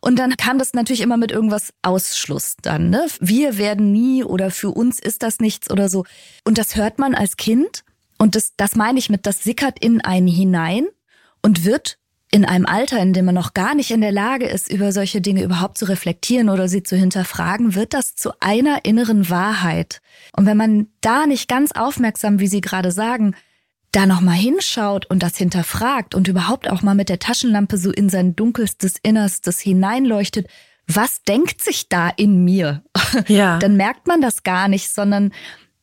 Und 0.00 0.18
dann 0.18 0.36
kam 0.36 0.58
das 0.58 0.74
natürlich 0.74 1.00
immer 1.00 1.16
mit 1.16 1.30
irgendwas 1.30 1.72
Ausschluss 1.82 2.56
dann. 2.60 2.90
Ne? 2.90 3.06
Wir 3.20 3.56
werden 3.56 3.90
nie 3.92 4.22
oder 4.22 4.50
für 4.50 4.70
uns 4.70 5.00
ist 5.00 5.22
das 5.22 5.40
nichts 5.40 5.70
oder 5.70 5.88
so. 5.88 6.04
Und 6.44 6.58
das 6.58 6.76
hört 6.76 6.98
man 6.98 7.14
als 7.14 7.36
Kind. 7.36 7.84
Und 8.18 8.34
das, 8.34 8.52
das 8.56 8.76
meine 8.76 8.98
ich 8.98 9.10
mit, 9.10 9.26
das 9.26 9.42
sickert 9.42 9.78
in 9.78 10.00
einen 10.00 10.28
hinein 10.28 10.88
und 11.40 11.64
wird 11.64 11.98
in 12.34 12.46
einem 12.46 12.64
Alter, 12.64 12.98
in 12.98 13.12
dem 13.12 13.26
man 13.26 13.34
noch 13.34 13.52
gar 13.52 13.74
nicht 13.74 13.90
in 13.90 14.00
der 14.00 14.10
Lage 14.10 14.46
ist, 14.46 14.72
über 14.72 14.90
solche 14.90 15.20
Dinge 15.20 15.42
überhaupt 15.42 15.76
zu 15.76 15.84
reflektieren 15.84 16.48
oder 16.48 16.66
sie 16.66 16.82
zu 16.82 16.96
hinterfragen, 16.96 17.74
wird 17.74 17.92
das 17.92 18.16
zu 18.16 18.32
einer 18.40 18.86
inneren 18.86 19.28
Wahrheit. 19.28 20.00
Und 20.34 20.46
wenn 20.46 20.56
man 20.56 20.86
da 21.02 21.26
nicht 21.26 21.46
ganz 21.46 21.72
aufmerksam, 21.72 22.40
wie 22.40 22.46
Sie 22.46 22.62
gerade 22.62 22.90
sagen, 22.90 23.34
da 23.92 24.06
nochmal 24.06 24.36
hinschaut 24.36 25.04
und 25.04 25.22
das 25.22 25.36
hinterfragt 25.36 26.14
und 26.14 26.26
überhaupt 26.26 26.70
auch 26.70 26.80
mal 26.80 26.94
mit 26.94 27.10
der 27.10 27.18
Taschenlampe 27.18 27.76
so 27.76 27.90
in 27.90 28.08
sein 28.08 28.34
dunkelstes 28.34 28.94
Innerstes 29.02 29.60
hineinleuchtet, 29.60 30.48
was 30.86 31.22
denkt 31.24 31.62
sich 31.62 31.90
da 31.90 32.08
in 32.08 32.44
mir? 32.44 32.82
Ja. 33.28 33.58
Dann 33.60 33.76
merkt 33.76 34.06
man 34.06 34.22
das 34.22 34.42
gar 34.42 34.68
nicht, 34.68 34.88
sondern 34.90 35.32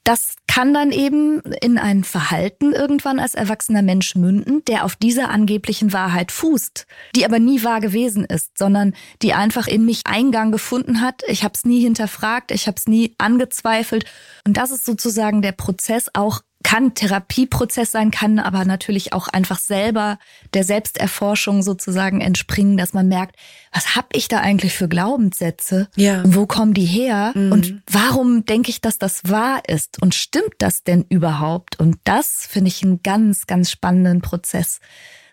das 0.04 0.36
kann 0.48 0.74
dann 0.74 0.92
eben 0.92 1.42
in 1.62 1.78
ein 1.78 2.04
Verhalten 2.04 2.74
irgendwann 2.74 3.20
als 3.20 3.36
erwachsener 3.36 3.82
Mensch 3.82 4.16
münden, 4.16 4.64
der 4.66 4.84
auf 4.86 4.96
dieser 4.96 5.30
angeblichen 5.30 5.94
Wahrheit 5.94 6.32
fußt, 6.32 6.88
die 7.16 7.26
aber 7.26 7.40
nie 7.40 7.64
wahr 7.64 7.80
gewesen 7.80 8.26
ist, 8.26 8.58
sondern 8.58 8.96
die 9.22 9.34
einfach 9.34 9.68
in 9.68 9.86
mich 9.86 10.02
Eingang 10.06 10.52
gefunden 10.52 11.02
hat. 11.02 11.22
Ich 11.28 11.44
habe 11.44 11.54
es 11.56 11.66
nie 11.66 11.82
hinterfragt, 11.82 12.52
ich 12.52 12.68
habe 12.68 12.78
es 12.78 12.88
nie 12.88 13.14
angezweifelt. 13.18 14.06
Und 14.48 14.58
das 14.58 14.72
ist 14.72 14.86
sozusagen 14.86 15.42
der 15.42 15.52
Prozess 15.52 16.08
auch 16.14 16.42
kann 16.64 16.94
Therapieprozess 16.94 17.92
sein, 17.92 18.12
kann 18.12 18.38
aber 18.38 18.66
natürlich 18.66 19.14
auch 19.14 19.28
einfach 19.30 19.60
selber 19.60 20.20
der 20.54 20.64
Selbsterforschung 20.64 21.64
sozusagen 21.64 22.20
entspringen, 22.20 22.76
dass 22.76 22.94
man 22.94 23.08
merkt, 23.08 23.38
was 23.72 23.96
hab 23.96 24.14
ich 24.16 24.28
da 24.28 24.40
eigentlich 24.40 24.74
für 24.74 24.90
Glaubenssätze? 24.90 25.88
Ja. 25.96 26.22
Wo 26.26 26.46
kommen 26.48 26.74
die 26.74 26.86
her? 26.86 27.32
Und 27.36 27.82
warum 27.90 28.46
denke 28.46 28.72
ich, 28.72 28.82
dass 28.82 28.98
das 28.98 29.22
wahr 29.24 29.62
ist? 29.68 30.02
Und 30.02 30.16
stimmt 30.16 30.56
das 30.58 30.84
denn 30.84 31.06
überhaupt? 31.08 31.80
Und 31.80 31.98
das 32.04 32.46
finde 32.50 32.68
ich 32.68 32.84
einen 32.84 33.02
ganz, 33.04 33.48
ganz 33.48 33.72
spannenden 33.72 34.22
Prozess, 34.22 34.80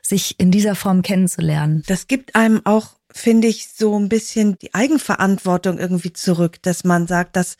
sich 0.02 0.38
in 0.38 0.52
dieser 0.52 0.76
Form 0.76 1.02
kennenzulernen. 1.02 1.82
Das 1.88 2.06
gibt 2.06 2.36
einem 2.36 2.60
auch, 2.64 2.90
finde 3.10 3.48
ich, 3.48 3.68
so 3.68 3.98
ein 3.98 4.08
bisschen 4.08 4.58
die 4.58 4.74
Eigenverantwortung 4.74 5.78
irgendwie 5.78 6.12
zurück, 6.12 6.62
dass 6.62 6.84
man 6.84 7.08
sagt, 7.08 7.34
dass 7.34 7.56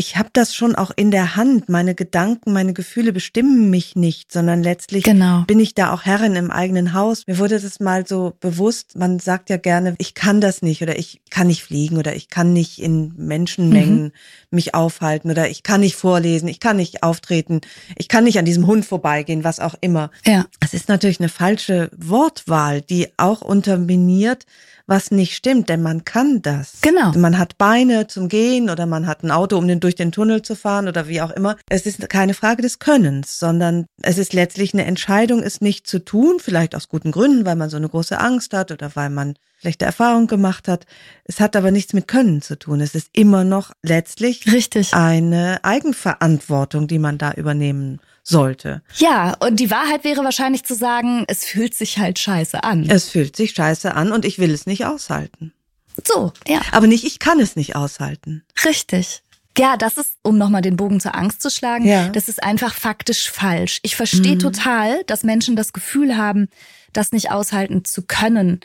ich 0.00 0.16
habe 0.16 0.30
das 0.32 0.54
schon 0.54 0.76
auch 0.76 0.90
in 0.96 1.10
der 1.10 1.36
Hand. 1.36 1.68
Meine 1.68 1.94
Gedanken, 1.94 2.54
meine 2.54 2.72
Gefühle 2.72 3.12
bestimmen 3.12 3.68
mich 3.68 3.96
nicht, 3.96 4.32
sondern 4.32 4.62
letztlich 4.62 5.04
Genau. 5.04 5.42
bin 5.46 5.60
ich 5.60 5.74
da 5.74 5.92
auch 5.92 6.06
Herrin 6.06 6.36
im 6.36 6.50
eigenen 6.50 6.94
Haus. 6.94 7.26
Mir 7.26 7.36
wurde 7.38 7.60
das 7.60 7.80
mal 7.80 8.06
so 8.06 8.32
bewusst. 8.40 8.96
Man 8.96 9.18
sagt 9.18 9.50
ja 9.50 9.58
gerne, 9.58 9.96
ich 9.98 10.14
kann 10.14 10.40
das 10.40 10.62
nicht 10.62 10.80
oder 10.80 10.98
ich 10.98 11.20
kann 11.28 11.48
nicht 11.48 11.62
fliegen 11.62 11.98
oder 11.98 12.16
ich 12.16 12.30
kann 12.30 12.54
nicht 12.54 12.80
in 12.80 13.12
Menschenmengen 13.18 14.12
mich 14.50 14.74
aufhalten 14.74 15.30
oder 15.30 15.50
ich 15.50 15.64
kann 15.64 15.80
nicht 15.80 15.96
vorlesen, 15.96 16.48
ich 16.48 16.60
kann 16.60 16.78
nicht 16.78 17.02
auftreten, 17.02 17.60
ich 17.98 18.08
kann 18.08 18.24
nicht 18.24 18.38
an 18.38 18.46
diesem 18.46 18.66
Hund 18.66 18.86
vorbeigehen, 18.86 19.44
was 19.44 19.60
auch 19.60 19.74
immer. 19.82 20.10
Ja. 20.24 20.46
Es 20.60 20.72
ist 20.72 20.88
natürlich 20.88 21.20
eine 21.20 21.28
falsche 21.28 21.90
Wortwahl, 21.94 22.80
die 22.80 23.08
auch 23.18 23.42
unterminiert, 23.42 24.46
was 24.90 25.12
nicht 25.12 25.36
stimmt, 25.36 25.68
denn 25.68 25.82
man 25.82 26.04
kann 26.04 26.42
das. 26.42 26.78
Genau. 26.82 27.12
Man 27.12 27.38
hat 27.38 27.56
Beine 27.56 28.08
zum 28.08 28.28
Gehen 28.28 28.68
oder 28.68 28.86
man 28.86 29.06
hat 29.06 29.22
ein 29.22 29.30
Auto, 29.30 29.56
um 29.56 29.68
den, 29.68 29.78
durch 29.78 29.94
den 29.94 30.10
Tunnel 30.10 30.42
zu 30.42 30.56
fahren 30.56 30.88
oder 30.88 31.06
wie 31.06 31.22
auch 31.22 31.30
immer. 31.30 31.56
Es 31.68 31.86
ist 31.86 32.08
keine 32.10 32.34
Frage 32.34 32.60
des 32.60 32.80
Könnens, 32.80 33.38
sondern 33.38 33.86
es 34.02 34.18
ist 34.18 34.32
letztlich 34.32 34.74
eine 34.74 34.84
Entscheidung, 34.84 35.44
es 35.44 35.60
nicht 35.60 35.86
zu 35.86 36.04
tun, 36.04 36.38
vielleicht 36.40 36.74
aus 36.74 36.88
guten 36.88 37.12
Gründen, 37.12 37.46
weil 37.46 37.54
man 37.54 37.70
so 37.70 37.76
eine 37.76 37.88
große 37.88 38.18
Angst 38.18 38.52
hat 38.52 38.72
oder 38.72 38.90
weil 38.96 39.10
man 39.10 39.34
schlechte 39.60 39.84
Erfahrungen 39.84 40.26
gemacht 40.26 40.66
hat. 40.66 40.86
Es 41.24 41.38
hat 41.38 41.54
aber 41.54 41.70
nichts 41.70 41.92
mit 41.92 42.08
Können 42.08 42.42
zu 42.42 42.58
tun. 42.58 42.80
Es 42.80 42.96
ist 42.96 43.10
immer 43.12 43.44
noch 43.44 43.70
letztlich 43.82 44.52
Richtig. 44.52 44.92
eine 44.92 45.60
Eigenverantwortung, 45.62 46.88
die 46.88 46.98
man 46.98 47.16
da 47.16 47.32
übernehmen 47.32 48.00
sollte. 48.30 48.82
Ja, 48.96 49.34
und 49.40 49.60
die 49.60 49.70
Wahrheit 49.70 50.04
wäre 50.04 50.24
wahrscheinlich 50.24 50.64
zu 50.64 50.74
sagen, 50.74 51.24
es 51.28 51.44
fühlt 51.44 51.74
sich 51.74 51.98
halt 51.98 52.18
scheiße 52.18 52.64
an. 52.64 52.88
Es 52.88 53.10
fühlt 53.10 53.36
sich 53.36 53.50
scheiße 53.52 53.94
an 53.94 54.12
und 54.12 54.24
ich 54.24 54.38
will 54.38 54.50
es 54.52 54.66
nicht 54.66 54.86
aushalten. 54.86 55.52
So, 56.06 56.32
ja. 56.48 56.60
Aber 56.72 56.86
nicht, 56.86 57.04
ich 57.04 57.18
kann 57.18 57.40
es 57.40 57.56
nicht 57.56 57.76
aushalten. 57.76 58.42
Richtig. 58.64 59.22
Ja, 59.58 59.76
das 59.76 59.98
ist, 59.98 60.12
um 60.22 60.38
nochmal 60.38 60.62
den 60.62 60.76
Bogen 60.76 61.00
zur 61.00 61.14
Angst 61.14 61.42
zu 61.42 61.50
schlagen, 61.50 61.84
Ja. 61.86 62.08
das 62.08 62.28
ist 62.28 62.42
einfach 62.42 62.72
faktisch 62.72 63.30
falsch. 63.30 63.80
Ich 63.82 63.96
verstehe 63.96 64.38
total, 64.38 65.02
dass 65.04 65.24
Menschen 65.24 65.56
das 65.56 65.72
Gefühl 65.72 66.16
haben, 66.16 66.48
das 66.92 67.12
nicht 67.12 67.30
aushalten 67.30 67.84
zu 67.84 68.02
können. 68.02 68.60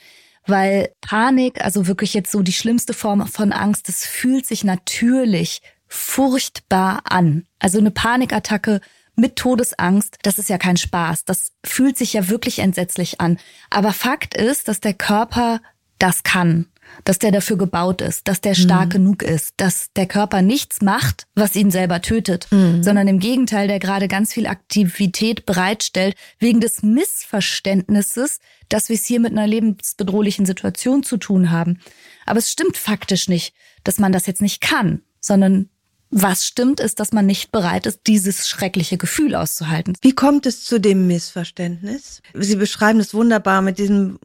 Weil 0.47 0.91
Panik, 1.01 1.65
also 1.65 1.87
wirklich 1.87 2.13
jetzt 2.13 2.31
so 2.31 2.43
die 2.43 2.53
schlimmste 2.53 2.93
Form 2.93 3.25
von 3.27 3.51
Angst, 3.51 3.89
das 3.89 4.05
fühlt 4.05 4.45
sich 4.45 4.63
natürlich 4.63 5.61
furchtbar 5.87 7.01
an. 7.09 7.45
Also 7.59 7.79
eine 7.79 7.91
Panikattacke 7.91 8.79
mit 9.15 9.35
Todesangst, 9.35 10.17
das 10.23 10.39
ist 10.39 10.49
ja 10.49 10.57
kein 10.57 10.77
Spaß. 10.77 11.25
Das 11.25 11.51
fühlt 11.65 11.97
sich 11.97 12.13
ja 12.13 12.29
wirklich 12.29 12.59
entsetzlich 12.59 13.21
an. 13.21 13.37
Aber 13.69 13.93
Fakt 13.93 14.35
ist, 14.35 14.67
dass 14.67 14.79
der 14.79 14.93
Körper 14.93 15.61
das 15.99 16.23
kann, 16.23 16.67
dass 17.03 17.19
der 17.19 17.31
dafür 17.31 17.57
gebaut 17.57 18.01
ist, 18.01 18.27
dass 18.27 18.41
der 18.41 18.53
stark 18.53 18.91
genug 18.91 19.23
ist, 19.23 19.53
dass 19.57 19.91
der 19.93 20.05
Körper 20.05 20.41
nichts 20.41 20.81
macht, 20.81 21.25
was 21.33 21.55
ihn 21.55 21.71
selber 21.71 22.01
tötet, 22.01 22.47
sondern 22.81 23.07
im 23.07 23.19
Gegenteil, 23.19 23.67
der 23.67 23.79
gerade 23.79 24.07
ganz 24.07 24.33
viel 24.33 24.45
Aktivität 24.45 25.45
bereitstellt, 25.45 26.15
wegen 26.37 26.59
des 26.59 26.83
Missverständnisses, 26.83 28.39
dass 28.69 28.89
wir 28.89 28.95
es 28.95 29.05
hier 29.05 29.19
mit 29.19 29.31
einer 29.31 29.47
lebensbedrohlichen 29.47 30.45
Situation 30.45 31.03
zu 31.03 31.17
tun 31.17 31.49
haben. 31.49 31.79
Aber 32.25 32.39
es 32.39 32.51
stimmt 32.51 32.77
faktisch 32.77 33.29
nicht, 33.29 33.55
dass 33.83 33.97
man 33.97 34.11
das 34.11 34.25
jetzt 34.25 34.41
nicht 34.41 34.61
kann, 34.61 35.01
sondern 35.19 35.69
was 36.17 36.45
stimmt, 36.45 36.79
ist, 36.79 37.01
dass 37.01 37.11
man 37.11 37.25
nicht 37.25 37.51
bereit 37.51 37.85
ist, 37.85 37.99
dieses 38.07 38.47
schreckliche 38.47 38.97
Gefühl 38.97 39.35
auszuhalten. 39.35 39.97
Wie 40.01 40.13
kommt 40.15 40.45
es 40.45 40.63
zu 40.63 40.79
dem 40.79 41.07
Missverständnis? 41.07 42.21
Sie 42.33 42.55
beschreiben 42.55 43.01
es 43.01 43.13
wunderbar 43.13 43.61
mit 43.61 43.79
diesem 43.79 44.17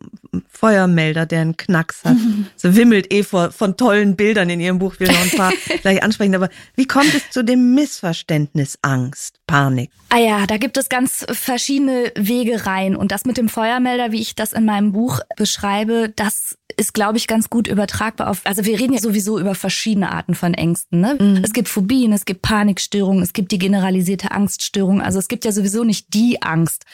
Feuermelder, 0.49 1.27
der 1.27 1.41
einen 1.41 1.57
Knacks 1.57 2.05
hat. 2.05 2.17
So 2.57 2.77
wimmelt 2.77 3.13
eh 3.13 3.23
vor, 3.23 3.53
von 3.53 3.77
tollen 3.77 4.17
Bildern 4.17 4.51
in 4.51 4.61
Ihrem 4.61 4.79
Buch. 4.79 4.95
Ich 4.95 5.01
will 5.01 5.09
noch 5.09 5.23
ein 5.23 5.31
paar 5.31 5.53
gleich 5.83 6.03
ansprechen. 6.03 6.35
Aber 6.35 6.51
wie 6.77 6.87
kommt 6.87 7.15
es 7.15 7.31
zu 7.31 7.43
dem 7.43 7.75
Missverständnis, 7.75 8.79
Angst, 8.83 9.41
Panik? 9.47 9.91
Ah 10.11 10.19
ja, 10.19 10.47
da 10.47 10.59
gibt 10.59 10.77
es 10.77 10.91
ganz 10.91 11.25
verschiedene 11.31 12.13
Wege 12.17 12.67
rein. 12.67 12.97
Und 12.97 13.13
das 13.13 13.25
mit 13.25 13.39
dem 13.39 13.49
Feuermelder, 13.49 14.13
wie 14.13 14.21
ich 14.21 14.35
das 14.35 14.53
in 14.53 14.67
meinem 14.67 14.93
Buch 14.93 15.21
beschreibe, 15.37 16.13
das 16.15 16.59
ist, 16.77 16.95
glaube 16.95 17.19
ich, 17.19 17.27
ganz 17.27 17.51
gut 17.51 17.67
übertragbar 17.67 18.29
auf. 18.29 18.43
Also 18.45 18.65
wir 18.65 18.79
reden 18.79 18.93
ja 18.93 19.01
sowieso 19.01 19.39
über 19.39 19.55
verschiedene 19.55 20.13
Arten 20.13 20.35
von 20.35 20.55
Ängsten. 20.55 21.01
Ne? 21.01 21.41
Es 21.43 21.53
gibt 21.53 21.69
Phobien, 21.81 22.13
es 22.13 22.27
gibt 22.27 22.43
Panikstörungen, 22.43 23.23
es 23.23 23.33
gibt 23.33 23.53
die 23.53 23.59
generalisierte 23.59 24.33
Angststörung. 24.33 25.01
Also 25.01 25.19
es 25.19 25.29
gibt 25.29 25.47
ja 25.47 25.53
sowieso 25.53 25.83
nicht 25.83 26.13
die 26.13 26.43
Angst. 26.43 26.85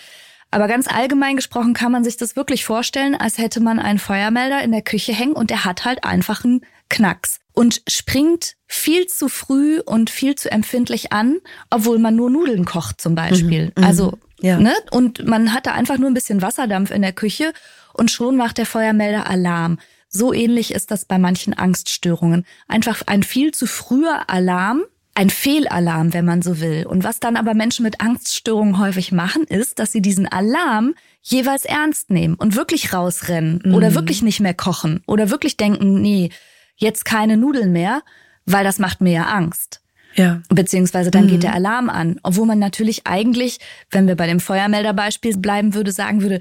Aber 0.53 0.69
ganz 0.69 0.87
allgemein 0.87 1.35
gesprochen 1.35 1.75
kann 1.75 1.91
man 1.91 2.05
sich 2.05 2.17
das 2.17 2.37
wirklich 2.37 2.65
vorstellen, 2.65 3.17
als 3.17 3.39
hätte 3.39 3.59
man 3.61 3.81
einen 3.81 3.99
Feuermelder 3.99 4.63
in 4.63 4.71
der 4.71 4.83
Küche 4.83 5.13
hängen 5.13 5.33
und 5.33 5.51
der 5.51 5.65
hat 5.65 5.85
halt 5.85 6.05
einfach 6.05 6.45
einen 6.45 6.61
Knacks 6.89 7.41
und 7.53 7.83
springt 7.89 8.55
viel 8.69 9.09
zu 9.09 9.29
früh 9.29 9.81
und 9.81 10.09
viel 10.09 10.37
zu 10.37 10.53
empfindlich 10.53 11.13
an, 11.13 11.39
obwohl 11.69 11.99
man 11.99 12.15
nur 12.15 12.31
Nudeln 12.31 12.65
kocht 12.65 13.01
zum 13.01 13.17
Beispiel. 13.17 13.73
Also, 13.75 14.19
Ja. 14.41 14.61
ne? 14.61 14.73
Und 14.93 15.27
man 15.27 15.53
hat 15.53 15.67
da 15.67 15.73
einfach 15.73 15.99
nur 15.99 16.09
ein 16.09 16.15
bisschen 16.15 16.43
Wasserdampf 16.43 16.93
in 16.93 17.03
der 17.03 17.13
Küche 17.13 17.53
und 17.93 18.13
schon 18.13 18.37
macht 18.37 18.59
der 18.59 18.67
Feuermelder 18.67 19.29
Alarm. 19.29 19.79
So 20.17 20.33
ähnlich 20.33 20.73
ist 20.73 20.91
das 20.91 21.05
bei 21.05 21.19
manchen 21.19 21.53
Angststörungen. 21.53 22.47
Einfach 22.69 23.03
ein 23.05 23.23
viel 23.23 23.53
zu 23.53 23.67
früher 23.67 24.31
Alarm, 24.31 24.85
ein 25.15 25.29
Fehlalarm, 25.29 26.15
wenn 26.15 26.25
man 26.25 26.41
so 26.41 26.59
will. 26.61 26.87
Und 26.87 27.05
was 27.05 27.21
dann 27.21 27.37
aber 27.37 27.53
Menschen 27.53 27.83
mit 27.83 28.01
Angststörungen 28.01 28.79
häufig 28.79 29.13
machen, 29.13 29.45
ist, 29.45 29.79
dass 29.79 29.93
sie 29.93 30.01
diesen 30.01 30.27
Alarm 30.27 30.95
jeweils 31.21 31.67
ernst 31.67 32.09
nehmen 32.09 32.35
und 32.35 32.57
wirklich 32.57 32.95
rausrennen 32.95 33.75
oder 33.75 33.95
wirklich 33.95 34.23
nicht 34.23 34.41
mehr 34.41 34.55
kochen 34.55 35.03
oder 35.07 35.29
wirklich 35.31 35.59
denken, 35.59 36.01
nee, 36.01 36.31
jetzt 36.77 37.05
keine 37.05 37.37
Nudeln 37.37 37.73
mehr, 37.73 38.03
weil 38.47 38.65
das 38.65 38.79
macht 38.79 39.03
mir 39.03 39.13
ja 39.13 39.25
Angst. 39.25 39.83
Ja. 40.15 40.41
Beziehungsweise 40.49 41.11
dann 41.11 41.29
geht 41.29 41.43
der 41.43 41.53
Alarm 41.53 41.91
an. 41.91 42.19
Obwohl 42.23 42.47
man 42.47 42.59
natürlich 42.59 43.07
eigentlich, 43.07 43.59
wenn 43.91 44.07
wir 44.07 44.17
bei 44.17 44.27
dem 44.27 44.41
Feuermelderbeispiel 44.41 45.37
bleiben 45.37 45.75
würde, 45.75 45.93
sagen 45.93 46.23
würde, 46.23 46.41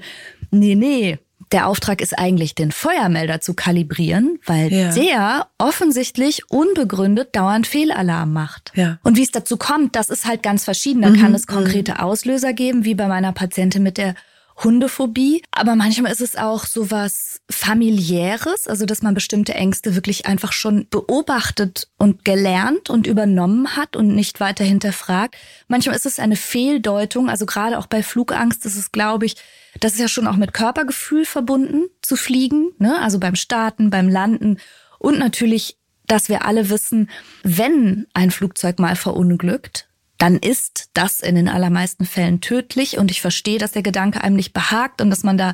nee, 0.50 0.74
nee, 0.74 1.18
der 1.52 1.66
Auftrag 1.68 2.00
ist 2.00 2.18
eigentlich, 2.18 2.54
den 2.54 2.72
Feuermelder 2.72 3.40
zu 3.40 3.54
kalibrieren, 3.54 4.38
weil 4.46 4.72
Ja. 4.72 4.92
der 4.92 5.46
offensichtlich 5.58 6.50
unbegründet 6.50 7.34
dauernd 7.36 7.66
Fehlalarm 7.66 8.32
macht. 8.32 8.72
Ja. 8.74 8.90
Mhm, 8.90 8.98
Und 9.04 9.16
wie 9.16 9.22
es 9.22 9.30
dazu 9.30 9.56
kommt, 9.56 9.94
das 9.96 10.10
ist 10.10 10.24
halt 10.26 10.42
ganz 10.42 10.64
verschieden. 10.64 11.02
Da 11.02 11.10
kann 11.12 11.34
es 11.34 11.46
konkrete 11.46 12.00
Auslöser 12.02 12.52
geben, 12.52 12.84
wie 12.84 12.94
bei 12.94 13.06
meiner 13.06 13.32
Patientin 13.32 13.82
mit 13.82 13.96
der 13.98 14.14
Hundephobie. 14.64 15.42
Aber 15.50 15.76
manchmal 15.76 16.10
ist 16.12 16.22
es 16.22 16.34
auch 16.36 16.64
sowas 16.64 17.42
familiäres, 17.50 18.66
also 18.68 18.86
dass 18.86 19.02
man 19.02 19.14
bestimmte 19.14 19.54
Ängste 19.54 19.94
wirklich 19.94 20.26
einfach 20.26 20.52
schon 20.52 20.86
beobachtet 20.88 21.88
und 21.98 22.24
gelernt 22.24 22.88
und 22.90 23.06
übernommen 23.06 23.76
hat 23.76 23.96
und 23.96 24.14
nicht 24.14 24.40
weiter 24.40 24.64
hinterfragt. 24.64 25.36
Manchmal 25.68 25.94
ist 25.96 26.06
es 26.06 26.18
eine 26.18 26.36
Fehldeutung, 26.36 27.28
also 27.28 27.46
gerade 27.46 27.78
auch 27.78 27.86
bei 27.86 28.02
Flugangst 28.02 28.64
ist 28.66 28.76
es, 28.76 28.92
glaube 28.92 29.26
ich, 29.26 29.36
das 29.80 29.94
ist 29.94 30.00
ja 30.00 30.08
schon 30.08 30.26
auch 30.26 30.36
mit 30.36 30.52
Körpergefühl 30.52 31.24
verbunden, 31.24 31.84
zu 32.02 32.16
fliegen, 32.16 32.72
ne? 32.78 33.00
also 33.00 33.18
beim 33.18 33.34
Starten, 33.34 33.90
beim 33.90 34.08
Landen 34.08 34.58
und 34.98 35.18
natürlich, 35.18 35.76
dass 36.06 36.28
wir 36.28 36.44
alle 36.44 36.70
wissen, 36.70 37.10
wenn 37.42 38.06
ein 38.14 38.30
Flugzeug 38.30 38.78
mal 38.78 38.96
verunglückt, 38.96 39.88
dann 40.18 40.36
ist 40.36 40.90
das 40.94 41.20
in 41.20 41.34
den 41.34 41.48
allermeisten 41.48 42.06
Fällen 42.06 42.40
tödlich. 42.40 42.98
Und 42.98 43.10
ich 43.10 43.20
verstehe, 43.20 43.58
dass 43.58 43.72
der 43.72 43.82
Gedanke 43.82 44.22
einem 44.22 44.36
nicht 44.36 44.52
behagt 44.52 45.00
und 45.00 45.10
dass 45.10 45.24
man 45.24 45.36
da 45.36 45.52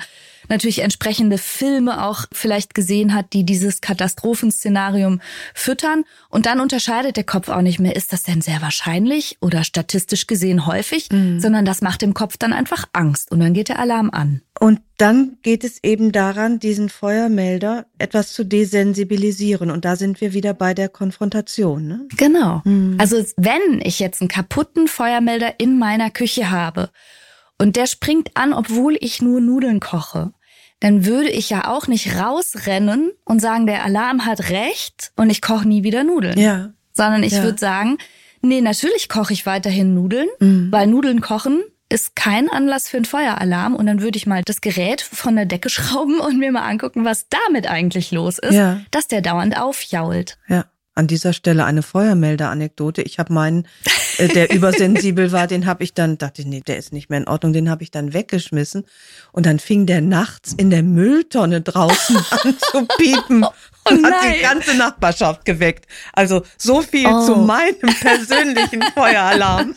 natürlich 0.53 0.82
entsprechende 0.82 1.38
Filme 1.38 2.05
auch 2.05 2.26
vielleicht 2.32 2.74
gesehen 2.74 3.14
hat, 3.14 3.32
die 3.32 3.44
dieses 3.44 3.80
Katastrophenszenarium 3.80 5.20
füttern. 5.55 6.05
Und 6.28 6.46
dann 6.46 6.61
unterscheidet 6.61 7.16
der 7.16 7.24
Kopf 7.24 7.48
auch 7.48 7.62
nicht 7.62 7.80
mehr, 7.80 7.96
ist 7.96 8.12
das 8.12 8.22
denn 8.22 8.40
sehr 8.40 8.62
wahrscheinlich 8.62 9.38
oder 9.40 9.64
statistisch 9.64 10.28
gesehen 10.28 10.66
häufig, 10.66 11.09
sondern 11.38 11.64
das 11.64 11.80
macht 11.80 12.03
dem 12.03 12.14
Kopf 12.14 12.36
dann 12.36 12.53
einfach 12.53 12.86
Angst 12.92 13.32
und 13.32 13.40
dann 13.40 13.55
geht 13.55 13.68
der 13.68 13.80
Alarm 13.80 14.11
an. 14.11 14.42
Und 14.61 14.80
dann 14.96 15.38
geht 15.42 15.64
es 15.64 15.82
eben 15.82 16.12
daran, 16.12 16.61
diesen 16.61 16.88
Feuermelder 16.88 17.86
etwas 17.98 18.32
zu 18.32 18.44
desensibilisieren. 18.44 19.70
Und 19.70 19.84
da 19.84 19.96
sind 19.96 20.20
wir 20.20 20.34
wieder 20.34 20.55
bei 20.55 20.74
der 20.74 20.88
Konfrontation. 20.88 21.88
Ne? 21.88 22.07
Genau. 22.16 22.62
Also 22.98 23.16
wenn 23.36 23.80
ich 23.82 23.98
jetzt 23.98 24.20
einen 24.20 24.28
kaputten 24.28 24.86
Feuermelder 24.86 25.59
in 25.59 25.78
meiner 25.78 26.11
Küche 26.11 26.50
habe 26.50 26.90
und 27.59 27.76
der 27.76 27.86
springt 27.86 28.30
an, 28.34 28.53
obwohl 28.53 28.96
ich 29.00 29.22
nur 29.22 29.40
Nudeln 29.40 29.80
koche, 29.80 30.32
dann 30.83 31.07
würde 31.07 31.30
ich 31.30 31.49
ja 31.49 31.68
auch 31.68 31.87
nicht 31.87 32.16
rausrennen 32.16 33.12
und 33.24 33.41
sagen, 33.41 33.66
der 33.66 33.85
Alarm 33.85 34.26
hat 34.26 34.51
recht 34.51 35.12
und 35.16 35.30
ich 35.30 35.41
koche 35.41 35.66
nie 35.66 35.85
wieder 35.85 36.03
Nudeln. 36.05 36.37
Ja. 36.39 36.70
Sondern 36.93 37.22
ich 37.22 37.33
Ja. 37.35 37.45
würde 37.45 37.59
sagen, 37.59 37.99
nee, 38.41 38.61
natürlich 38.61 39.09
koche 39.09 39.33
ich 39.33 39.47
weiterhin 39.47 39.95
Nudeln, 39.95 40.26
weil 40.72 40.89
Nudeln 40.89 41.20
kochen 41.20 41.62
ist 41.89 42.16
kein 42.16 42.49
Anlass 42.51 42.89
für 42.89 42.97
einen 42.97 43.05
Feueralarm 43.05 43.76
und 43.76 43.85
dann 43.87 44.01
würde 44.01 44.16
ich 44.16 44.26
mal 44.26 44.43
das 44.45 44.61
Gerät 44.61 45.03
von 45.03 45.37
der 45.37 45.45
Decke 45.47 45.68
schrauben 45.70 46.18
und 46.20 46.39
mir 46.39 46.51
mal 46.51 46.68
angucken, 46.68 47.05
was 47.05 47.26
damit 47.28 47.68
eigentlich 47.68 48.11
los 48.11 48.39
ist, 48.39 48.55
Ja. 48.55 48.80
dass 48.91 49.07
der 49.09 49.20
dauernd 49.22 49.59
aufjault. 49.61 50.37
Ja. 50.49 50.64
An 50.95 51.07
dieser 51.07 51.33
Stelle 51.33 51.64
eine 51.64 51.83
Feuermelder-Anekdote. 51.83 53.01
Ich 53.03 53.18
habe 53.18 53.33
meinen, 53.33 53.66
der 54.28 54.50
übersensibel 54.54 55.32
war, 55.32 55.46
den 55.46 55.66
habe 55.66 55.84
ich 55.84 55.94
dann, 55.94 56.18
dachte 56.18 56.42
ich, 56.42 56.48
nee, 56.48 56.62
der 56.66 56.76
ist 56.76 56.92
nicht 56.92 57.10
mehr 57.10 57.18
in 57.20 57.28
Ordnung, 57.28 57.52
den 57.52 57.70
habe 57.70 57.82
ich 57.82 57.90
dann 57.90 58.12
weggeschmissen. 58.12 58.84
Und 59.32 59.46
dann 59.46 59.58
fing 59.58 59.86
der 59.86 60.00
nachts 60.00 60.52
in 60.52 60.70
der 60.70 60.82
Mülltonne 60.82 61.60
draußen 61.60 62.16
an 62.30 62.56
zu 62.70 62.86
piepen 62.98 63.44
und 63.84 64.04
hat 64.06 64.14
die 64.34 64.40
ganze 64.40 64.76
Nachbarschaft 64.76 65.44
geweckt. 65.44 65.86
Also 66.12 66.42
so 66.56 66.82
viel 66.82 67.06
Oh. 67.06 67.26
zu 67.26 67.36
meinem 67.36 67.94
persönlichen 68.00 68.82
Feueralarm. 68.94 69.74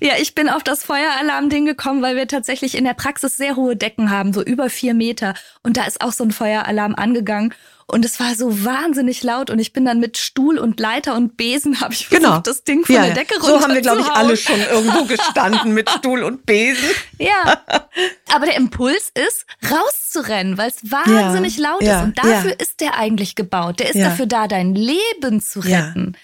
Ja, 0.00 0.14
ich 0.20 0.34
bin 0.34 0.48
auf 0.48 0.64
das 0.64 0.82
Feueralarm-Ding 0.84 1.66
gekommen, 1.66 2.02
weil 2.02 2.16
wir 2.16 2.26
tatsächlich 2.26 2.76
in 2.76 2.84
der 2.84 2.94
Praxis 2.94 3.36
sehr 3.36 3.54
hohe 3.56 3.76
Decken 3.76 4.10
haben, 4.10 4.32
so 4.32 4.42
über 4.42 4.68
vier 4.68 4.92
Meter. 4.92 5.34
Und 5.62 5.76
da 5.76 5.84
ist 5.84 6.00
auch 6.00 6.12
so 6.12 6.24
ein 6.24 6.32
Feueralarm 6.32 6.94
angegangen. 6.96 7.54
Und 7.86 8.04
es 8.04 8.20
war 8.20 8.34
so 8.34 8.64
wahnsinnig 8.64 9.22
laut. 9.22 9.50
Und 9.50 9.58
ich 9.58 9.72
bin 9.72 9.84
dann 9.84 10.00
mit 10.00 10.16
Stuhl 10.16 10.58
und 10.58 10.78
Leiter 10.80 11.14
und 11.14 11.36
Besen, 11.36 11.80
habe 11.80 11.92
ich 11.92 12.06
versucht, 12.06 12.24
Genau. 12.24 12.40
das 12.40 12.64
Ding 12.64 12.84
von 12.84 12.94
ja, 12.94 13.02
der. 13.06 13.14
Decke 13.14 13.34
runter 13.34 13.46
So 13.46 13.60
haben 13.60 13.74
wir, 13.74 13.80
glaube 13.80 14.00
ich, 14.00 14.08
alle 14.08 14.36
schon 14.36 14.60
irgendwo 14.60 15.04
gestanden 15.04 15.72
mit 15.74 15.90
Stuhl 15.90 16.22
und 16.22 16.46
Besen. 16.46 16.88
Ja. 17.18 17.62
Aber 18.34 18.46
der 18.46 18.56
Impuls 18.56 19.12
ist, 19.14 19.46
rauszurennen, 19.70 20.58
weil 20.58 20.70
es 20.70 20.90
wahnsinnig 20.90 21.58
Ja, 21.58 21.70
laut 21.70 21.82
ja, 21.82 21.98
ist. 21.98 22.04
Und 22.04 22.18
dafür 22.18 22.58
ist 22.58 22.80
der 22.80 22.96
eigentlich 22.98 23.34
gebaut. 23.36 23.78
Der 23.80 23.90
ist 23.90 24.00
dafür 24.00 24.26
da, 24.26 24.48
dein 24.48 24.74
Leben 24.74 25.40
zu 25.40 25.60
retten. 25.60 26.16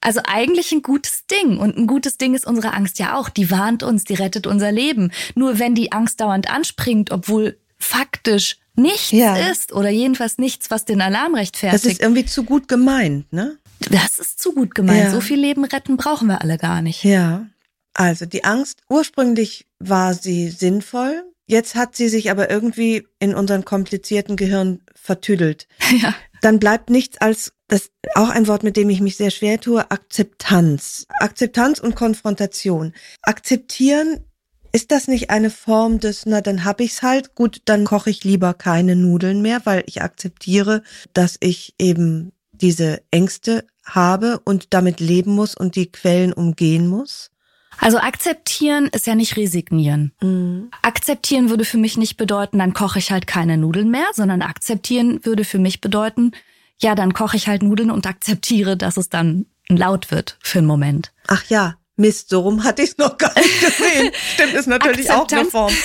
Also 0.00 0.20
eigentlich 0.26 0.72
ein 0.72 0.80
gutes 0.82 1.26
Ding. 1.26 1.58
Und 1.58 1.76
ein 1.76 1.86
gutes 1.86 2.16
Ding 2.16 2.34
ist 2.34 2.46
unsere 2.46 2.72
Angst 2.72 2.98
ja 2.98 3.18
auch. 3.18 3.28
Die 3.28 3.50
warnt 3.50 3.82
uns, 3.82 4.04
die 4.04 4.14
rettet 4.14 4.46
unser 4.46 4.72
Leben. 4.72 5.12
Nur 5.34 5.58
wenn 5.58 5.74
die 5.74 5.92
Angst 5.92 6.20
dauernd 6.22 6.50
anspringt, 6.50 7.10
obwohl 7.10 7.58
faktisch 7.76 8.56
nichts 8.80 9.10
ja. 9.12 9.36
ist 9.50 9.72
oder 9.72 9.90
jedenfalls 9.90 10.38
nichts, 10.38 10.70
was 10.70 10.84
den 10.84 11.00
Alarm 11.00 11.34
rechtfertigt. 11.34 11.84
Das 11.84 11.92
ist 11.92 12.00
irgendwie 12.00 12.24
zu 12.24 12.44
gut 12.44 12.68
gemeint, 12.68 13.32
ne? 13.32 13.58
Das 13.90 14.18
ist 14.18 14.40
zu 14.40 14.52
gut 14.52 14.74
gemeint. 14.74 15.04
Ja. 15.04 15.10
So 15.10 15.20
viel 15.20 15.38
Leben 15.38 15.64
retten 15.64 15.96
brauchen 15.96 16.28
wir 16.28 16.42
alle 16.42 16.58
gar 16.58 16.82
nicht. 16.82 17.04
Ja. 17.04 17.46
Also 17.94 18.26
die 18.26 18.44
Angst, 18.44 18.82
ursprünglich 18.88 19.66
war 19.78 20.14
sie 20.14 20.50
sinnvoll. 20.50 21.24
Jetzt 21.46 21.74
hat 21.74 21.96
sie 21.96 22.08
sich 22.08 22.30
aber 22.30 22.50
irgendwie 22.50 23.06
in 23.18 23.34
unseren 23.34 23.64
komplizierten 23.64 24.36
Gehirn 24.36 24.80
vertüdelt. 24.94 25.66
Ja. 26.02 26.14
Dann 26.42 26.58
bleibt 26.58 26.88
nichts 26.88 27.20
als 27.20 27.52
das 27.68 27.90
auch 28.14 28.30
ein 28.30 28.46
Wort, 28.46 28.62
mit 28.62 28.76
dem 28.76 28.88
ich 28.88 29.00
mich 29.00 29.16
sehr 29.16 29.30
schwer 29.30 29.60
tue, 29.60 29.90
Akzeptanz. 29.90 31.06
Akzeptanz 31.18 31.80
und 31.80 31.94
Konfrontation. 31.96 32.94
Akzeptieren 33.22 34.24
ist 34.72 34.90
das 34.90 35.08
nicht 35.08 35.30
eine 35.30 35.50
Form 35.50 35.98
des, 35.98 36.26
na 36.26 36.40
dann 36.40 36.64
hab 36.64 36.80
ich's 36.80 37.02
halt, 37.02 37.34
gut, 37.34 37.62
dann 37.64 37.84
koche 37.84 38.10
ich 38.10 38.24
lieber 38.24 38.54
keine 38.54 38.96
Nudeln 38.96 39.42
mehr, 39.42 39.60
weil 39.64 39.82
ich 39.86 40.02
akzeptiere, 40.02 40.82
dass 41.12 41.36
ich 41.40 41.74
eben 41.78 42.32
diese 42.52 43.02
Ängste 43.10 43.64
habe 43.84 44.40
und 44.44 44.72
damit 44.72 45.00
leben 45.00 45.34
muss 45.34 45.54
und 45.54 45.76
die 45.76 45.90
Quellen 45.90 46.32
umgehen 46.32 46.86
muss? 46.86 47.30
Also 47.78 47.98
akzeptieren 47.98 48.88
ist 48.92 49.06
ja 49.06 49.14
nicht 49.14 49.36
resignieren. 49.36 50.12
Mhm. 50.20 50.70
Akzeptieren 50.82 51.48
würde 51.48 51.64
für 51.64 51.78
mich 51.78 51.96
nicht 51.96 52.16
bedeuten, 52.16 52.58
dann 52.58 52.74
koche 52.74 52.98
ich 52.98 53.10
halt 53.10 53.26
keine 53.26 53.56
Nudeln 53.56 53.90
mehr, 53.90 54.06
sondern 54.12 54.42
akzeptieren 54.42 55.24
würde 55.24 55.44
für 55.44 55.58
mich 55.58 55.80
bedeuten, 55.80 56.32
ja, 56.78 56.94
dann 56.94 57.14
koche 57.14 57.36
ich 57.36 57.48
halt 57.48 57.62
Nudeln 57.62 57.90
und 57.90 58.06
akzeptiere, 58.06 58.76
dass 58.76 58.96
es 58.96 59.08
dann 59.08 59.46
laut 59.68 60.10
wird 60.10 60.36
für 60.42 60.58
einen 60.58 60.66
Moment. 60.66 61.12
Ach 61.26 61.44
ja, 61.46 61.76
Mist, 62.00 62.30
so 62.30 62.40
rum 62.40 62.64
hatte 62.64 62.82
ich 62.82 62.90
es 62.90 62.98
noch 62.98 63.16
gar 63.16 63.32
nicht 63.38 63.60
gesehen. 63.60 64.10
Stimmt, 64.34 64.54
ist 64.54 64.66
natürlich 64.66 65.10
auch 65.10 65.28
eine 65.30 65.44
Form. 65.44 65.72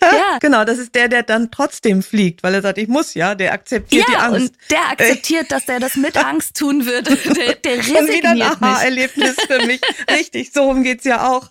ja. 0.00 0.38
Genau, 0.40 0.64
das 0.64 0.78
ist 0.78 0.94
der, 0.94 1.08
der 1.08 1.22
dann 1.22 1.50
trotzdem 1.50 2.02
fliegt, 2.02 2.42
weil 2.42 2.54
er 2.54 2.62
sagt, 2.62 2.78
ich 2.78 2.88
muss 2.88 3.14
ja, 3.14 3.34
der 3.34 3.52
akzeptiert 3.52 4.06
ja, 4.08 4.14
die 4.14 4.20
Angst. 4.20 4.52
Und 4.52 4.70
der 4.70 4.90
akzeptiert, 4.90 5.50
dass 5.50 5.68
er 5.68 5.80
das 5.80 5.96
mit 5.96 6.16
Angst 6.24 6.56
tun 6.56 6.86
wird. 6.86 7.08
Der, 7.08 7.54
der 7.54 7.78
resigniert 7.78 8.00
Und 8.00 8.10
wieder 8.10 8.30
ein 8.30 8.42
Aha-Erlebnis 8.42 9.36
für 9.46 9.64
mich. 9.66 9.80
Richtig, 10.10 10.52
so 10.52 10.64
rum 10.64 10.82
geht's 10.82 11.04
ja 11.04 11.28
auch. 11.28 11.48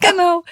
genau. 0.00 0.44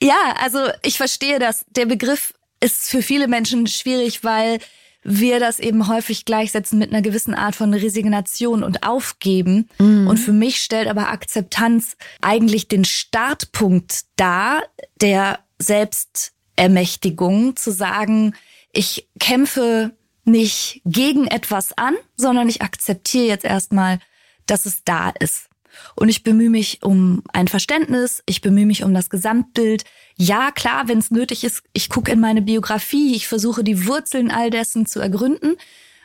Ja, 0.00 0.34
also 0.40 0.68
ich 0.82 0.96
verstehe 0.96 1.38
das. 1.38 1.64
Der 1.70 1.86
Begriff 1.86 2.34
ist 2.60 2.90
für 2.90 3.02
viele 3.02 3.28
Menschen 3.28 3.66
schwierig, 3.66 4.24
weil 4.24 4.58
wir 5.04 5.40
das 5.40 5.58
eben 5.58 5.88
häufig 5.88 6.24
gleichsetzen 6.24 6.78
mit 6.78 6.92
einer 6.92 7.02
gewissen 7.02 7.34
Art 7.34 7.56
von 7.56 7.74
Resignation 7.74 8.62
und 8.62 8.84
Aufgeben. 8.84 9.68
Mhm. 9.78 10.06
Und 10.06 10.18
für 10.18 10.32
mich 10.32 10.60
stellt 10.60 10.88
aber 10.88 11.08
Akzeptanz 11.08 11.96
eigentlich 12.20 12.68
den 12.68 12.84
Startpunkt 12.84 14.02
dar, 14.16 14.62
der 15.00 15.40
Selbstermächtigung, 15.58 17.56
zu 17.56 17.72
sagen, 17.72 18.34
ich 18.72 19.08
kämpfe 19.18 19.92
nicht 20.24 20.82
gegen 20.84 21.26
etwas 21.26 21.76
an, 21.76 21.96
sondern 22.16 22.48
ich 22.48 22.62
akzeptiere 22.62 23.26
jetzt 23.26 23.44
erstmal, 23.44 23.98
dass 24.46 24.66
es 24.66 24.84
da 24.84 25.10
ist. 25.18 25.48
Und 25.94 26.08
ich 26.08 26.22
bemühe 26.22 26.50
mich 26.50 26.80
um 26.82 27.22
ein 27.32 27.48
Verständnis, 27.48 28.22
ich 28.26 28.40
bemühe 28.40 28.66
mich 28.66 28.84
um 28.84 28.94
das 28.94 29.10
Gesamtbild. 29.10 29.84
Ja, 30.16 30.50
klar, 30.50 30.88
wenn 30.88 30.98
es 30.98 31.10
nötig 31.10 31.44
ist, 31.44 31.62
ich 31.72 31.88
gucke 31.88 32.12
in 32.12 32.20
meine 32.20 32.42
Biografie, 32.42 33.14
ich 33.14 33.28
versuche 33.28 33.64
die 33.64 33.86
Wurzeln 33.86 34.30
all 34.30 34.50
dessen 34.50 34.86
zu 34.86 35.00
ergründen. 35.00 35.56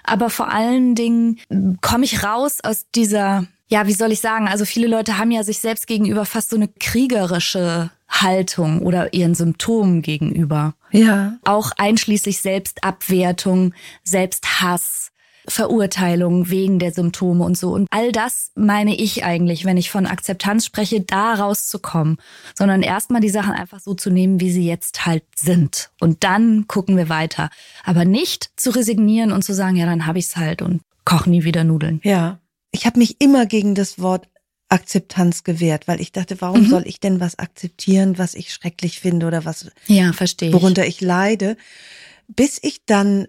Aber 0.03 0.29
vor 0.29 0.51
allen 0.51 0.95
Dingen 0.95 1.39
komme 1.81 2.05
ich 2.05 2.23
raus 2.23 2.59
aus 2.63 2.85
dieser, 2.95 3.45
ja, 3.67 3.87
wie 3.87 3.93
soll 3.93 4.11
ich 4.11 4.21
sagen, 4.21 4.47
also 4.47 4.63
viele 4.63 4.87
Leute 4.87 5.17
haben 5.17 5.31
ja 5.31 5.43
sich 5.43 5.59
selbst 5.59 5.85
gegenüber 5.85 6.25
fast 6.25 6.49
so 6.49 6.55
eine 6.55 6.69
kriegerische 6.69 7.91
Haltung 8.07 8.81
oder 8.81 9.13
ihren 9.13 9.35
Symptomen 9.35 10.01
gegenüber. 10.01 10.75
Ja. 10.91 11.37
Auch 11.43 11.71
einschließlich 11.77 12.41
Selbstabwertung, 12.41 13.73
Selbsthass, 14.03 15.11
Verurteilung 15.47 16.49
wegen 16.49 16.77
der 16.79 16.91
Symptome 16.91 17.43
und 17.43 17.57
so. 17.57 17.73
Und 17.73 17.87
all 17.91 18.11
das 18.11 18.51
meine 18.55 18.95
ich 18.95 19.23
eigentlich, 19.23 19.65
wenn 19.65 19.77
ich 19.77 19.89
von 19.89 20.05
Akzeptanz 20.05 20.65
spreche, 20.65 21.01
da 21.01 21.35
rauszukommen, 21.35 22.17
sondern 22.53 22.81
erstmal 22.81 23.21
die 23.21 23.29
Sachen 23.29 23.53
einfach 23.53 23.79
so 23.79 23.93
zu 23.93 24.09
nehmen, 24.09 24.39
wie 24.41 24.51
sie 24.51 24.67
jetzt 24.67 25.05
halt 25.05 25.23
sind. 25.35 25.89
Und 25.99 26.23
dann 26.23 26.67
gucken 26.67 26.97
wir 26.97 27.09
weiter. 27.09 27.49
Aber 27.85 28.03
nicht 28.03 28.49
zu 28.57 28.71
resignieren 28.71 29.31
und 29.31 29.43
zu 29.43 29.53
sagen, 29.53 29.77
ja, 29.77 29.85
dann 29.85 30.05
habe 30.05 30.19
ich's 30.19 30.35
halt 30.35 30.61
und 30.61 30.81
koche 31.05 31.29
nie 31.29 31.43
wieder 31.43 31.63
Nudeln. 31.63 32.01
Ja. 32.03 32.39
Ich 32.71 32.85
habe 32.85 32.99
mich 32.99 33.21
immer 33.21 33.45
gegen 33.45 33.75
das 33.75 33.99
Wort 33.99 34.27
Akzeptanz 34.69 35.43
gewährt, 35.43 35.87
weil 35.87 36.01
ich 36.01 36.11
dachte, 36.11 36.41
warum 36.41 36.63
mhm. 36.63 36.69
soll 36.69 36.83
ich 36.85 36.99
denn 36.99 37.21
was 37.21 37.39
akzeptieren, 37.39 38.17
was 38.17 38.35
ich 38.35 38.53
schrecklich 38.53 38.99
finde 38.99 39.27
oder 39.27 39.45
was 39.45 39.71
ja, 39.85 40.11
verstehe 40.11 40.51
worunter 40.51 40.85
ich 40.85 40.99
leide, 40.99 41.55
bis 42.27 42.59
ich 42.61 42.85
dann 42.85 43.27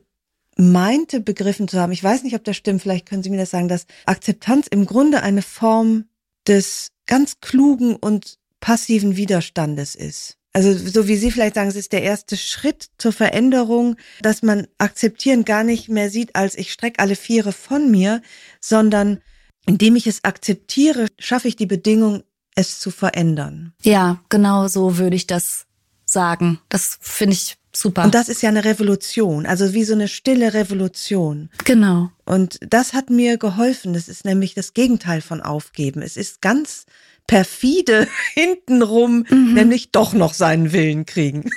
meinte 0.58 1.20
begriffen 1.20 1.68
zu 1.68 1.80
haben, 1.80 1.92
ich 1.92 2.02
weiß 2.02 2.24
nicht, 2.24 2.34
ob 2.34 2.44
das 2.44 2.56
stimmt, 2.56 2.82
vielleicht 2.82 3.06
können 3.06 3.22
Sie 3.22 3.30
mir 3.30 3.38
das 3.38 3.50
sagen, 3.50 3.68
dass 3.68 3.86
Akzeptanz 4.04 4.66
im 4.66 4.84
Grunde 4.84 5.22
eine 5.22 5.42
Form 5.42 6.04
des 6.46 6.90
ganz 7.06 7.40
klugen 7.40 7.96
und 7.96 8.38
passiven 8.60 9.16
Widerstandes 9.16 9.94
ist. 9.94 10.36
Also 10.52 10.74
so 10.74 11.06
wie 11.06 11.16
Sie 11.16 11.30
vielleicht 11.30 11.54
sagen, 11.54 11.68
es 11.68 11.76
ist 11.76 11.92
der 11.92 12.02
erste 12.02 12.36
Schritt 12.36 12.88
zur 12.98 13.12
Veränderung, 13.12 13.96
dass 14.22 14.42
man 14.42 14.66
akzeptieren 14.78 15.44
gar 15.44 15.62
nicht 15.62 15.88
mehr 15.88 16.10
sieht, 16.10 16.34
als 16.34 16.56
ich 16.56 16.72
strecke 16.72 16.98
alle 16.98 17.14
Viere 17.14 17.52
von 17.52 17.90
mir, 17.90 18.22
sondern 18.60 19.20
indem 19.66 19.94
ich 19.94 20.06
es 20.06 20.24
akzeptiere, 20.24 21.06
schaffe 21.18 21.46
ich 21.46 21.56
die 21.56 21.66
Bedingung, 21.66 22.24
es 22.54 22.80
zu 22.80 22.90
verändern. 22.90 23.74
Ja, 23.82 24.20
genau 24.30 24.66
so 24.66 24.98
würde 24.98 25.14
ich 25.14 25.28
das 25.28 25.66
sagen. 26.04 26.58
Das 26.68 26.98
finde 27.00 27.34
ich 27.34 27.57
Super. 27.72 28.04
Und 28.04 28.14
das 28.14 28.28
ist 28.28 28.42
ja 28.42 28.48
eine 28.48 28.64
Revolution, 28.64 29.46
also 29.46 29.74
wie 29.74 29.84
so 29.84 29.92
eine 29.92 30.08
stille 30.08 30.54
Revolution. 30.54 31.50
Genau. 31.64 32.10
Und 32.24 32.58
das 32.60 32.92
hat 32.92 33.10
mir 33.10 33.36
geholfen. 33.36 33.92
Das 33.92 34.08
ist 34.08 34.24
nämlich 34.24 34.54
das 34.54 34.74
Gegenteil 34.74 35.20
von 35.20 35.40
Aufgeben. 35.40 36.02
Es 36.02 36.16
ist 36.16 36.40
ganz 36.40 36.86
perfide 37.26 38.08
hintenrum, 38.34 39.26
mhm. 39.28 39.54
nämlich 39.54 39.92
doch 39.92 40.12
noch 40.12 40.34
seinen 40.34 40.72
Willen 40.72 41.06
kriegen. 41.06 41.50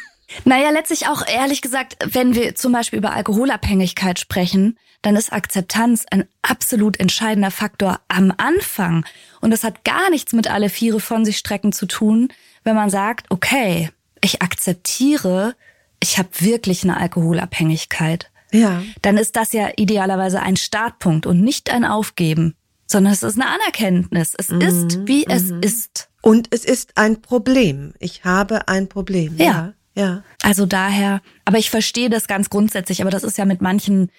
Naja, 0.46 0.70
letztlich 0.70 1.08
auch 1.08 1.28
ehrlich 1.28 1.62
gesagt, 1.62 1.98
wenn 2.06 2.36
wir 2.36 2.56
zum 2.56 2.72
Beispiel 2.72 3.00
über 3.00 3.14
Alkoholabhängigkeit 3.14 4.20
sprechen, 4.20 4.78
dann 5.02 5.16
ist 5.16 5.34
Akzeptanz 5.34 6.06
ein 6.10 6.26
absolut 6.42 7.00
entscheidender 7.00 7.52
Faktor 7.52 8.00
am 8.08 8.34
Anfang. 8.38 9.06
Und 9.42 9.52
das 9.52 9.64
hat 9.64 9.84
gar 9.84 10.10
nichts 10.10 10.34
mit 10.34 10.50
alle 10.50 10.70
Viere 10.70 11.00
von 11.00 11.26
sich 11.26 11.38
strecken 11.38 11.72
zu 11.72 11.86
tun, 11.86 12.30
wenn 12.64 12.76
man 12.76 12.90
sagt, 12.90 13.30
okay, 13.30 13.90
ich 14.22 14.42
akzeptiere, 14.42 15.56
ich 16.02 16.18
habe 16.18 16.30
wirklich 16.40 16.84
eine 16.84 16.98
Alkoholabhängigkeit. 16.98 18.32
Ja. 18.52 18.84
Dann 19.02 19.18
ist 19.18 19.36
das 19.36 19.54
ja 19.54 19.70
idealerweise 19.78 20.42
ein 20.42 20.58
Startpunkt 20.58 21.26
und 21.26 21.42
nicht 21.42 21.70
ein 21.70 21.86
Aufgeben, 21.86 22.56
sondern 22.86 23.14
es 23.14 23.24
ist 23.24 23.40
eine 23.40 23.50
Anerkenntnis. 23.50 24.34
Es 24.38 24.50
mhm. 24.50 24.62
ist, 24.62 25.08
wie 25.08 25.26
mhm. 25.26 25.32
es 25.32 25.52
ist. 25.52 26.10
Und 26.22 26.50
es 26.54 26.66
ist 26.66 26.98
ein 26.98 27.22
Problem. 27.22 27.94
Ich 28.00 28.26
habe 28.26 28.68
ein 28.68 28.90
Problem. 28.90 29.38
Ja. 29.38 29.46
ja. 29.46 29.74
Ja. 29.94 30.24
Also 30.42 30.66
daher, 30.66 31.22
aber 31.44 31.58
ich 31.58 31.70
verstehe 31.70 32.10
das 32.10 32.28
ganz 32.28 32.50
grundsätzlich, 32.50 33.02
aber 33.02 33.12
das 33.12 33.24
ist 33.24 33.38
ja 33.38 33.44
mit 33.44 33.62
manchen 33.62 34.10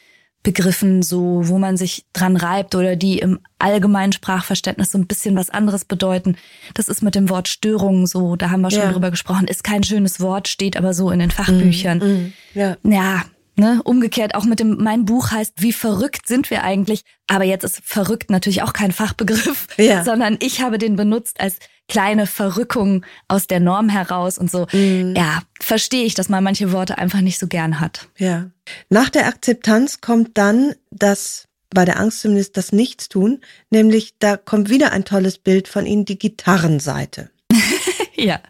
Begriffen 0.43 1.03
so, 1.03 1.43
wo 1.45 1.59
man 1.59 1.77
sich 1.77 2.05
dran 2.13 2.37
reibt 2.37 2.75
oder 2.75 2.97
die 2.97 3.19
im 3.19 3.39
allgemeinen 3.61 4.13
Sprachverständnis 4.13 4.91
so 4.91 4.99
ein 4.99 5.07
bisschen 5.07 5.37
was 5.37 5.51
anderes 5.51 5.85
bedeuten. 5.85 6.37
Das 6.75 6.89
ist 6.89 7.03
mit 7.03 7.15
dem 7.15 7.31
Wort 7.31 7.49
Störung 7.49 8.07
so, 8.09 8.35
da 8.35 8.51
haben 8.51 8.63
wir 8.63 8.71
schon 8.71 8.81
ja. 8.81 8.93
drüber 8.93 9.13
gesprochen, 9.13 9.47
ist 9.47 9.63
kein 9.63 9.85
schönes 9.85 10.19
Wort, 10.19 10.49
steht 10.49 10.77
aber 10.77 10.95
so 10.95 11.11
in 11.11 11.21
den 11.21 11.31
Fachbüchern. 11.31 11.99
Mm, 11.99 12.03
mm, 12.03 12.33
ja. 12.55 12.77
ja, 12.83 13.25
Ne, 13.55 13.83
umgekehrt 13.85 14.35
auch 14.35 14.45
mit 14.45 14.61
dem, 14.61 14.83
mein 14.83 15.05
Buch 15.05 15.31
heißt, 15.31 15.55
wie 15.59 15.75
verrückt 15.75 16.27
sind 16.27 16.49
wir 16.51 16.65
eigentlich? 16.65 17.03
Aber 17.27 17.45
jetzt 17.45 17.65
ist 17.65 17.83
verrückt 17.85 18.31
natürlich 18.31 18.63
auch 18.63 18.73
kein 18.73 18.93
Fachbegriff, 18.93 19.67
ja. 19.77 20.05
sondern 20.07 20.39
ich 20.41 20.63
habe 20.63 20.79
den 20.79 20.97
benutzt 20.97 21.39
als 21.39 21.59
kleine 21.87 22.27
Verrückung 22.27 23.05
aus 23.29 23.47
der 23.47 23.61
Norm 23.61 23.91
heraus 23.91 24.39
und 24.39 24.51
so. 24.51 24.67
Mhm. 24.73 25.15
Ja, 25.15 25.43
verstehe 25.61 26.05
ich, 26.05 26.15
dass 26.15 26.31
man 26.31 26.43
manche 26.43 26.73
Worte 26.73 26.97
einfach 26.97 27.21
nicht 27.21 27.39
so 27.39 27.47
gern 27.47 27.81
hat. 27.81 28.09
Ja. 28.17 28.51
Nach 28.89 29.11
der 29.11 29.27
Akzeptanz 29.27 30.01
kommt 30.01 30.39
dann 30.39 30.75
das, 30.91 31.49
bei 31.69 31.85
der 31.85 32.01
Angst 32.01 32.21
zumindest, 32.21 32.57
das 32.57 32.73
Nichtstun, 32.73 33.43
nämlich 33.69 34.15
da 34.19 34.39
kommt 34.39 34.71
wieder 34.71 34.93
ein 34.93 35.05
tolles 35.05 35.37
Bild 35.37 35.69
von 35.69 35.85
Ihnen, 35.85 36.07
die 36.07 36.19
Gitarrenseite. 36.19 37.31
ja. 38.15 38.41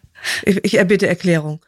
Ich, 0.43 0.63
ich 0.63 0.75
erbitte 0.75 1.07
Erklärung. 1.07 1.59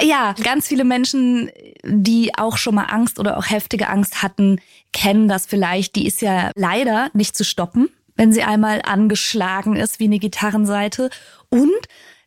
Ja, 0.00 0.34
ganz 0.42 0.68
viele 0.68 0.84
Menschen, 0.84 1.50
die 1.84 2.34
auch 2.36 2.56
schon 2.56 2.74
mal 2.74 2.86
Angst 2.86 3.18
oder 3.18 3.36
auch 3.36 3.48
heftige 3.48 3.88
Angst 3.88 4.22
hatten, 4.22 4.60
kennen 4.92 5.28
das 5.28 5.46
vielleicht. 5.46 5.96
Die 5.96 6.06
ist 6.06 6.20
ja 6.20 6.50
leider 6.54 7.10
nicht 7.12 7.36
zu 7.36 7.44
stoppen, 7.44 7.88
wenn 8.16 8.32
sie 8.32 8.42
einmal 8.42 8.82
angeschlagen 8.82 9.76
ist 9.76 10.00
wie 10.00 10.04
eine 10.04 10.18
Gitarrenseite. 10.18 11.10
Und 11.48 11.70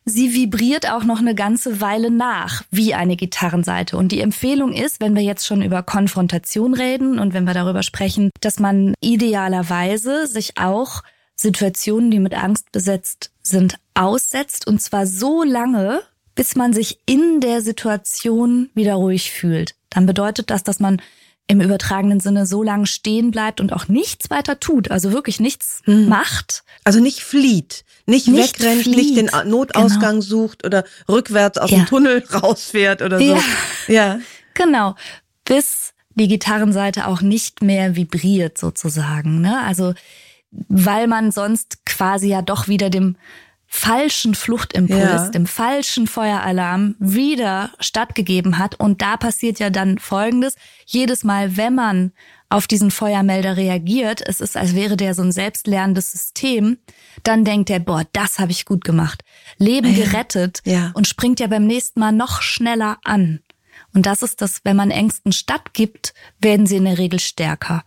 sie 0.04 0.34
vibriert 0.34 0.90
auch 0.90 1.04
noch 1.04 1.18
eine 1.18 1.34
ganze 1.34 1.80
Weile 1.80 2.10
nach 2.10 2.62
wie 2.70 2.94
eine 2.94 3.16
Gitarrenseite. 3.16 3.96
Und 3.96 4.12
die 4.12 4.20
Empfehlung 4.20 4.72
ist, 4.72 5.00
wenn 5.00 5.14
wir 5.14 5.22
jetzt 5.22 5.46
schon 5.46 5.62
über 5.62 5.82
Konfrontation 5.82 6.74
reden 6.74 7.18
und 7.18 7.34
wenn 7.34 7.44
wir 7.44 7.54
darüber 7.54 7.82
sprechen, 7.82 8.30
dass 8.40 8.58
man 8.58 8.94
idealerweise 9.00 10.26
sich 10.26 10.58
auch 10.58 11.02
Situationen, 11.34 12.10
die 12.10 12.18
mit 12.18 12.34
Angst 12.34 12.72
besetzt 12.72 13.30
sind, 13.42 13.78
aussetzt. 13.94 14.66
Und 14.66 14.80
zwar 14.82 15.06
so 15.06 15.42
lange, 15.44 16.02
bis 16.38 16.54
man 16.54 16.72
sich 16.72 17.00
in 17.04 17.40
der 17.40 17.62
Situation 17.62 18.70
wieder 18.72 18.94
ruhig 18.94 19.32
fühlt. 19.32 19.74
Dann 19.90 20.06
bedeutet 20.06 20.50
das, 20.50 20.62
dass 20.62 20.78
man 20.78 21.02
im 21.48 21.60
übertragenen 21.60 22.20
Sinne 22.20 22.46
so 22.46 22.62
lange 22.62 22.86
stehen 22.86 23.32
bleibt 23.32 23.60
und 23.60 23.72
auch 23.72 23.88
nichts 23.88 24.30
weiter 24.30 24.60
tut, 24.60 24.92
also 24.92 25.10
wirklich 25.10 25.40
nichts 25.40 25.82
hm. 25.82 26.08
macht. 26.08 26.62
Also 26.84 27.00
nicht 27.00 27.22
flieht, 27.22 27.84
nicht, 28.06 28.28
nicht 28.28 28.60
wegrennt, 28.60 28.82
flieht. 28.82 28.96
nicht 28.96 29.16
den 29.16 29.50
Notausgang 29.50 30.20
genau. 30.20 30.20
sucht 30.20 30.64
oder 30.64 30.84
rückwärts 31.08 31.58
aus 31.58 31.72
ja. 31.72 31.78
dem 31.78 31.86
Tunnel 31.86 32.22
rausfährt 32.32 33.02
oder 33.02 33.18
so. 33.18 33.24
Ja. 33.24 33.42
ja. 33.88 34.20
Genau. 34.54 34.94
Bis 35.44 35.92
die 36.14 36.28
Gitarrenseite 36.28 37.08
auch 37.08 37.20
nicht 37.20 37.62
mehr 37.62 37.96
vibriert 37.96 38.58
sozusagen. 38.58 39.40
Ne? 39.40 39.60
Also 39.66 39.92
weil 40.68 41.08
man 41.08 41.32
sonst 41.32 41.84
quasi 41.84 42.28
ja 42.28 42.42
doch 42.42 42.68
wieder 42.68 42.90
dem 42.90 43.16
falschen 43.70 44.34
Fluchtimpuls, 44.34 44.98
ja. 44.98 45.28
dem 45.28 45.46
falschen 45.46 46.06
Feueralarm 46.06 46.96
wieder 46.98 47.70
stattgegeben 47.78 48.58
hat. 48.58 48.80
Und 48.80 49.02
da 49.02 49.18
passiert 49.18 49.58
ja 49.58 49.68
dann 49.68 49.98
Folgendes. 49.98 50.54
Jedes 50.86 51.22
Mal, 51.22 51.56
wenn 51.58 51.74
man 51.74 52.12
auf 52.48 52.66
diesen 52.66 52.90
Feuermelder 52.90 53.58
reagiert, 53.58 54.26
es 54.26 54.40
ist, 54.40 54.56
als 54.56 54.74
wäre 54.74 54.96
der 54.96 55.14
so 55.14 55.22
ein 55.22 55.32
selbstlernendes 55.32 56.12
System, 56.12 56.78
dann 57.22 57.44
denkt 57.44 57.68
er, 57.68 57.78
boah, 57.78 58.04
das 58.12 58.38
habe 58.38 58.52
ich 58.52 58.64
gut 58.64 58.84
gemacht. 58.84 59.22
Leben 59.58 59.94
gerettet 59.94 60.62
ja. 60.64 60.90
und 60.94 61.06
springt 61.06 61.38
ja 61.38 61.46
beim 61.46 61.66
nächsten 61.66 62.00
Mal 62.00 62.12
noch 62.12 62.40
schneller 62.40 62.96
an. 63.04 63.40
Und 63.92 64.06
das 64.06 64.22
ist 64.22 64.40
das, 64.40 64.60
wenn 64.64 64.76
man 64.76 64.90
Ängsten 64.90 65.32
stattgibt, 65.32 66.14
werden 66.40 66.66
sie 66.66 66.76
in 66.76 66.84
der 66.86 66.98
Regel 66.98 67.20
stärker. 67.20 67.84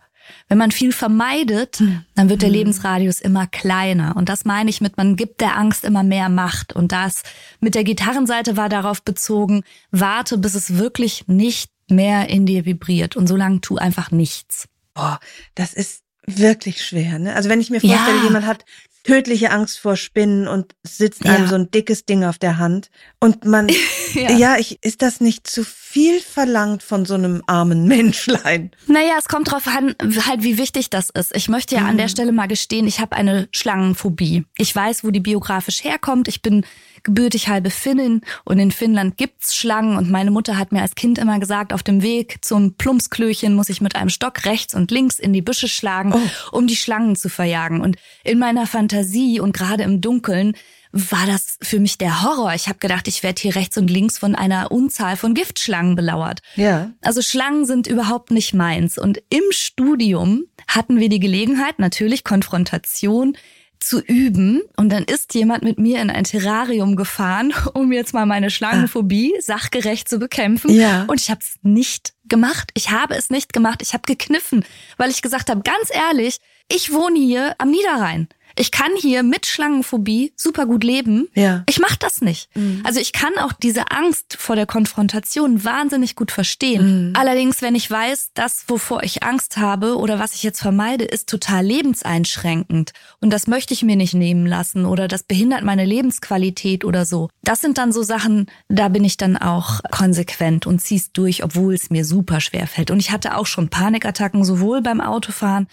Wenn 0.48 0.58
man 0.58 0.70
viel 0.70 0.92
vermeidet, 0.92 1.76
hm. 1.78 2.04
dann 2.14 2.28
wird 2.28 2.42
der 2.42 2.48
hm. 2.48 2.54
Lebensradius 2.54 3.20
immer 3.20 3.46
kleiner. 3.46 4.16
Und 4.16 4.28
das 4.28 4.44
meine 4.44 4.70
ich 4.70 4.80
mit, 4.80 4.96
man 4.96 5.16
gibt 5.16 5.40
der 5.40 5.56
Angst 5.56 5.84
immer 5.84 6.02
mehr 6.02 6.28
Macht. 6.28 6.72
Und 6.72 6.92
das 6.92 7.22
mit 7.60 7.74
der 7.74 7.84
Gitarrenseite 7.84 8.56
war 8.56 8.68
darauf 8.68 9.02
bezogen, 9.02 9.62
warte, 9.90 10.38
bis 10.38 10.54
es 10.54 10.76
wirklich 10.76 11.28
nicht 11.28 11.70
mehr 11.88 12.28
in 12.28 12.46
dir 12.46 12.64
vibriert. 12.64 13.16
Und 13.16 13.26
solange 13.26 13.60
tu 13.60 13.76
einfach 13.76 14.10
nichts. 14.10 14.68
Boah, 14.94 15.20
das 15.54 15.72
ist 15.74 16.02
wirklich 16.26 16.84
schwer. 16.84 17.18
Ne? 17.18 17.34
Also 17.34 17.48
wenn 17.48 17.60
ich 17.60 17.70
mir 17.70 17.80
vorstelle, 17.80 18.18
ja. 18.18 18.24
jemand 18.24 18.46
hat 18.46 18.64
tödliche 19.04 19.50
Angst 19.50 19.78
vor 19.78 19.96
Spinnen 19.96 20.46
und 20.48 20.74
sitzt 20.82 21.24
ja. 21.24 21.32
einem 21.32 21.48
so 21.48 21.54
ein 21.54 21.70
dickes 21.70 22.04
Ding 22.04 22.24
auf 22.24 22.38
der 22.38 22.58
Hand. 22.58 22.90
Und 23.20 23.44
man, 23.44 23.68
ja. 24.14 24.30
ja, 24.32 24.56
ich, 24.58 24.82
ist 24.82 25.02
das 25.02 25.20
nicht 25.20 25.46
zu 25.46 25.64
viel 25.64 26.20
verlangt 26.20 26.82
von 26.82 27.04
so 27.04 27.14
einem 27.14 27.42
armen 27.46 27.84
Menschlein? 27.88 28.70
Naja, 28.86 29.14
es 29.18 29.28
kommt 29.28 29.50
drauf 29.50 29.66
an, 29.66 29.94
halt, 30.26 30.42
wie 30.42 30.58
wichtig 30.58 30.90
das 30.90 31.10
ist. 31.10 31.34
Ich 31.34 31.48
möchte 31.48 31.74
ja 31.74 31.82
mhm. 31.82 31.88
an 31.88 31.96
der 31.98 32.08
Stelle 32.08 32.32
mal 32.32 32.48
gestehen, 32.48 32.86
ich 32.86 33.00
habe 33.00 33.16
eine 33.16 33.48
Schlangenphobie. 33.52 34.44
Ich 34.56 34.74
weiß, 34.74 35.04
wo 35.04 35.10
die 35.10 35.20
biografisch 35.20 35.84
herkommt. 35.84 36.28
Ich 36.28 36.42
bin 36.42 36.64
gebürtig 37.02 37.48
halbe 37.48 37.70
Finnin 37.70 38.22
und 38.44 38.58
in 38.58 38.70
Finnland 38.70 39.16
gibt's 39.16 39.56
Schlangen 39.56 39.96
und 39.96 40.10
meine 40.10 40.30
Mutter 40.30 40.58
hat 40.58 40.72
mir 40.72 40.82
als 40.82 40.94
Kind 40.94 41.18
immer 41.18 41.38
gesagt, 41.38 41.72
auf 41.72 41.82
dem 41.82 42.02
Weg 42.02 42.38
zum 42.42 42.74
Plumpsklöchen 42.74 43.54
muss 43.54 43.68
ich 43.68 43.80
mit 43.80 43.96
einem 43.96 44.10
Stock 44.10 44.44
rechts 44.44 44.74
und 44.74 44.90
links 44.90 45.18
in 45.18 45.32
die 45.32 45.42
Büsche 45.42 45.68
schlagen, 45.68 46.12
oh. 46.14 46.56
um 46.56 46.66
die 46.66 46.76
Schlangen 46.76 47.16
zu 47.16 47.28
verjagen. 47.28 47.80
Und 47.80 47.96
in 48.24 48.38
meiner 48.38 48.66
Fantasie 48.66 49.40
und 49.40 49.52
gerade 49.52 49.82
im 49.82 50.00
Dunkeln 50.00 50.54
war 50.92 51.26
das 51.26 51.56
für 51.62 51.80
mich 51.80 51.96
der 51.96 52.22
Horror. 52.22 52.52
Ich 52.54 52.68
habe 52.68 52.78
gedacht, 52.78 53.08
ich 53.08 53.22
werde 53.22 53.40
hier 53.40 53.56
rechts 53.56 53.78
und 53.78 53.88
links 53.88 54.18
von 54.18 54.34
einer 54.34 54.70
Unzahl 54.70 55.16
von 55.16 55.32
Giftschlangen 55.32 55.96
belauert. 55.96 56.42
Ja. 56.54 56.90
Also 57.00 57.22
Schlangen 57.22 57.64
sind 57.64 57.86
überhaupt 57.86 58.30
nicht 58.30 58.52
meins. 58.52 58.98
Und 58.98 59.22
im 59.30 59.42
Studium 59.50 60.44
hatten 60.68 61.00
wir 61.00 61.08
die 61.08 61.20
Gelegenheit, 61.20 61.78
natürlich 61.78 62.24
Konfrontation 62.24 63.36
zu 63.82 64.00
üben. 64.00 64.62
Und 64.76 64.90
dann 64.90 65.04
ist 65.04 65.34
jemand 65.34 65.62
mit 65.62 65.78
mir 65.78 66.00
in 66.00 66.10
ein 66.10 66.24
Terrarium 66.24 66.96
gefahren, 66.96 67.52
um 67.74 67.92
jetzt 67.92 68.14
mal 68.14 68.26
meine 68.26 68.50
Schlangenphobie 68.50 69.34
ah. 69.36 69.40
sachgerecht 69.42 70.08
zu 70.08 70.18
bekämpfen. 70.18 70.70
Ja. 70.70 71.04
Und 71.08 71.20
ich 71.20 71.30
habe 71.30 71.40
es 71.40 71.56
nicht 71.62 72.14
gemacht. 72.24 72.70
Ich 72.74 72.90
habe 72.90 73.14
es 73.14 73.30
nicht 73.30 73.52
gemacht. 73.52 73.82
Ich 73.82 73.92
habe 73.92 74.02
gekniffen, 74.06 74.64
weil 74.96 75.10
ich 75.10 75.22
gesagt 75.22 75.50
habe, 75.50 75.62
ganz 75.62 75.90
ehrlich, 75.92 76.38
ich 76.70 76.92
wohne 76.92 77.18
hier 77.18 77.54
am 77.58 77.70
Niederrhein. 77.70 78.28
Ich 78.56 78.70
kann 78.70 78.90
hier 78.96 79.22
mit 79.22 79.46
Schlangenphobie 79.46 80.32
super 80.36 80.66
gut 80.66 80.84
leben. 80.84 81.28
Ja. 81.34 81.64
Ich 81.68 81.80
mache 81.80 81.96
das 81.98 82.20
nicht. 82.20 82.54
Mhm. 82.54 82.80
Also 82.84 83.00
ich 83.00 83.12
kann 83.12 83.32
auch 83.38 83.52
diese 83.52 83.90
Angst 83.90 84.36
vor 84.38 84.56
der 84.56 84.66
Konfrontation 84.66 85.64
wahnsinnig 85.64 86.16
gut 86.16 86.30
verstehen. 86.30 87.08
Mhm. 87.08 87.16
Allerdings, 87.16 87.62
wenn 87.62 87.74
ich 87.74 87.90
weiß, 87.90 88.30
das, 88.34 88.64
wovor 88.68 89.02
ich 89.02 89.22
Angst 89.22 89.56
habe 89.56 89.96
oder 89.96 90.18
was 90.18 90.34
ich 90.34 90.42
jetzt 90.42 90.60
vermeide, 90.60 91.04
ist 91.04 91.28
total 91.28 91.64
lebenseinschränkend 91.64 92.92
und 93.20 93.30
das 93.30 93.46
möchte 93.46 93.74
ich 93.74 93.82
mir 93.82 93.96
nicht 93.96 94.14
nehmen 94.14 94.46
lassen 94.46 94.84
oder 94.84 95.08
das 95.08 95.22
behindert 95.22 95.62
meine 95.62 95.84
Lebensqualität 95.84 96.84
oder 96.84 97.04
so. 97.06 97.28
Das 97.42 97.60
sind 97.60 97.78
dann 97.78 97.92
so 97.92 98.02
Sachen, 98.02 98.46
da 98.68 98.88
bin 98.88 99.04
ich 99.04 99.16
dann 99.16 99.36
auch 99.36 99.80
konsequent 99.90 100.66
und 100.66 100.80
zieh's 100.80 101.12
durch, 101.12 101.44
obwohl 101.44 101.74
es 101.74 101.90
mir 101.90 102.04
super 102.04 102.40
schwer 102.40 102.66
fällt. 102.66 102.90
Und 102.90 103.00
ich 103.00 103.10
hatte 103.10 103.36
auch 103.36 103.46
schon 103.46 103.68
Panikattacken, 103.68 104.44
sowohl 104.44 104.82
beim 104.82 105.00
Autofahren 105.00 105.68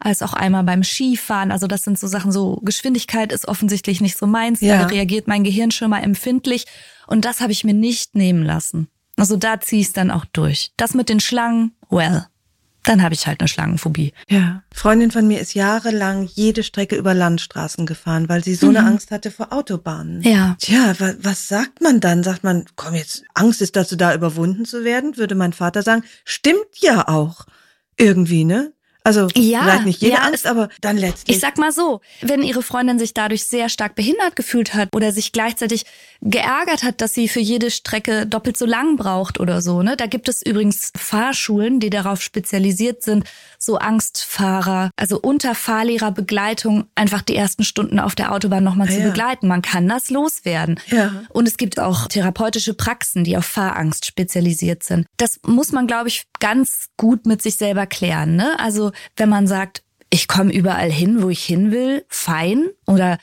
als 0.00 0.22
auch 0.22 0.32
einmal 0.32 0.64
beim 0.64 0.82
Skifahren. 0.82 1.52
Also 1.52 1.66
das 1.66 1.84
sind 1.84 1.98
so 1.98 2.06
Sachen, 2.06 2.32
so 2.32 2.60
Geschwindigkeit 2.64 3.32
ist 3.32 3.46
offensichtlich 3.46 4.00
nicht 4.00 4.16
so 4.16 4.26
meins. 4.26 4.60
Ja. 4.60 4.78
Da 4.78 4.86
reagiert 4.86 5.28
mein 5.28 5.44
Gehirn 5.44 5.70
schon 5.70 5.90
mal 5.90 6.02
empfindlich. 6.02 6.66
Und 7.06 7.24
das 7.24 7.40
habe 7.40 7.52
ich 7.52 7.64
mir 7.64 7.74
nicht 7.74 8.14
nehmen 8.14 8.42
lassen. 8.42 8.88
Also 9.16 9.36
da 9.36 9.60
ziehe 9.60 9.82
ich 9.82 9.92
dann 9.92 10.10
auch 10.10 10.24
durch. 10.24 10.72
Das 10.76 10.94
mit 10.94 11.08
den 11.10 11.20
Schlangen, 11.20 11.72
well, 11.90 12.26
dann 12.84 13.02
habe 13.02 13.12
ich 13.12 13.26
halt 13.26 13.40
eine 13.40 13.48
Schlangenphobie. 13.48 14.14
Ja. 14.28 14.62
Freundin 14.72 15.10
von 15.10 15.28
mir 15.28 15.40
ist 15.40 15.52
jahrelang 15.52 16.28
jede 16.32 16.62
Strecke 16.62 16.96
über 16.96 17.12
Landstraßen 17.12 17.84
gefahren, 17.84 18.30
weil 18.30 18.42
sie 18.42 18.54
so 18.54 18.70
mhm. 18.70 18.76
eine 18.76 18.86
Angst 18.86 19.10
hatte 19.10 19.30
vor 19.30 19.52
Autobahnen. 19.52 20.22
Ja. 20.22 20.56
Tja, 20.58 20.94
was, 20.98 21.16
was 21.20 21.48
sagt 21.48 21.82
man 21.82 22.00
dann? 22.00 22.22
Sagt 22.22 22.42
man, 22.42 22.64
komm 22.76 22.94
jetzt, 22.94 23.24
Angst 23.34 23.60
ist 23.60 23.76
dazu 23.76 23.96
da, 23.96 24.14
überwunden 24.14 24.64
zu 24.64 24.82
werden? 24.82 25.18
Würde 25.18 25.34
mein 25.34 25.52
Vater 25.52 25.82
sagen, 25.82 26.04
stimmt 26.24 26.78
ja 26.78 27.06
auch. 27.08 27.44
Irgendwie, 27.98 28.44
ne? 28.44 28.72
Also 29.02 29.28
ja, 29.34 29.62
vielleicht 29.62 29.86
nicht 29.86 30.02
jede 30.02 30.16
ja, 30.16 30.22
Angst, 30.22 30.46
aber 30.46 30.68
dann 30.80 30.96
letztlich. 30.96 31.36
Ich 31.36 31.40
sag 31.40 31.56
mal 31.56 31.72
so, 31.72 32.00
wenn 32.20 32.42
ihre 32.42 32.62
Freundin 32.62 32.98
sich 32.98 33.14
dadurch 33.14 33.46
sehr 33.46 33.68
stark 33.68 33.94
behindert 33.94 34.36
gefühlt 34.36 34.74
hat 34.74 34.94
oder 34.94 35.12
sich 35.12 35.32
gleichzeitig 35.32 35.84
geärgert 36.22 36.82
hat, 36.82 37.00
dass 37.00 37.14
sie 37.14 37.28
für 37.28 37.40
jede 37.40 37.70
Strecke 37.70 38.26
doppelt 38.26 38.56
so 38.56 38.66
lang 38.66 38.96
braucht 38.96 39.40
oder 39.40 39.62
so, 39.62 39.82
ne? 39.82 39.96
Da 39.96 40.06
gibt 40.06 40.28
es 40.28 40.44
übrigens 40.44 40.92
Fahrschulen, 40.96 41.80
die 41.80 41.90
darauf 41.90 42.20
spezialisiert 42.22 43.02
sind, 43.02 43.24
so 43.58 43.78
Angstfahrer, 43.78 44.90
also 44.96 45.18
unter 45.20 45.54
Fahrlehrerbegleitung 45.54 46.84
einfach 46.94 47.22
die 47.22 47.36
ersten 47.36 47.64
Stunden 47.64 47.98
auf 47.98 48.14
der 48.14 48.32
Autobahn 48.32 48.64
nochmal 48.64 48.88
ah, 48.88 48.92
zu 48.92 49.00
ja. 49.00 49.06
begleiten. 49.06 49.48
Man 49.48 49.62
kann 49.62 49.88
das 49.88 50.10
loswerden. 50.10 50.78
Ja. 50.88 51.24
Und 51.30 51.48
es 51.48 51.56
gibt 51.56 51.80
auch 51.80 52.06
therapeutische 52.06 52.74
Praxen, 52.74 53.24
die 53.24 53.36
auf 53.36 53.46
Fahrangst 53.46 54.04
spezialisiert 54.04 54.82
sind. 54.82 55.06
Das 55.16 55.40
muss 55.46 55.72
man, 55.72 55.86
glaube 55.86 56.08
ich, 56.08 56.24
ganz 56.38 56.88
gut 56.96 57.24
mit 57.26 57.40
sich 57.40 57.56
selber 57.56 57.86
klären, 57.86 58.36
ne? 58.36 58.58
Also 58.60 58.92
wenn 59.16 59.28
man 59.28 59.46
sagt, 59.46 59.82
ich 60.10 60.28
komme 60.28 60.52
überall 60.52 60.90
hin, 60.90 61.22
wo 61.22 61.30
ich 61.30 61.44
hin 61.44 61.70
will, 61.70 62.04
fein. 62.08 62.68
Oder 62.86 63.18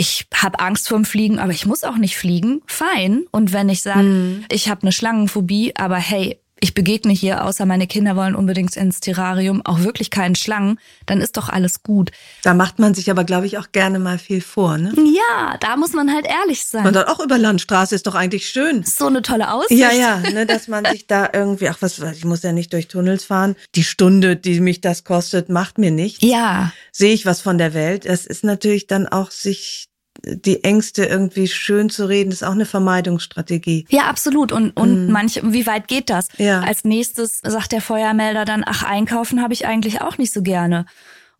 ich 0.00 0.26
habe 0.34 0.60
Angst 0.60 0.88
vorm 0.88 1.04
Fliegen, 1.04 1.38
aber 1.38 1.52
ich 1.52 1.66
muss 1.66 1.84
auch 1.84 1.98
nicht 1.98 2.16
fliegen, 2.16 2.62
fein. 2.66 3.26
Und 3.32 3.52
wenn 3.52 3.68
ich 3.68 3.82
sage, 3.82 4.02
mhm. 4.04 4.44
ich 4.50 4.70
habe 4.70 4.80
eine 4.80 4.92
Schlangenphobie, 4.92 5.74
aber 5.76 5.96
hey, 5.96 6.40
ich 6.58 6.72
begegne 6.72 7.12
hier, 7.12 7.44
außer 7.44 7.66
meine 7.66 7.86
Kinder 7.86 8.16
wollen 8.16 8.34
unbedingt 8.34 8.76
ins 8.76 9.00
Terrarium, 9.00 9.64
auch 9.64 9.80
wirklich 9.80 10.10
keinen 10.10 10.36
Schlangen, 10.36 10.78
dann 11.04 11.20
ist 11.20 11.36
doch 11.36 11.50
alles 11.50 11.82
gut. 11.82 12.12
Da 12.42 12.54
macht 12.54 12.78
man 12.78 12.94
sich 12.94 13.10
aber, 13.10 13.24
glaube 13.24 13.46
ich, 13.46 13.58
auch 13.58 13.72
gerne 13.72 13.98
mal 13.98 14.18
viel 14.18 14.40
vor, 14.40 14.78
ne? 14.78 14.92
Ja, 14.96 15.56
da 15.60 15.76
muss 15.76 15.92
man 15.92 16.12
halt 16.12 16.26
ehrlich 16.26 16.64
sein. 16.64 16.86
Und 16.86 16.94
dann 16.94 17.06
auch 17.06 17.20
über 17.20 17.36
Landstraße 17.36 17.94
ist 17.94 18.06
doch 18.06 18.14
eigentlich 18.14 18.48
schön. 18.48 18.84
So 18.84 19.06
eine 19.06 19.20
tolle 19.20 19.52
Aussicht. 19.52 19.80
Ja, 19.80 19.92
ja, 19.92 20.18
ne, 20.18 20.46
dass 20.46 20.68
man 20.68 20.84
sich 20.86 21.06
da 21.06 21.28
irgendwie, 21.32 21.68
ach 21.68 21.78
was, 21.80 21.98
ich 21.98 22.24
muss 22.24 22.42
ja 22.42 22.52
nicht 22.52 22.72
durch 22.72 22.88
Tunnels 22.88 23.24
fahren. 23.24 23.54
Die 23.74 23.84
Stunde, 23.84 24.36
die 24.36 24.60
mich 24.60 24.80
das 24.80 25.04
kostet, 25.04 25.48
macht 25.50 25.78
mir 25.78 25.90
nichts. 25.90 26.22
Ja. 26.22 26.72
Sehe 26.92 27.12
ich 27.12 27.26
was 27.26 27.40
von 27.42 27.58
der 27.58 27.74
Welt. 27.74 28.06
Es 28.06 28.26
ist 28.26 28.44
natürlich 28.44 28.86
dann 28.86 29.06
auch 29.06 29.30
sich 29.30 29.89
die 30.24 30.64
Ängste 30.64 31.04
irgendwie 31.04 31.48
schön 31.48 31.90
zu 31.90 32.08
reden, 32.08 32.30
ist 32.30 32.42
auch 32.42 32.52
eine 32.52 32.66
Vermeidungsstrategie. 32.66 33.86
Ja, 33.88 34.04
absolut. 34.04 34.52
Und, 34.52 34.70
und 34.76 35.06
mhm. 35.06 35.12
manche, 35.12 35.52
wie 35.52 35.66
weit 35.66 35.88
geht 35.88 36.10
das? 36.10 36.28
Ja. 36.36 36.60
Als 36.60 36.84
nächstes 36.84 37.40
sagt 37.42 37.72
der 37.72 37.80
Feuermelder 37.80 38.44
dann, 38.44 38.62
ach, 38.66 38.82
einkaufen 38.82 39.42
habe 39.42 39.54
ich 39.54 39.66
eigentlich 39.66 40.00
auch 40.02 40.18
nicht 40.18 40.32
so 40.32 40.42
gerne. 40.42 40.86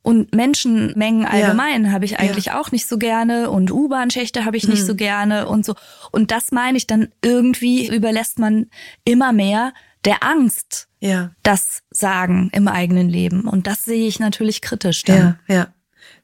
Und 0.02 0.34
Menschenmengen 0.34 1.26
allgemein 1.26 1.84
ja. 1.84 1.90
habe 1.90 2.06
ich 2.06 2.18
eigentlich 2.18 2.46
ja. 2.46 2.58
auch 2.58 2.72
nicht 2.72 2.88
so 2.88 2.96
gerne 2.96 3.50
und 3.50 3.70
U-Bahn-Schächte 3.70 4.46
habe 4.46 4.56
ich 4.56 4.66
nicht 4.66 4.82
mhm. 4.82 4.86
so 4.86 4.94
gerne 4.94 5.46
und 5.46 5.66
so. 5.66 5.74
Und 6.10 6.30
das 6.30 6.52
meine 6.52 6.78
ich 6.78 6.86
dann 6.86 7.08
irgendwie 7.22 7.94
überlässt 7.94 8.38
man 8.38 8.66
immer 9.04 9.32
mehr 9.32 9.74
der 10.06 10.22
Angst 10.22 10.88
ja. 11.00 11.32
das 11.42 11.82
Sagen 11.90 12.48
im 12.54 12.66
eigenen 12.66 13.10
Leben. 13.10 13.46
Und 13.46 13.66
das 13.66 13.84
sehe 13.84 14.06
ich 14.06 14.18
natürlich 14.18 14.62
kritisch. 14.62 15.02
Dann. 15.02 15.38
Ja, 15.46 15.54
ja. 15.54 15.66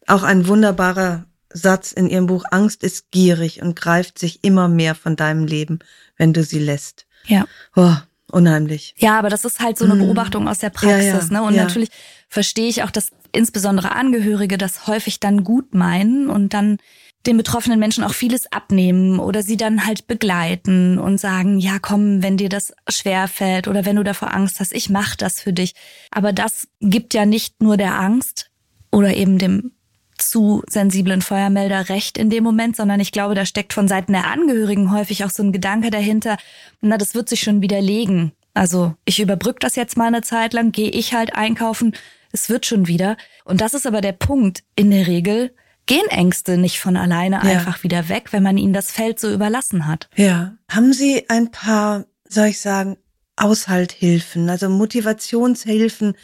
Auch 0.06 0.22
ein 0.22 0.46
wunderbarer 0.48 1.26
Satz 1.52 1.92
in 1.92 2.08
ihrem 2.08 2.26
Buch, 2.26 2.44
Angst 2.50 2.82
ist 2.82 3.10
gierig 3.10 3.62
und 3.62 3.76
greift 3.76 4.18
sich 4.18 4.44
immer 4.44 4.68
mehr 4.68 4.94
von 4.94 5.16
deinem 5.16 5.46
Leben, 5.46 5.78
wenn 6.16 6.32
du 6.32 6.42
sie 6.44 6.58
lässt. 6.58 7.06
Ja. 7.26 7.44
Oh, 7.74 7.94
unheimlich. 8.30 8.94
Ja, 8.98 9.18
aber 9.18 9.30
das 9.30 9.44
ist 9.44 9.60
halt 9.60 9.78
so 9.78 9.84
eine 9.84 9.94
mhm. 9.94 10.00
Beobachtung 10.00 10.48
aus 10.48 10.58
der 10.58 10.70
Praxis, 10.70 11.06
ja, 11.06 11.18
ja, 11.18 11.28
ne? 11.30 11.42
Und 11.42 11.54
ja. 11.54 11.64
natürlich 11.64 11.90
verstehe 12.28 12.68
ich 12.68 12.82
auch, 12.82 12.90
dass 12.90 13.10
insbesondere 13.32 13.92
Angehörige 13.92 14.58
das 14.58 14.86
häufig 14.86 15.20
dann 15.20 15.44
gut 15.44 15.74
meinen 15.74 16.28
und 16.28 16.54
dann 16.54 16.78
den 17.26 17.36
betroffenen 17.36 17.78
Menschen 17.78 18.04
auch 18.04 18.14
vieles 18.14 18.50
abnehmen 18.52 19.18
oder 19.18 19.42
sie 19.42 19.56
dann 19.56 19.84
halt 19.84 20.06
begleiten 20.06 20.98
und 20.98 21.18
sagen, 21.18 21.58
ja, 21.58 21.78
komm, 21.80 22.22
wenn 22.22 22.36
dir 22.36 22.48
das 22.48 22.72
schwer 22.88 23.26
fällt 23.28 23.68
oder 23.68 23.84
wenn 23.84 23.96
du 23.96 24.04
davor 24.04 24.32
Angst 24.32 24.60
hast, 24.60 24.72
ich 24.72 24.90
mach 24.90 25.16
das 25.16 25.40
für 25.40 25.52
dich. 25.52 25.74
Aber 26.10 26.32
das 26.32 26.68
gibt 26.80 27.14
ja 27.14 27.26
nicht 27.26 27.60
nur 27.60 27.76
der 27.76 27.98
Angst 27.98 28.50
oder 28.92 29.16
eben 29.16 29.38
dem 29.38 29.72
zu 30.18 30.62
sensiblen 30.68 31.22
Feuermelder 31.22 31.88
recht 31.88 32.18
in 32.18 32.30
dem 32.30 32.44
Moment, 32.44 32.76
sondern 32.76 33.00
ich 33.00 33.12
glaube, 33.12 33.34
da 33.34 33.46
steckt 33.46 33.72
von 33.72 33.88
Seiten 33.88 34.12
der 34.12 34.26
Angehörigen 34.26 34.92
häufig 34.92 35.24
auch 35.24 35.30
so 35.30 35.42
ein 35.42 35.52
Gedanke 35.52 35.90
dahinter, 35.90 36.36
na, 36.80 36.98
das 36.98 37.14
wird 37.14 37.28
sich 37.28 37.40
schon 37.40 37.62
widerlegen. 37.62 38.32
Also 38.54 38.94
ich 39.04 39.20
überbrück 39.20 39.60
das 39.60 39.76
jetzt 39.76 39.96
mal 39.96 40.06
eine 40.06 40.22
Zeit 40.22 40.54
lang, 40.54 40.72
gehe 40.72 40.90
ich 40.90 41.12
halt 41.12 41.34
einkaufen, 41.34 41.94
es 42.32 42.48
wird 42.48 42.66
schon 42.66 42.86
wieder. 42.86 43.16
Und 43.44 43.60
das 43.60 43.74
ist 43.74 43.86
aber 43.86 44.00
der 44.00 44.12
Punkt. 44.12 44.62
In 44.74 44.90
der 44.90 45.06
Regel 45.06 45.54
gehen 45.86 46.06
Ängste 46.08 46.58
nicht 46.58 46.80
von 46.80 46.96
alleine 46.96 47.36
ja. 47.36 47.42
einfach 47.42 47.82
wieder 47.82 48.08
weg, 48.08 48.32
wenn 48.32 48.42
man 48.42 48.58
ihnen 48.58 48.72
das 48.72 48.90
Feld 48.90 49.20
so 49.20 49.32
überlassen 49.32 49.86
hat. 49.86 50.08
Ja. 50.16 50.54
Haben 50.70 50.92
Sie 50.92 51.28
ein 51.28 51.50
paar, 51.50 52.04
soll 52.28 52.46
ich 52.46 52.60
sagen, 52.60 52.96
Aushalthilfen, 53.36 54.48
also 54.48 54.68
Motivationshilfen, 54.68 56.14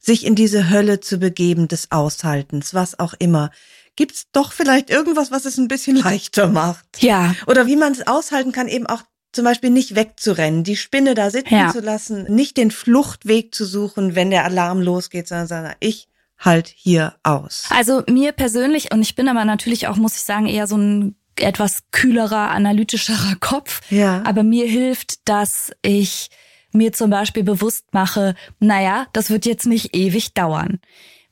sich 0.00 0.26
in 0.26 0.34
diese 0.34 0.70
Hölle 0.70 1.00
zu 1.00 1.18
begeben 1.18 1.68
des 1.68 1.92
Aushaltens, 1.92 2.74
was 2.74 2.98
auch 2.98 3.14
immer. 3.18 3.50
Gibt's 3.96 4.26
doch 4.32 4.52
vielleicht 4.52 4.90
irgendwas, 4.90 5.30
was 5.30 5.44
es 5.44 5.58
ein 5.58 5.68
bisschen 5.68 5.96
leichter 6.02 6.48
macht? 6.48 7.02
Ja. 7.02 7.34
Oder 7.46 7.66
wie 7.66 7.76
man 7.76 7.92
es 7.92 8.06
aushalten 8.06 8.52
kann, 8.52 8.66
eben 8.66 8.86
auch 8.86 9.02
zum 9.32 9.44
Beispiel 9.44 9.70
nicht 9.70 9.94
wegzurennen, 9.94 10.64
die 10.64 10.76
Spinne 10.76 11.14
da 11.14 11.30
sitzen 11.30 11.54
ja. 11.54 11.70
zu 11.70 11.80
lassen, 11.80 12.24
nicht 12.34 12.56
den 12.56 12.72
Fluchtweg 12.72 13.54
zu 13.54 13.64
suchen, 13.64 14.16
wenn 14.16 14.30
der 14.30 14.44
Alarm 14.44 14.80
losgeht, 14.80 15.28
sondern 15.28 15.46
sagen, 15.46 15.74
ich 15.78 16.08
halt 16.36 16.72
hier 16.74 17.14
aus. 17.22 17.66
Also 17.70 18.02
mir 18.08 18.32
persönlich, 18.32 18.92
und 18.92 19.02
ich 19.02 19.14
bin 19.14 19.28
aber 19.28 19.44
natürlich 19.44 19.86
auch, 19.86 19.96
muss 19.96 20.16
ich 20.16 20.22
sagen, 20.22 20.46
eher 20.46 20.66
so 20.66 20.76
ein 20.76 21.14
etwas 21.36 21.84
kühlerer, 21.90 22.50
analytischerer 22.50 23.36
Kopf. 23.40 23.80
Ja. 23.90 24.22
Aber 24.24 24.42
mir 24.42 24.66
hilft, 24.66 25.28
dass 25.28 25.70
ich 25.82 26.28
mir 26.72 26.92
zum 26.92 27.10
Beispiel 27.10 27.42
bewusst 27.42 27.92
mache, 27.92 28.34
naja, 28.58 29.06
das 29.12 29.30
wird 29.30 29.46
jetzt 29.46 29.66
nicht 29.66 29.94
ewig 29.94 30.34
dauern. 30.34 30.80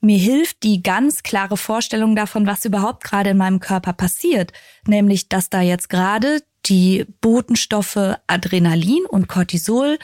Mir 0.01 0.17
hilft 0.17 0.63
die 0.63 0.81
ganz 0.81 1.23
klare 1.23 1.57
Vorstellung 1.57 2.15
davon, 2.15 2.47
was 2.47 2.63
überhaupt 2.63 3.03
gerade 3.03 3.31
in 3.31 3.37
meinem 3.37 3.59
Körper 3.59 3.93
passiert. 3.93 4.53
Nämlich, 4.87 5.27
dass 5.27 5.49
da 5.49 5.61
jetzt 5.61 5.89
gerade 5.89 6.41
die 6.65 7.05
Botenstoffe 7.21 8.15
Adrenalin 8.27 9.05
und 9.05 9.27
Cortisol 9.27 9.97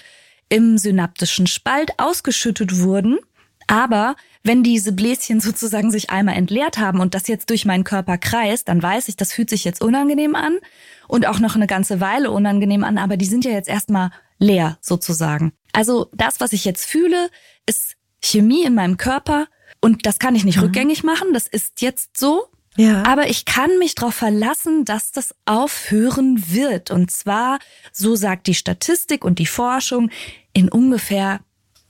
im 0.49 0.77
synaptischen 0.77 1.47
Spalt 1.47 1.91
ausgeschüttet 1.97 2.79
wurden. 2.79 3.19
Aber 3.67 4.15
wenn 4.43 4.63
diese 4.63 4.91
Bläschen 4.91 5.39
sozusagen 5.41 5.91
sich 5.91 6.09
einmal 6.09 6.35
entleert 6.35 6.77
haben 6.77 6.99
und 6.99 7.13
das 7.15 7.27
jetzt 7.27 7.49
durch 7.49 7.65
meinen 7.65 7.83
Körper 7.83 8.17
kreist, 8.17 8.67
dann 8.67 8.83
weiß 8.83 9.07
ich, 9.07 9.15
das 9.15 9.31
fühlt 9.31 9.49
sich 9.49 9.63
jetzt 9.63 9.81
unangenehm 9.81 10.35
an 10.35 10.59
und 11.07 11.25
auch 11.27 11.39
noch 11.39 11.55
eine 11.55 11.67
ganze 11.67 11.99
Weile 12.01 12.31
unangenehm 12.31 12.83
an, 12.83 12.97
aber 12.97 13.17
die 13.17 13.25
sind 13.25 13.45
ja 13.45 13.51
jetzt 13.51 13.69
erstmal 13.69 14.11
leer 14.39 14.77
sozusagen. 14.81 15.53
Also 15.73 16.09
das, 16.13 16.39
was 16.39 16.53
ich 16.53 16.65
jetzt 16.65 16.85
fühle, 16.85 17.29
ist 17.65 17.95
Chemie 18.21 18.63
in 18.63 18.75
meinem 18.75 18.97
Körper 18.97 19.47
und 19.81 20.05
das 20.05 20.19
kann 20.19 20.35
ich 20.35 20.45
nicht 20.45 20.57
mhm. 20.57 20.63
rückgängig 20.63 21.03
machen, 21.03 21.33
das 21.33 21.47
ist 21.47 21.81
jetzt 21.81 22.17
so. 22.17 22.45
Ja. 22.77 23.03
Aber 23.03 23.29
ich 23.29 23.45
kann 23.45 23.77
mich 23.79 23.95
darauf 23.95 24.15
verlassen, 24.15 24.83
dass 24.83 25.11
das 25.11 25.33
aufhören 25.45 26.43
wird. 26.49 26.91
Und 26.91 27.09
zwar, 27.09 27.59
so 27.93 28.15
sagt 28.17 28.47
die 28.47 28.53
Statistik 28.53 29.23
und 29.23 29.39
die 29.39 29.45
Forschung, 29.45 30.11
in 30.51 30.67
ungefähr 30.69 31.39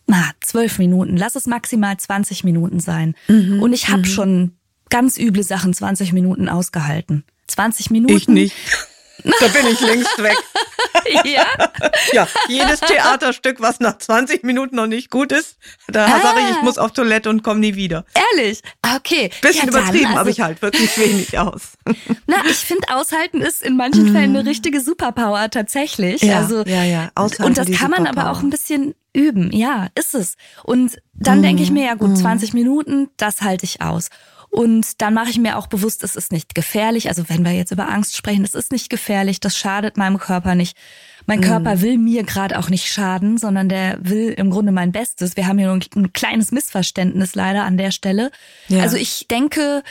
na, 0.08 0.32
zwölf 0.42 0.78
Minuten. 0.78 1.18
Lass 1.18 1.36
es 1.36 1.48
maximal 1.48 1.98
20 1.98 2.44
Minuten 2.44 2.80
sein. 2.80 3.16
Mhm. 3.28 3.62
Und 3.62 3.74
ich 3.74 3.88
habe 3.90 4.00
mhm. 4.00 4.06
schon 4.06 4.52
ganz 4.90 5.18
üble 5.18 5.44
Sachen 5.44 5.74
20 5.74 6.14
Minuten 6.14 6.48
ausgehalten. 6.48 7.24
20 7.48 7.92
Minuten. 7.92 8.16
Ich 8.16 8.28
nicht. 8.28 8.56
Da 9.24 9.48
bin 9.48 9.68
ich 9.68 9.80
längst 9.82 10.22
weg. 10.22 10.38
ja? 11.24 11.46
ja, 12.14 12.28
jedes 12.48 12.80
Theaterstück, 12.80 13.62
was 13.62 13.80
nach 13.80 13.98
20 13.98 14.44
Minuten 14.44 14.76
noch 14.76 14.88
nicht 14.88 15.10
gut 15.10 15.32
ist, 15.32 15.58
da 15.88 16.06
ah. 16.06 16.22
sage 16.22 16.40
ich, 16.42 16.58
ich 16.58 16.62
muss 16.62 16.78
auf 16.78 16.92
Toilette 16.92 17.30
und 17.30 17.44
komme 17.44 17.60
nie 17.60 17.76
wieder. 17.76 18.06
Ehrlich? 18.14 18.62
Okay. 18.96 19.32
Bisschen 19.42 19.72
ja, 19.72 19.80
übertrieben, 19.80 20.08
also, 20.08 20.20
aber 20.20 20.30
ich 20.30 20.42
halt 20.42 20.62
wirklich 20.62 20.98
wenig 20.98 21.38
aus. 21.38 21.74
Na, 22.28 22.38
ich 22.46 22.58
finde, 22.58 22.88
aushalten 22.90 23.42
ist 23.42 23.62
in 23.62 23.78
manchen 23.78 24.12
Fällen 24.12 24.36
eine 24.36 24.46
richtige 24.46 24.82
Superpower 24.82 25.50
tatsächlich. 25.50 26.22
Ja, 26.22 26.40
also, 26.40 26.64
ja, 26.64 26.84
ja. 26.84 27.12
Aushalten 27.16 27.44
und 27.44 27.58
das 27.58 27.72
kann 27.72 27.92
man 27.92 28.08
aber 28.08 28.32
auch 28.32 28.42
ein 28.42 28.50
bisschen 28.50 28.96
üben. 29.14 29.52
Ja, 29.52 29.88
ist 29.96 30.14
es. 30.14 30.36
Und 30.64 30.98
dann 31.14 31.40
mm, 31.40 31.44
denke 31.44 31.64
ich 31.64 31.72
mir, 31.72 31.86
ja 31.86 31.94
gut, 31.96 32.18
20 32.18 32.54
mm. 32.54 32.58
Minuten, 32.58 33.10
das 33.18 33.42
halte 33.42 33.64
ich 33.64 33.82
aus. 33.82 34.10
Und 34.56 35.02
dann 35.02 35.14
mache 35.14 35.30
ich 35.30 35.38
mir 35.38 35.58
auch 35.58 35.68
bewusst, 35.68 36.02
es 36.02 36.16
ist 36.16 36.32
nicht 36.32 36.56
gefährlich. 36.56 37.10
Also 37.10 37.28
wenn 37.28 37.44
wir 37.44 37.52
jetzt 37.52 37.72
über 37.72 37.90
Angst 37.90 38.16
sprechen, 38.16 38.46
es 38.46 38.56
ist 38.56 38.72
nicht 38.72 38.90
gefährlich, 38.90 39.42
das 39.42 39.58
schadet 39.58 39.98
meinem 39.98 40.18
Körper 40.18 40.56
nicht. 40.56 40.78
Mein 41.26 41.40
mhm. 41.40 41.44
Körper 41.44 41.82
will 41.82 41.98
mir 41.98 42.24
gerade 42.24 42.58
auch 42.58 42.70
nicht 42.70 42.88
schaden, 42.88 43.38
sondern 43.38 43.68
der 43.68 43.98
will 44.00 44.30
im 44.30 44.52
Grunde 44.52 44.72
mein 44.72 44.94
Bestes. 44.94 45.36
Wir 45.36 45.48
haben 45.48 45.58
hier 45.58 45.68
nur 45.68 45.82
ein 45.94 46.14
kleines 46.14 46.54
Missverständnis 46.54 47.36
leider 47.36 47.66
an 47.66 47.76
der 47.76 47.92
Stelle. 47.92 48.32
Ja. 48.70 48.84
Also 48.84 48.96
ich 48.96 49.28
denke 49.28 49.84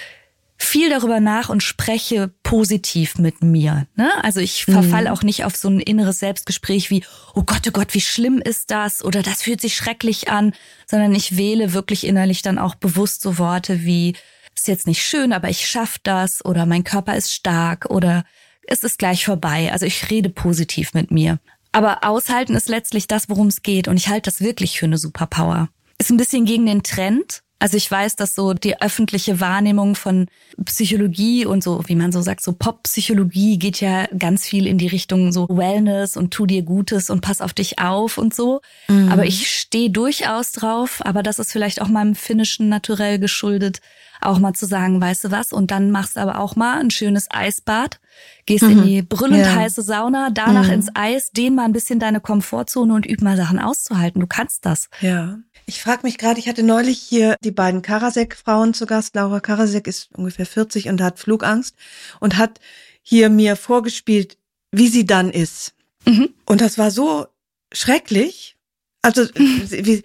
viel 0.56 0.88
darüber 0.88 1.20
nach 1.20 1.50
und 1.50 1.62
spreche 1.62 2.32
positiv 2.42 3.18
mit 3.18 3.42
mir. 3.42 3.86
Ne? 3.96 4.10
Also 4.22 4.40
ich 4.40 4.64
verfall 4.64 5.04
mhm. 5.04 5.10
auch 5.10 5.22
nicht 5.22 5.44
auf 5.44 5.56
so 5.56 5.68
ein 5.68 5.78
inneres 5.78 6.20
Selbstgespräch 6.20 6.88
wie, 6.88 7.04
oh 7.34 7.42
Gott, 7.42 7.68
oh 7.68 7.70
Gott, 7.70 7.92
wie 7.92 8.00
schlimm 8.00 8.38
ist 8.38 8.70
das? 8.70 9.04
Oder 9.04 9.22
das 9.22 9.42
fühlt 9.42 9.60
sich 9.60 9.76
schrecklich 9.76 10.30
an, 10.30 10.54
sondern 10.86 11.14
ich 11.14 11.36
wähle 11.36 11.74
wirklich 11.74 12.06
innerlich 12.06 12.40
dann 12.40 12.58
auch 12.58 12.76
bewusst 12.76 13.20
so 13.20 13.36
Worte 13.36 13.84
wie, 13.84 14.14
ist 14.54 14.68
jetzt 14.68 14.86
nicht 14.86 15.02
schön, 15.02 15.32
aber 15.32 15.48
ich 15.48 15.66
schaff 15.66 15.98
das 16.02 16.44
oder 16.44 16.66
mein 16.66 16.84
Körper 16.84 17.16
ist 17.16 17.32
stark 17.32 17.86
oder 17.90 18.24
es 18.66 18.82
ist 18.84 18.98
gleich 18.98 19.24
vorbei. 19.24 19.70
Also 19.72 19.86
ich 19.86 20.10
rede 20.10 20.30
positiv 20.30 20.94
mit 20.94 21.10
mir. 21.10 21.38
Aber 21.72 22.04
aushalten 22.04 22.54
ist 22.54 22.68
letztlich 22.68 23.08
das, 23.08 23.28
worum 23.28 23.48
es 23.48 23.62
geht 23.62 23.88
und 23.88 23.96
ich 23.96 24.08
halte 24.08 24.30
das 24.30 24.40
wirklich 24.40 24.78
für 24.78 24.86
eine 24.86 24.98
Superpower. 24.98 25.68
Ist 25.98 26.10
ein 26.10 26.16
bisschen 26.16 26.44
gegen 26.44 26.66
den 26.66 26.82
Trend, 26.82 27.44
also 27.64 27.78
ich 27.78 27.90
weiß, 27.90 28.16
dass 28.16 28.34
so 28.34 28.52
die 28.52 28.82
öffentliche 28.82 29.40
Wahrnehmung 29.40 29.94
von 29.94 30.26
Psychologie 30.66 31.46
und 31.46 31.62
so, 31.62 31.82
wie 31.86 31.94
man 31.94 32.12
so 32.12 32.20
sagt, 32.20 32.42
so 32.42 32.52
Pop-Psychologie 32.52 33.58
geht 33.58 33.80
ja 33.80 34.06
ganz 34.18 34.44
viel 34.44 34.66
in 34.66 34.76
die 34.76 34.86
Richtung 34.86 35.32
so 35.32 35.48
Wellness 35.48 36.18
und 36.18 36.30
tu 36.30 36.44
dir 36.44 36.62
Gutes 36.62 37.08
und 37.08 37.22
pass 37.22 37.40
auf 37.40 37.54
dich 37.54 37.78
auf 37.78 38.18
und 38.18 38.34
so. 38.34 38.60
Mhm. 38.88 39.10
Aber 39.10 39.24
ich 39.24 39.50
stehe 39.50 39.88
durchaus 39.88 40.52
drauf, 40.52 41.00
aber 41.06 41.22
das 41.22 41.38
ist 41.38 41.52
vielleicht 41.52 41.80
auch 41.80 41.88
meinem 41.88 42.14
finnischen 42.14 42.68
Naturell 42.68 43.18
geschuldet, 43.18 43.80
auch 44.24 44.38
mal 44.38 44.54
zu 44.54 44.66
sagen, 44.66 45.00
weißt 45.00 45.24
du 45.24 45.30
was, 45.30 45.52
und 45.52 45.70
dann 45.70 45.90
machst 45.90 46.16
du 46.16 46.20
aber 46.20 46.38
auch 46.38 46.56
mal 46.56 46.80
ein 46.80 46.90
schönes 46.90 47.28
Eisbad, 47.30 48.00
gehst 48.46 48.64
mhm. 48.64 48.70
in 48.70 48.82
die 48.84 49.02
brüllend 49.02 49.44
ja. 49.44 49.54
heiße 49.54 49.82
Sauna, 49.82 50.30
danach 50.30 50.66
mhm. 50.66 50.74
ins 50.74 50.88
Eis, 50.94 51.30
dehn 51.32 51.54
mal 51.54 51.64
ein 51.64 51.72
bisschen 51.72 51.98
deine 51.98 52.20
Komfortzone 52.20 52.94
und 52.94 53.06
üb 53.06 53.22
mal 53.22 53.36
Sachen 53.36 53.58
auszuhalten. 53.58 54.20
Du 54.20 54.26
kannst 54.26 54.66
das. 54.66 54.88
Ja. 55.00 55.38
Ich 55.66 55.80
frage 55.80 56.00
mich 56.02 56.18
gerade, 56.18 56.38
ich 56.38 56.48
hatte 56.48 56.62
neulich 56.62 56.98
hier 56.98 57.36
die 57.42 57.50
beiden 57.50 57.80
Karasek-Frauen 57.82 58.74
zu 58.74 58.86
Gast. 58.86 59.14
Laura 59.14 59.40
Karasek 59.40 59.86
ist 59.86 60.10
ungefähr 60.14 60.46
40 60.46 60.88
und 60.88 61.00
hat 61.00 61.18
Flugangst 61.18 61.74
und 62.20 62.36
hat 62.36 62.60
hier 63.02 63.30
mir 63.30 63.56
vorgespielt, 63.56 64.36
wie 64.72 64.88
sie 64.88 65.06
dann 65.06 65.30
ist. 65.30 65.74
Mhm. 66.04 66.30
Und 66.44 66.60
das 66.60 66.76
war 66.76 66.90
so 66.90 67.26
schrecklich. 67.72 68.56
Also, 69.02 69.22
wie, 69.34 70.02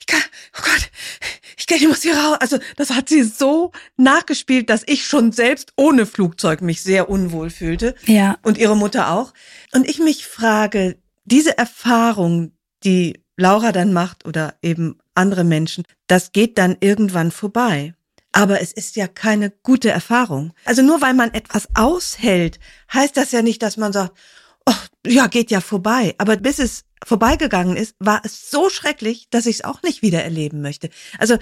ich 0.00 0.06
kann, 0.06 0.20
oh 0.58 0.62
Gott, 0.62 0.90
ich, 1.56 1.66
kann, 1.66 1.78
ich 1.78 1.88
muss 1.88 2.02
hier 2.02 2.16
raus. 2.16 2.36
Also, 2.40 2.58
das 2.76 2.90
hat 2.90 3.08
sie 3.08 3.22
so 3.22 3.72
nachgespielt, 3.96 4.68
dass 4.68 4.82
ich 4.86 5.06
schon 5.06 5.32
selbst 5.32 5.72
ohne 5.76 6.06
Flugzeug 6.06 6.60
mich 6.60 6.82
sehr 6.82 7.08
unwohl 7.08 7.50
fühlte. 7.50 7.94
Ja. 8.04 8.38
Und 8.42 8.58
ihre 8.58 8.76
Mutter 8.76 9.10
auch. 9.10 9.32
Und 9.72 9.88
ich 9.88 9.98
mich 9.98 10.26
frage, 10.26 10.98
diese 11.24 11.56
Erfahrung, 11.56 12.52
die 12.84 13.20
Laura 13.36 13.72
dann 13.72 13.92
macht 13.92 14.26
oder 14.26 14.54
eben 14.62 14.98
andere 15.14 15.44
Menschen, 15.44 15.84
das 16.06 16.32
geht 16.32 16.58
dann 16.58 16.76
irgendwann 16.80 17.30
vorbei. 17.30 17.94
Aber 18.32 18.60
es 18.60 18.72
ist 18.72 18.96
ja 18.96 19.08
keine 19.08 19.50
gute 19.62 19.90
Erfahrung. 19.90 20.52
Also 20.66 20.82
nur 20.82 21.00
weil 21.00 21.14
man 21.14 21.32
etwas 21.32 21.68
aushält, 21.74 22.58
heißt 22.92 23.16
das 23.16 23.32
ja 23.32 23.40
nicht, 23.40 23.62
dass 23.62 23.78
man 23.78 23.94
sagt, 23.94 24.12
oh, 24.66 24.74
ja, 25.06 25.26
geht 25.26 25.50
ja 25.50 25.60
vorbei. 25.60 26.14
Aber 26.18 26.36
bis 26.36 26.58
es 26.58 26.84
vorbeigegangen 27.04 27.76
ist, 27.76 27.94
war 27.98 28.22
es 28.24 28.50
so 28.50 28.70
schrecklich, 28.70 29.28
dass 29.30 29.46
ich 29.46 29.56
es 29.56 29.64
auch 29.64 29.82
nicht 29.82 30.02
wieder 30.02 30.22
erleben 30.22 30.62
möchte. 30.62 30.90
Also 31.18 31.36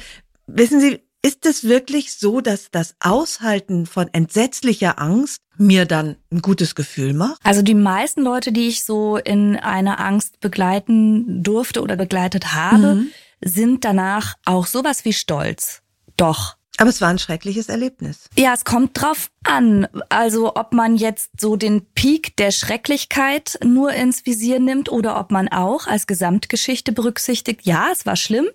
wissen 0.47 0.81
Sie, 0.81 1.01
ist 1.25 1.47
es 1.47 1.65
wirklich 1.65 2.13
so, 2.13 2.43
dass 2.43 2.71
das 2.71 2.97
Aushalten 3.01 3.87
von 3.87 4.09
entsetzlicher 4.13 5.01
Angst 5.01 5.39
mir 5.57 5.87
dann 5.87 6.17
ein 6.31 6.43
gutes 6.43 6.75
Gefühl 6.75 7.15
macht? 7.15 7.41
Also 7.43 7.63
die 7.63 7.75
meisten 7.75 8.21
Leute, 8.21 8.53
die 8.53 8.69
ich 8.69 8.85
so 8.85 9.17
in 9.17 9.57
einer 9.57 10.01
Angst 10.01 10.41
begleiten 10.41 11.43
durfte 11.43 11.81
oder 11.81 11.97
begleitet 11.97 12.53
habe, 12.53 12.97
mhm. 12.97 13.11
sind 13.43 13.87
danach 13.87 14.35
auch 14.45 14.67
sowas 14.67 15.07
wie 15.07 15.15
stolz. 15.15 15.81
Doch. 16.19 16.57
Aber 16.77 16.91
es 16.91 17.01
war 17.01 17.09
ein 17.09 17.19
schreckliches 17.19 17.69
Erlebnis. 17.69 18.29
Ja, 18.37 18.53
es 18.53 18.65
kommt 18.65 19.01
drauf 19.01 19.31
an. 19.45 19.87
Also 20.09 20.57
ob 20.57 20.73
man 20.73 20.97
jetzt 20.97 21.31
so 21.39 21.55
den 21.55 21.87
Peak 21.95 22.37
der 22.37 22.51
Schrecklichkeit 22.51 23.59
nur 23.65 23.93
ins 23.93 24.27
Visier 24.27 24.59
nimmt 24.59 24.91
oder 24.91 25.21
ob 25.21 25.31
man 25.31 25.49
auch 25.49 25.87
als 25.87 26.07
Gesamtgeschichte 26.07 26.93
berücksichtigt, 26.93 27.61
ja, 27.63 27.89
es 27.93 28.07
war 28.07 28.17
schlimm 28.17 28.47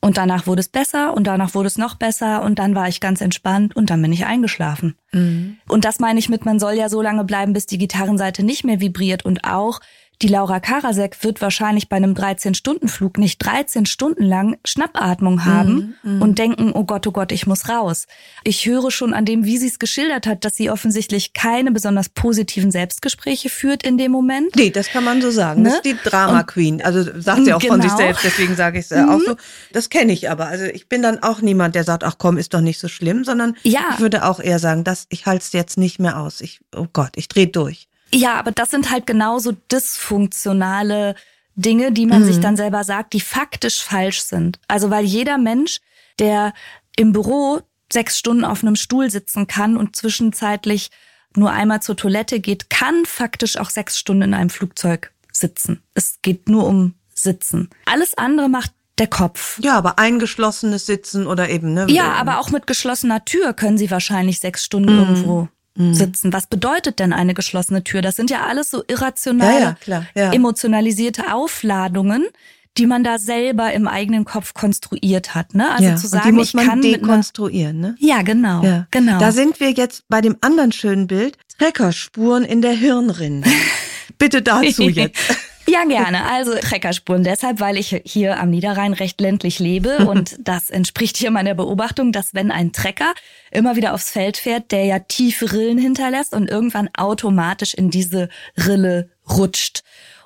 und 0.00 0.16
danach 0.16 0.46
wurde 0.46 0.60
es 0.60 0.68
besser 0.68 1.14
und 1.14 1.26
danach 1.28 1.54
wurde 1.54 1.68
es 1.68 1.78
noch 1.78 1.94
besser 1.94 2.42
und 2.42 2.58
dann 2.58 2.74
war 2.74 2.88
ich 2.88 3.00
ganz 3.00 3.20
entspannt 3.20 3.76
und 3.76 3.90
dann 3.90 4.02
bin 4.02 4.12
ich 4.12 4.26
eingeschlafen. 4.26 4.96
Mhm. 5.12 5.58
Und 5.68 5.84
das 5.84 6.00
meine 6.00 6.18
ich 6.18 6.28
mit, 6.28 6.44
man 6.44 6.58
soll 6.58 6.72
ja 6.72 6.88
so 6.88 7.00
lange 7.00 7.24
bleiben, 7.24 7.52
bis 7.52 7.66
die 7.66 7.78
Gitarrenseite 7.78 8.42
nicht 8.42 8.64
mehr 8.64 8.80
vibriert 8.80 9.24
und 9.24 9.44
auch 9.44 9.80
die 10.20 10.28
Laura 10.28 10.58
Karasek 10.58 11.22
wird 11.22 11.40
wahrscheinlich 11.40 11.88
bei 11.88 11.96
einem 11.96 12.14
13-Stunden-Flug 12.14 13.18
nicht 13.18 13.38
13 13.38 13.86
Stunden 13.86 14.24
lang 14.24 14.56
Schnappatmung 14.64 15.44
haben 15.44 15.94
mm, 16.02 16.16
mm. 16.16 16.22
und 16.22 16.38
denken, 16.38 16.72
oh 16.74 16.84
Gott, 16.84 17.06
oh 17.06 17.12
Gott, 17.12 17.30
ich 17.30 17.46
muss 17.46 17.68
raus. 17.68 18.06
Ich 18.42 18.66
höre 18.66 18.90
schon 18.90 19.14
an 19.14 19.24
dem, 19.24 19.44
wie 19.44 19.58
sie 19.58 19.68
es 19.68 19.78
geschildert 19.78 20.26
hat, 20.26 20.44
dass 20.44 20.56
sie 20.56 20.70
offensichtlich 20.70 21.34
keine 21.34 21.70
besonders 21.70 22.08
positiven 22.08 22.72
Selbstgespräche 22.72 23.48
führt 23.48 23.84
in 23.84 23.96
dem 23.96 24.10
Moment. 24.10 24.56
Nee, 24.56 24.70
das 24.70 24.88
kann 24.88 25.04
man 25.04 25.22
so 25.22 25.30
sagen. 25.30 25.62
Ne? 25.62 25.68
Das 25.68 25.76
ist 25.76 25.84
die 25.84 25.96
Drama 26.02 26.42
Queen. 26.42 26.82
Also 26.82 27.04
sagt 27.20 27.44
sie 27.44 27.52
auch 27.52 27.60
genau. 27.60 27.74
von 27.74 27.82
sich 27.82 27.90
genau. 27.92 28.02
selbst, 28.02 28.24
deswegen 28.24 28.56
sage 28.56 28.80
ich 28.80 28.86
es 28.86 28.90
mhm. 28.90 29.08
auch 29.08 29.20
so. 29.20 29.36
Das 29.72 29.88
kenne 29.88 30.12
ich 30.12 30.28
aber. 30.30 30.46
Also 30.48 30.64
ich 30.64 30.88
bin 30.88 31.00
dann 31.00 31.22
auch 31.22 31.40
niemand, 31.40 31.76
der 31.76 31.84
sagt, 31.84 32.02
ach 32.02 32.16
komm, 32.18 32.38
ist 32.38 32.54
doch 32.54 32.60
nicht 32.60 32.80
so 32.80 32.88
schlimm, 32.88 33.22
sondern 33.22 33.56
ja. 33.62 33.80
ich 33.94 34.00
würde 34.00 34.24
auch 34.24 34.40
eher 34.40 34.58
sagen, 34.58 34.82
dass 34.82 35.06
ich 35.10 35.26
halte 35.26 35.44
es 35.44 35.52
jetzt 35.52 35.78
nicht 35.78 36.00
mehr 36.00 36.18
aus. 36.18 36.40
Ich, 36.40 36.60
oh 36.74 36.86
Gott, 36.92 37.12
ich 37.14 37.28
drehe 37.28 37.46
durch. 37.46 37.87
Ja, 38.12 38.34
aber 38.34 38.52
das 38.52 38.70
sind 38.70 38.90
halt 38.90 39.06
genauso 39.06 39.52
dysfunktionale 39.70 41.14
Dinge, 41.54 41.92
die 41.92 42.06
man 42.06 42.22
mhm. 42.22 42.26
sich 42.26 42.40
dann 42.40 42.56
selber 42.56 42.84
sagt, 42.84 43.12
die 43.12 43.20
faktisch 43.20 43.82
falsch 43.82 44.22
sind. 44.22 44.58
Also 44.68 44.90
weil 44.90 45.04
jeder 45.04 45.38
Mensch, 45.38 45.80
der 46.18 46.52
im 46.96 47.12
Büro 47.12 47.60
sechs 47.92 48.18
Stunden 48.18 48.44
auf 48.44 48.62
einem 48.62 48.76
Stuhl 48.76 49.10
sitzen 49.10 49.46
kann 49.46 49.76
und 49.76 49.96
zwischenzeitlich 49.96 50.90
nur 51.36 51.50
einmal 51.50 51.82
zur 51.82 51.96
Toilette 51.96 52.40
geht, 52.40 52.70
kann 52.70 53.04
faktisch 53.04 53.56
auch 53.56 53.70
sechs 53.70 53.98
Stunden 53.98 54.22
in 54.22 54.34
einem 54.34 54.50
Flugzeug 54.50 55.12
sitzen. 55.32 55.82
Es 55.94 56.18
geht 56.22 56.48
nur 56.48 56.66
um 56.66 56.94
Sitzen. 57.14 57.68
Alles 57.86 58.16
andere 58.16 58.48
macht 58.48 58.72
der 58.98 59.08
Kopf. 59.08 59.58
Ja, 59.62 59.76
aber 59.76 59.98
eingeschlossenes 59.98 60.86
Sitzen 60.86 61.26
oder 61.26 61.48
eben, 61.48 61.74
ne? 61.74 61.86
Ja, 61.88 62.12
aber 62.12 62.38
auch 62.38 62.50
mit 62.50 62.66
geschlossener 62.66 63.24
Tür 63.24 63.52
können 63.52 63.78
Sie 63.78 63.90
wahrscheinlich 63.90 64.40
sechs 64.40 64.64
Stunden 64.64 64.92
mhm. 64.92 64.98
irgendwo. 64.98 65.48
Sitzen. 65.78 66.32
Was 66.32 66.46
bedeutet 66.46 66.98
denn 66.98 67.12
eine 67.12 67.34
geschlossene 67.34 67.84
Tür? 67.84 68.02
Das 68.02 68.16
sind 68.16 68.30
ja 68.30 68.46
alles 68.46 68.70
so 68.70 68.82
irrationale, 68.88 69.76
ja, 69.86 70.04
ja. 70.14 70.32
emotionalisierte 70.32 71.32
Aufladungen, 71.32 72.26
die 72.76 72.86
man 72.86 73.04
da 73.04 73.18
selber 73.18 73.72
im 73.72 73.88
eigenen 73.88 74.24
Kopf 74.24 74.54
konstruiert 74.54 75.34
hat. 75.34 75.54
Ne? 75.54 75.70
Also 75.70 75.84
ja, 75.84 75.96
zu 75.96 76.06
sagen, 76.06 76.26
und 76.26 76.32
die 76.32 76.36
muss 76.36 76.54
man 76.54 76.64
ich 76.64 76.70
kann 76.70 76.82
dekonstruieren. 76.82 77.80
Ne? 77.80 77.96
Ja, 77.98 78.22
genau, 78.22 78.62
ja. 78.62 78.86
genau. 78.90 79.18
Da 79.18 79.32
sind 79.32 79.60
wir 79.60 79.70
jetzt 79.72 80.04
bei 80.08 80.20
dem 80.20 80.36
anderen 80.40 80.72
schönen 80.72 81.06
Bild: 81.06 81.36
Treckerspuren 81.58 82.44
in 82.44 82.62
der 82.62 82.72
Hirnrinde. 82.72 83.48
Bitte 84.18 84.42
dazu 84.42 84.82
jetzt. 84.82 85.18
Ja, 85.68 85.84
gerne. 85.84 86.24
Also 86.24 86.54
Treckerspuren 86.54 87.24
deshalb, 87.24 87.60
weil 87.60 87.76
ich 87.76 88.00
hier 88.06 88.40
am 88.40 88.48
Niederrhein 88.48 88.94
recht 88.94 89.20
ländlich 89.20 89.58
lebe 89.58 89.98
und 90.08 90.36
das 90.40 90.70
entspricht 90.70 91.18
hier 91.18 91.30
meiner 91.30 91.54
Beobachtung, 91.54 92.10
dass 92.10 92.32
wenn 92.32 92.50
ein 92.50 92.72
Trecker 92.72 93.12
immer 93.50 93.76
wieder 93.76 93.92
aufs 93.92 94.10
Feld 94.10 94.38
fährt, 94.38 94.72
der 94.72 94.84
ja 94.86 94.98
tiefe 94.98 95.52
Rillen 95.52 95.76
hinterlässt 95.76 96.34
und 96.34 96.48
irgendwann 96.48 96.88
automatisch 96.96 97.74
in 97.74 97.90
diese 97.90 98.30
Rille 98.56 99.10
rutscht. 99.28 99.82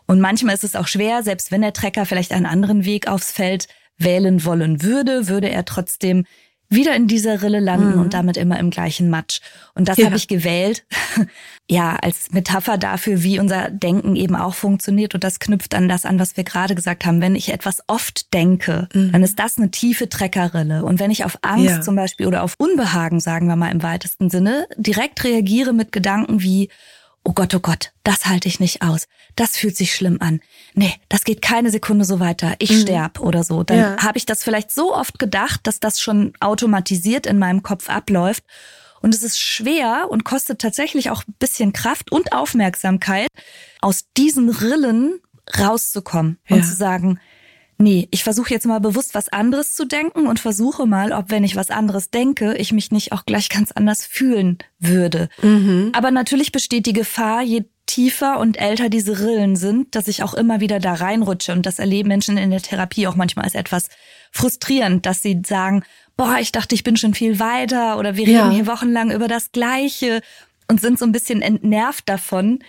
Und 0.06 0.20
manchmal 0.20 0.54
ist 0.54 0.64
es 0.64 0.76
auch 0.76 0.86
schwer, 0.86 1.24
selbst 1.24 1.50
wenn 1.50 1.62
der 1.62 1.72
Trecker 1.72 2.06
vielleicht 2.06 2.32
einen 2.32 2.46
anderen 2.46 2.84
Weg 2.84 3.08
aufs 3.08 3.32
Feld 3.32 3.66
wählen 3.98 4.44
wollen 4.44 4.82
würde, 4.82 5.26
würde 5.26 5.50
er 5.50 5.64
trotzdem 5.64 6.24
wieder 6.72 6.94
in 6.96 7.06
dieser 7.06 7.42
Rille 7.42 7.60
landen 7.60 7.94
mhm. 7.94 8.00
und 8.00 8.14
damit 8.14 8.36
immer 8.36 8.58
im 8.58 8.70
gleichen 8.70 9.10
Matsch. 9.10 9.40
Und 9.74 9.88
das 9.88 9.98
ja. 9.98 10.06
habe 10.06 10.16
ich 10.16 10.28
gewählt, 10.28 10.84
ja, 11.70 11.96
als 11.96 12.32
Metapher 12.32 12.78
dafür, 12.78 13.22
wie 13.22 13.38
unser 13.38 13.70
Denken 13.70 14.16
eben 14.16 14.36
auch 14.36 14.54
funktioniert. 14.54 15.14
Und 15.14 15.24
das 15.24 15.38
knüpft 15.38 15.74
an 15.74 15.88
das 15.88 16.04
an, 16.04 16.18
was 16.18 16.36
wir 16.36 16.44
gerade 16.44 16.74
gesagt 16.74 17.04
haben. 17.04 17.20
Wenn 17.20 17.36
ich 17.36 17.52
etwas 17.52 17.82
oft 17.86 18.32
denke, 18.32 18.88
mhm. 18.92 19.12
dann 19.12 19.22
ist 19.22 19.38
das 19.38 19.58
eine 19.58 19.70
tiefe 19.70 20.08
Treckerrille. 20.08 20.84
Und 20.84 21.00
wenn 21.00 21.10
ich 21.10 21.24
auf 21.24 21.38
Angst 21.42 21.66
ja. 21.66 21.80
zum 21.80 21.96
Beispiel 21.96 22.26
oder 22.26 22.42
auf 22.42 22.54
Unbehagen, 22.58 23.20
sagen 23.20 23.46
wir 23.46 23.56
mal 23.56 23.70
im 23.70 23.82
weitesten 23.82 24.30
Sinne, 24.30 24.66
direkt 24.76 25.24
reagiere 25.24 25.72
mit 25.72 25.92
Gedanken 25.92 26.42
wie, 26.42 26.68
oh 27.24 27.32
Gott, 27.32 27.54
oh 27.54 27.60
Gott, 27.60 27.92
das 28.04 28.26
halte 28.26 28.48
ich 28.48 28.60
nicht 28.60 28.82
aus. 28.82 29.06
Das 29.36 29.56
fühlt 29.56 29.76
sich 29.76 29.94
schlimm 29.94 30.18
an. 30.20 30.40
Nee, 30.74 30.94
das 31.08 31.24
geht 31.24 31.42
keine 31.42 31.70
Sekunde 31.70 32.04
so 32.04 32.20
weiter. 32.20 32.54
Ich 32.58 32.70
mhm. 32.70 32.80
sterb 32.80 33.20
oder 33.20 33.44
so. 33.44 33.62
Dann 33.62 33.78
ja. 33.78 33.96
habe 33.98 34.18
ich 34.18 34.26
das 34.26 34.42
vielleicht 34.42 34.72
so 34.72 34.94
oft 34.94 35.18
gedacht, 35.18 35.60
dass 35.64 35.80
das 35.80 36.00
schon 36.00 36.32
automatisiert 36.40 37.26
in 37.26 37.38
meinem 37.38 37.62
Kopf 37.62 37.88
abläuft. 37.88 38.44
Und 39.00 39.14
es 39.14 39.22
ist 39.22 39.40
schwer 39.40 40.06
und 40.10 40.24
kostet 40.24 40.60
tatsächlich 40.60 41.10
auch 41.10 41.24
ein 41.26 41.34
bisschen 41.38 41.72
Kraft 41.72 42.12
und 42.12 42.32
Aufmerksamkeit, 42.32 43.28
aus 43.80 44.04
diesen 44.16 44.48
Rillen 44.48 45.20
rauszukommen 45.58 46.38
ja. 46.48 46.56
und 46.56 46.62
zu 46.62 46.74
sagen, 46.74 47.18
nee, 47.82 48.08
ich 48.10 48.24
versuche 48.24 48.54
jetzt 48.54 48.66
mal 48.66 48.80
bewusst 48.80 49.14
was 49.14 49.28
anderes 49.28 49.74
zu 49.74 49.84
denken 49.84 50.26
und 50.26 50.40
versuche 50.40 50.86
mal, 50.86 51.12
ob 51.12 51.30
wenn 51.30 51.44
ich 51.44 51.56
was 51.56 51.70
anderes 51.70 52.10
denke, 52.10 52.54
ich 52.56 52.72
mich 52.72 52.90
nicht 52.90 53.12
auch 53.12 53.26
gleich 53.26 53.48
ganz 53.48 53.72
anders 53.72 54.06
fühlen 54.06 54.58
würde. 54.78 55.28
Mhm. 55.42 55.90
Aber 55.92 56.10
natürlich 56.10 56.52
besteht 56.52 56.86
die 56.86 56.92
Gefahr, 56.92 57.42
je 57.42 57.64
tiefer 57.86 58.38
und 58.38 58.58
älter 58.58 58.88
diese 58.88 59.20
Rillen 59.20 59.56
sind, 59.56 59.94
dass 59.94 60.08
ich 60.08 60.22
auch 60.22 60.34
immer 60.34 60.60
wieder 60.60 60.78
da 60.78 60.94
reinrutsche. 60.94 61.52
Und 61.52 61.66
das 61.66 61.78
erleben 61.78 62.08
Menschen 62.08 62.38
in 62.38 62.50
der 62.50 62.62
Therapie 62.62 63.06
auch 63.06 63.16
manchmal 63.16 63.44
als 63.44 63.54
etwas 63.54 63.88
frustrierend, 64.30 65.04
dass 65.04 65.20
sie 65.20 65.42
sagen, 65.44 65.82
boah, 66.16 66.36
ich 66.40 66.52
dachte, 66.52 66.74
ich 66.74 66.84
bin 66.84 66.96
schon 66.96 67.14
viel 67.14 67.38
weiter 67.38 67.98
oder 67.98 68.16
wir 68.16 68.26
reden 68.26 68.36
ja. 68.36 68.50
hier 68.50 68.66
wochenlang 68.66 69.10
über 69.10 69.28
das 69.28 69.52
Gleiche 69.52 70.22
und 70.68 70.80
sind 70.80 70.98
so 70.98 71.04
ein 71.04 71.12
bisschen 71.12 71.42
entnervt 71.42 72.08
davon, 72.08 72.60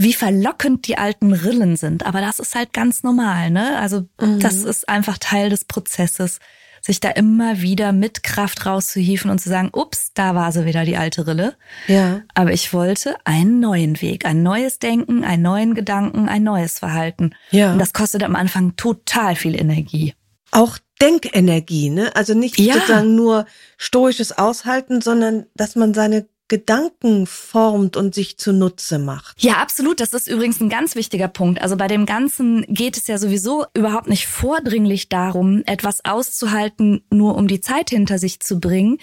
wie 0.00 0.14
verlockend 0.14 0.88
die 0.88 0.96
alten 0.96 1.34
Rillen 1.34 1.76
sind. 1.76 2.06
Aber 2.06 2.22
das 2.22 2.38
ist 2.38 2.54
halt 2.54 2.72
ganz 2.72 3.02
normal, 3.02 3.50
ne? 3.50 3.78
Also 3.78 4.08
mhm. 4.18 4.40
das 4.40 4.62
ist 4.62 4.88
einfach 4.88 5.18
Teil 5.18 5.50
des 5.50 5.66
Prozesses, 5.66 6.38
sich 6.80 7.00
da 7.00 7.10
immer 7.10 7.60
wieder 7.60 7.92
mit 7.92 8.22
Kraft 8.22 8.64
rauszuhieven 8.64 9.30
und 9.30 9.40
zu 9.40 9.50
sagen, 9.50 9.68
ups, 9.74 10.12
da 10.14 10.34
war 10.34 10.52
sie 10.52 10.64
wieder 10.64 10.86
die 10.86 10.96
alte 10.96 11.26
Rille. 11.26 11.54
Ja. 11.86 12.22
Aber 12.32 12.54
ich 12.54 12.72
wollte 12.72 13.16
einen 13.24 13.60
neuen 13.60 14.00
Weg, 14.00 14.24
ein 14.24 14.42
neues 14.42 14.78
Denken, 14.78 15.22
einen 15.22 15.42
neuen 15.42 15.74
Gedanken, 15.74 16.30
ein 16.30 16.44
neues 16.44 16.78
Verhalten. 16.78 17.34
Ja. 17.50 17.74
Und 17.74 17.78
das 17.78 17.92
kostet 17.92 18.22
am 18.22 18.36
Anfang 18.36 18.76
total 18.76 19.36
viel 19.36 19.54
Energie. 19.54 20.14
Auch 20.50 20.78
Denkenergie, 21.02 21.90
ne? 21.90 22.16
Also 22.16 22.32
nicht 22.32 22.58
ja. 22.58 22.74
sozusagen 22.74 23.14
nur 23.14 23.44
stoisches 23.76 24.38
Aushalten, 24.38 25.02
sondern 25.02 25.44
dass 25.54 25.76
man 25.76 25.92
seine 25.92 26.26
Gedanken 26.50 27.26
formt 27.26 27.96
und 27.96 28.14
sich 28.14 28.36
zunutze 28.36 28.98
macht. 28.98 29.42
Ja, 29.42 29.54
absolut. 29.54 30.00
Das 30.00 30.12
ist 30.12 30.28
übrigens 30.28 30.60
ein 30.60 30.68
ganz 30.68 30.96
wichtiger 30.96 31.28
Punkt. 31.28 31.62
Also 31.62 31.76
bei 31.76 31.86
dem 31.86 32.06
Ganzen 32.06 32.66
geht 32.68 32.96
es 32.96 33.06
ja 33.06 33.18
sowieso 33.18 33.64
überhaupt 33.72 34.08
nicht 34.08 34.26
vordringlich 34.26 35.08
darum, 35.08 35.62
etwas 35.64 36.04
auszuhalten, 36.04 37.02
nur 37.08 37.36
um 37.36 37.46
die 37.46 37.60
Zeit 37.60 37.90
hinter 37.90 38.18
sich 38.18 38.40
zu 38.40 38.58
bringen, 38.58 38.98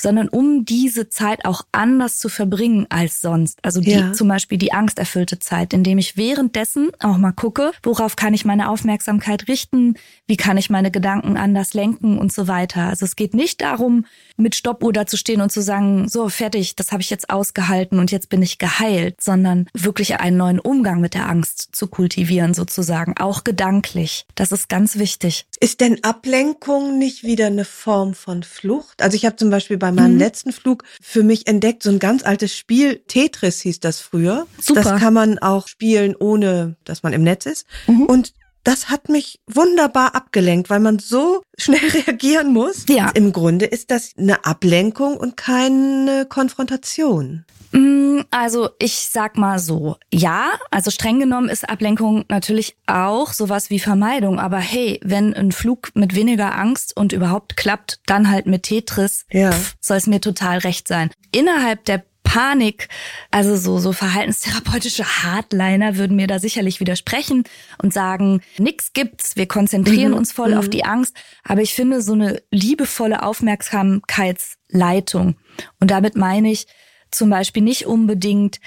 sondern 0.00 0.28
um 0.28 0.64
diese 0.64 1.08
Zeit 1.08 1.44
auch 1.44 1.62
anders 1.72 2.18
zu 2.18 2.28
verbringen 2.28 2.86
als 2.88 3.20
sonst. 3.20 3.58
Also 3.62 3.80
die, 3.80 3.92
ja. 3.92 4.12
zum 4.12 4.28
Beispiel 4.28 4.58
die 4.58 4.72
angsterfüllte 4.72 5.38
Zeit, 5.38 5.72
indem 5.72 5.98
ich 5.98 6.16
währenddessen 6.16 6.90
auch 7.00 7.18
mal 7.18 7.32
gucke, 7.32 7.72
worauf 7.82 8.16
kann 8.16 8.34
ich 8.34 8.44
meine 8.44 8.70
Aufmerksamkeit 8.70 9.48
richten, 9.48 9.94
wie 10.26 10.36
kann 10.36 10.56
ich 10.56 10.70
meine 10.70 10.90
Gedanken 10.90 11.36
anders 11.36 11.74
lenken 11.74 12.18
und 12.18 12.32
so 12.32 12.48
weiter. 12.48 12.88
Also 12.88 13.04
es 13.04 13.16
geht 13.16 13.34
nicht 13.34 13.60
darum, 13.60 14.06
mit 14.36 14.54
Stoppuhr 14.54 14.92
da 14.92 15.06
zu 15.06 15.16
stehen 15.16 15.40
und 15.40 15.52
zu 15.52 15.60
sagen, 15.60 16.08
so 16.08 16.28
fertig, 16.28 16.76
das 16.76 16.92
habe 16.92 17.02
ich 17.02 17.10
jetzt 17.10 17.30
ausgehalten 17.30 17.98
und 17.98 18.10
jetzt 18.10 18.28
bin 18.28 18.42
ich 18.42 18.58
geheilt, 18.58 19.20
sondern 19.22 19.66
wirklich 19.74 20.18
einen 20.18 20.36
neuen 20.36 20.58
Umgang 20.58 21.00
mit 21.00 21.14
der 21.14 21.28
Angst 21.28 21.68
zu 21.72 21.88
kultivieren 21.88 22.54
sozusagen, 22.54 23.16
auch 23.18 23.44
gedanklich. 23.44 24.24
Das 24.34 24.52
ist 24.52 24.68
ganz 24.68 24.96
wichtig. 24.96 25.46
Ist 25.60 25.80
denn 25.80 26.02
Ablenkung 26.02 26.98
nicht 26.98 27.22
wieder 27.22 27.46
eine 27.46 27.64
Form 27.64 28.14
von 28.14 28.42
Flucht? 28.42 29.02
Also 29.02 29.16
ich 29.16 29.26
habe 29.26 29.36
zum 29.36 29.50
Beispiel 29.50 29.76
bei 29.76 29.89
meinem 29.92 30.14
mhm. 30.14 30.18
letzten 30.18 30.52
Flug 30.52 30.84
für 31.00 31.22
mich 31.22 31.46
entdeckt, 31.46 31.82
so 31.82 31.90
ein 31.90 31.98
ganz 31.98 32.24
altes 32.24 32.54
Spiel, 32.56 32.96
Tetris 33.06 33.60
hieß 33.60 33.80
das 33.80 34.00
früher. 34.00 34.46
Super. 34.60 34.82
Das 34.82 35.00
kann 35.00 35.14
man 35.14 35.38
auch 35.38 35.68
spielen, 35.68 36.14
ohne 36.18 36.76
dass 36.84 37.02
man 37.02 37.12
im 37.12 37.22
Netz 37.22 37.46
ist. 37.46 37.66
Mhm. 37.86 38.06
Und 38.06 38.32
das 38.64 38.90
hat 38.90 39.08
mich 39.08 39.40
wunderbar 39.46 40.14
abgelenkt, 40.14 40.70
weil 40.70 40.80
man 40.80 40.98
so 40.98 41.42
schnell 41.58 41.88
reagieren 41.90 42.52
muss. 42.52 42.84
Ja. 42.88 43.10
Im 43.14 43.32
Grunde 43.32 43.66
ist 43.66 43.90
das 43.90 44.12
eine 44.18 44.44
Ablenkung 44.44 45.16
und 45.16 45.36
keine 45.36 46.26
Konfrontation. 46.28 47.44
Mm, 47.72 48.20
also 48.30 48.70
ich 48.78 49.08
sag 49.10 49.36
mal 49.36 49.58
so, 49.58 49.96
ja, 50.12 50.52
also 50.70 50.90
streng 50.90 51.20
genommen 51.20 51.48
ist 51.48 51.68
Ablenkung 51.68 52.24
natürlich 52.28 52.76
auch 52.86 53.32
sowas 53.32 53.70
wie 53.70 53.78
Vermeidung, 53.78 54.40
aber 54.40 54.58
hey, 54.58 55.00
wenn 55.02 55.34
ein 55.34 55.52
Flug 55.52 55.90
mit 55.94 56.14
weniger 56.14 56.56
Angst 56.56 56.96
und 56.96 57.12
überhaupt 57.12 57.56
klappt, 57.56 58.00
dann 58.06 58.30
halt 58.30 58.46
mit 58.46 58.64
Tetris, 58.64 59.26
ja. 59.30 59.52
soll 59.80 59.98
es 59.98 60.06
mir 60.06 60.20
total 60.20 60.58
recht 60.58 60.88
sein. 60.88 61.10
Innerhalb 61.32 61.84
der 61.84 62.02
Panik. 62.32 62.88
Also 63.32 63.56
so, 63.56 63.78
so 63.78 63.92
verhaltenstherapeutische 63.92 65.04
Hardliner 65.04 65.96
würden 65.96 66.14
mir 66.14 66.28
da 66.28 66.38
sicherlich 66.38 66.78
widersprechen 66.78 67.42
und 67.82 67.92
sagen, 67.92 68.40
nix 68.56 68.92
gibt's, 68.92 69.34
wir 69.34 69.48
konzentrieren 69.48 70.12
mhm. 70.12 70.18
uns 70.18 70.30
voll 70.30 70.52
mhm. 70.52 70.58
auf 70.58 70.68
die 70.68 70.84
Angst. 70.84 71.16
Aber 71.42 71.62
ich 71.62 71.74
finde 71.74 72.02
so 72.02 72.12
eine 72.12 72.40
liebevolle 72.52 73.24
Aufmerksamkeitsleitung. 73.24 75.34
Und 75.80 75.90
damit 75.90 76.14
meine 76.14 76.52
ich 76.52 76.68
zum 77.10 77.30
Beispiel 77.30 77.62
nicht 77.62 77.86
unbedingt 77.86 78.60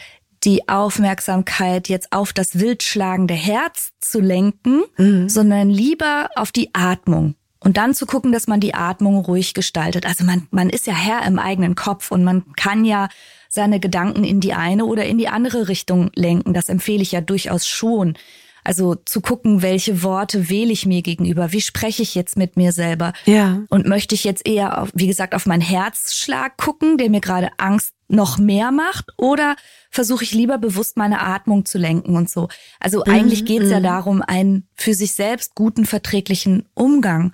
die 0.43 0.67
Aufmerksamkeit 0.67 1.87
jetzt 1.87 2.11
auf 2.11 2.33
das 2.33 2.59
wildschlagende 2.59 3.33
Herz 3.33 3.91
zu 4.01 4.19
lenken, 4.19 4.83
mhm. 4.97 5.29
sondern 5.29 5.69
lieber 5.69 6.29
auf 6.35 6.51
die 6.51 6.69
Atmung. 6.73 7.35
Und 7.59 7.77
dann 7.77 7.93
zu 7.93 8.05
gucken, 8.05 8.33
dass 8.33 8.47
man 8.47 8.59
die 8.59 8.73
Atmung 8.73 9.17
ruhig 9.19 9.53
gestaltet. 9.53 10.05
Also 10.05 10.25
man, 10.25 10.47
man 10.51 10.69
ist 10.69 10.85
ja 10.85 10.93
Herr 10.93 11.25
im 11.25 11.39
eigenen 11.39 11.75
Kopf 11.75 12.11
und 12.11 12.25
man 12.25 12.43
kann 12.55 12.83
ja 12.83 13.07
seine 13.47 13.79
Gedanken 13.79 14.25
in 14.25 14.41
die 14.41 14.53
eine 14.53 14.85
oder 14.85 15.05
in 15.05 15.17
die 15.17 15.29
andere 15.29 15.69
Richtung 15.69 16.11
lenken. 16.13 16.53
Das 16.53 16.67
empfehle 16.67 17.01
ich 17.01 17.13
ja 17.13 17.21
durchaus 17.21 17.65
schon. 17.65 18.15
Also 18.64 18.95
zu 18.95 19.22
gucken, 19.22 19.61
welche 19.61 20.03
Worte 20.03 20.49
wähle 20.49 20.72
ich 20.72 20.86
mir 20.86 21.01
gegenüber, 21.01 21.51
wie 21.51 21.61
spreche 21.61 22.01
ich 22.01 22.16
jetzt 22.16 22.38
mit 22.38 22.57
mir 22.57 22.72
selber. 22.72 23.14
Ja. 23.26 23.61
Und 23.70 23.88
möchte 23.88 24.16
ich 24.16 24.24
jetzt 24.24 24.47
eher, 24.47 24.82
auf, 24.82 24.89
wie 24.93 25.07
gesagt, 25.07 25.36
auf 25.36 25.45
meinen 25.45 25.61
Herzschlag 25.61 26.57
gucken, 26.57 26.97
der 26.97 27.09
mir 27.09 27.22
gerade 27.22 27.49
Angst 27.57 27.93
noch 28.07 28.38
mehr 28.38 28.72
macht, 28.72 29.11
oder 29.18 29.55
versuche 29.89 30.24
ich 30.24 30.34
lieber 30.34 30.57
bewusst 30.57 30.97
meine 30.97 31.22
Atmung 31.22 31.66
zu 31.66 31.78
lenken 31.78 32.16
und 32.16 32.30
so. 32.30 32.47
Also 32.80 33.03
eigentlich 33.03 33.41
mhm, 33.41 33.45
geht 33.45 33.61
es 33.64 33.72
ja 33.72 33.80
mhm. 33.80 33.84
darum, 33.84 34.22
einen 34.22 34.68
für 34.76 34.93
sich 34.93 35.14
selbst 35.14 35.55
guten, 35.55 35.86
verträglichen 35.86 36.66
Umgang 36.74 37.34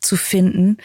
zu 0.00 0.16
finden. 0.16 0.76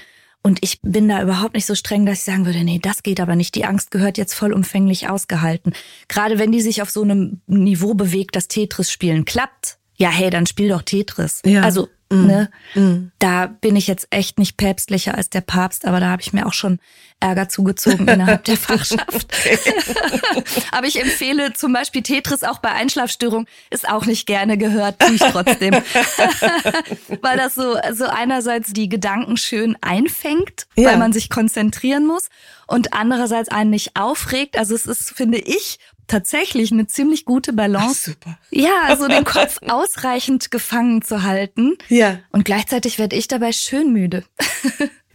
Und 0.42 0.60
ich 0.62 0.82
bin 0.82 1.08
da 1.08 1.22
überhaupt 1.22 1.54
nicht 1.54 1.66
so 1.66 1.76
streng, 1.76 2.06
dass 2.06 2.20
ich 2.20 2.26
sagen 2.26 2.46
würde, 2.46 2.64
nee, 2.64 2.80
das 2.80 3.02
geht 3.02 3.22
aber 3.22 3.36
nicht. 3.36 3.56
Die 3.56 3.64
Angst 3.64 3.92
gehört 3.92 4.18
jetzt 4.18 4.34
vollumfänglich 4.34 5.10
ausgehalten. 5.10 5.74
Gerade 6.10 6.38
wenn 6.38 6.52
die 6.52 6.62
sich 6.62 6.82
auf 6.82 6.90
so 6.90 7.02
einem 7.02 7.42
Niveau 7.48 7.94
bewegt, 7.94 8.36
dass 8.36 8.50
Tetris 8.50 8.92
spielen 8.92 9.24
klappt, 9.24 9.78
ja, 9.96 10.10
hey, 10.10 10.30
dann 10.30 10.46
spiel 10.46 10.70
doch 10.70 10.82
Tetris. 10.82 11.42
Ja. 11.46 11.62
Also, 11.62 11.90
mm. 12.10 12.26
ne, 12.26 12.50
mm. 12.76 13.12
da 13.20 13.48
bin 13.48 13.76
ich 13.76 13.88
jetzt 13.88 14.08
echt 14.10 14.40
nicht 14.40 14.58
päpstlicher 14.58 15.16
als 15.16 15.30
der 15.30 15.42
Papst, 15.42 15.86
aber 15.86 16.00
da 16.00 16.08
habe 16.08 16.22
ich 16.22 16.34
mir 16.34 16.46
auch 16.46 16.54
schon 16.54 16.80
Ärger 17.24 17.48
zugezogen 17.48 18.08
innerhalb 18.08 18.44
der 18.44 18.58
Fachschaft. 18.58 19.08
aber 20.72 20.88
ich 20.88 21.02
empfehle 21.02 21.54
zum 21.54 21.72
Beispiel 21.72 22.02
Tetris 22.02 22.44
auch 22.44 22.60
bei 22.60 22.72
Einschlafstörungen, 22.72 23.48
ist 23.70 23.88
auch 23.88 24.06
nicht 24.06 24.26
gerne 24.26 24.58
gehört, 24.58 25.00
tue 25.00 25.16
ich 25.16 25.22
trotzdem. 25.22 25.74
weil 27.22 27.38
das 27.38 27.56
so, 27.56 27.78
so 27.94 28.06
einerseits 28.06 28.74
die 28.74 28.90
Gedanken 28.90 29.38
schön 29.38 29.78
einfängt, 29.82 30.68
ja. 30.76 30.90
weil 30.90 30.98
man 30.98 31.14
sich 31.14 31.30
konzentrieren 31.30 32.06
muss 32.06 32.30
und 32.68 32.94
andererseits 32.94 33.50
einen 33.50 33.70
nicht 33.70 33.96
aufregt. 33.96 34.58
Also 34.58 34.76
es 34.76 34.86
ist, 34.86 35.12
finde 35.12 35.38
ich, 35.38 35.80
tatsächlich 36.08 36.72
eine 36.72 36.88
ziemlich 36.88 37.26
gute 37.26 37.54
Balance. 37.54 37.88
Ach, 37.90 38.14
super. 38.14 38.40
Ja, 38.52 38.96
so 38.98 39.08
den 39.08 39.24
Kopf 39.24 39.60
ausreichend 39.68 40.52
gefangen 40.52 41.02
zu 41.02 41.24
halten. 41.24 41.78
Ja. 41.90 42.20
Und 42.32 42.46
gleichzeitig 42.46 43.00
werde 43.00 43.16
ich 43.16 43.28
dabei 43.28 43.52
schön 43.52 43.92
müde. 43.92 44.24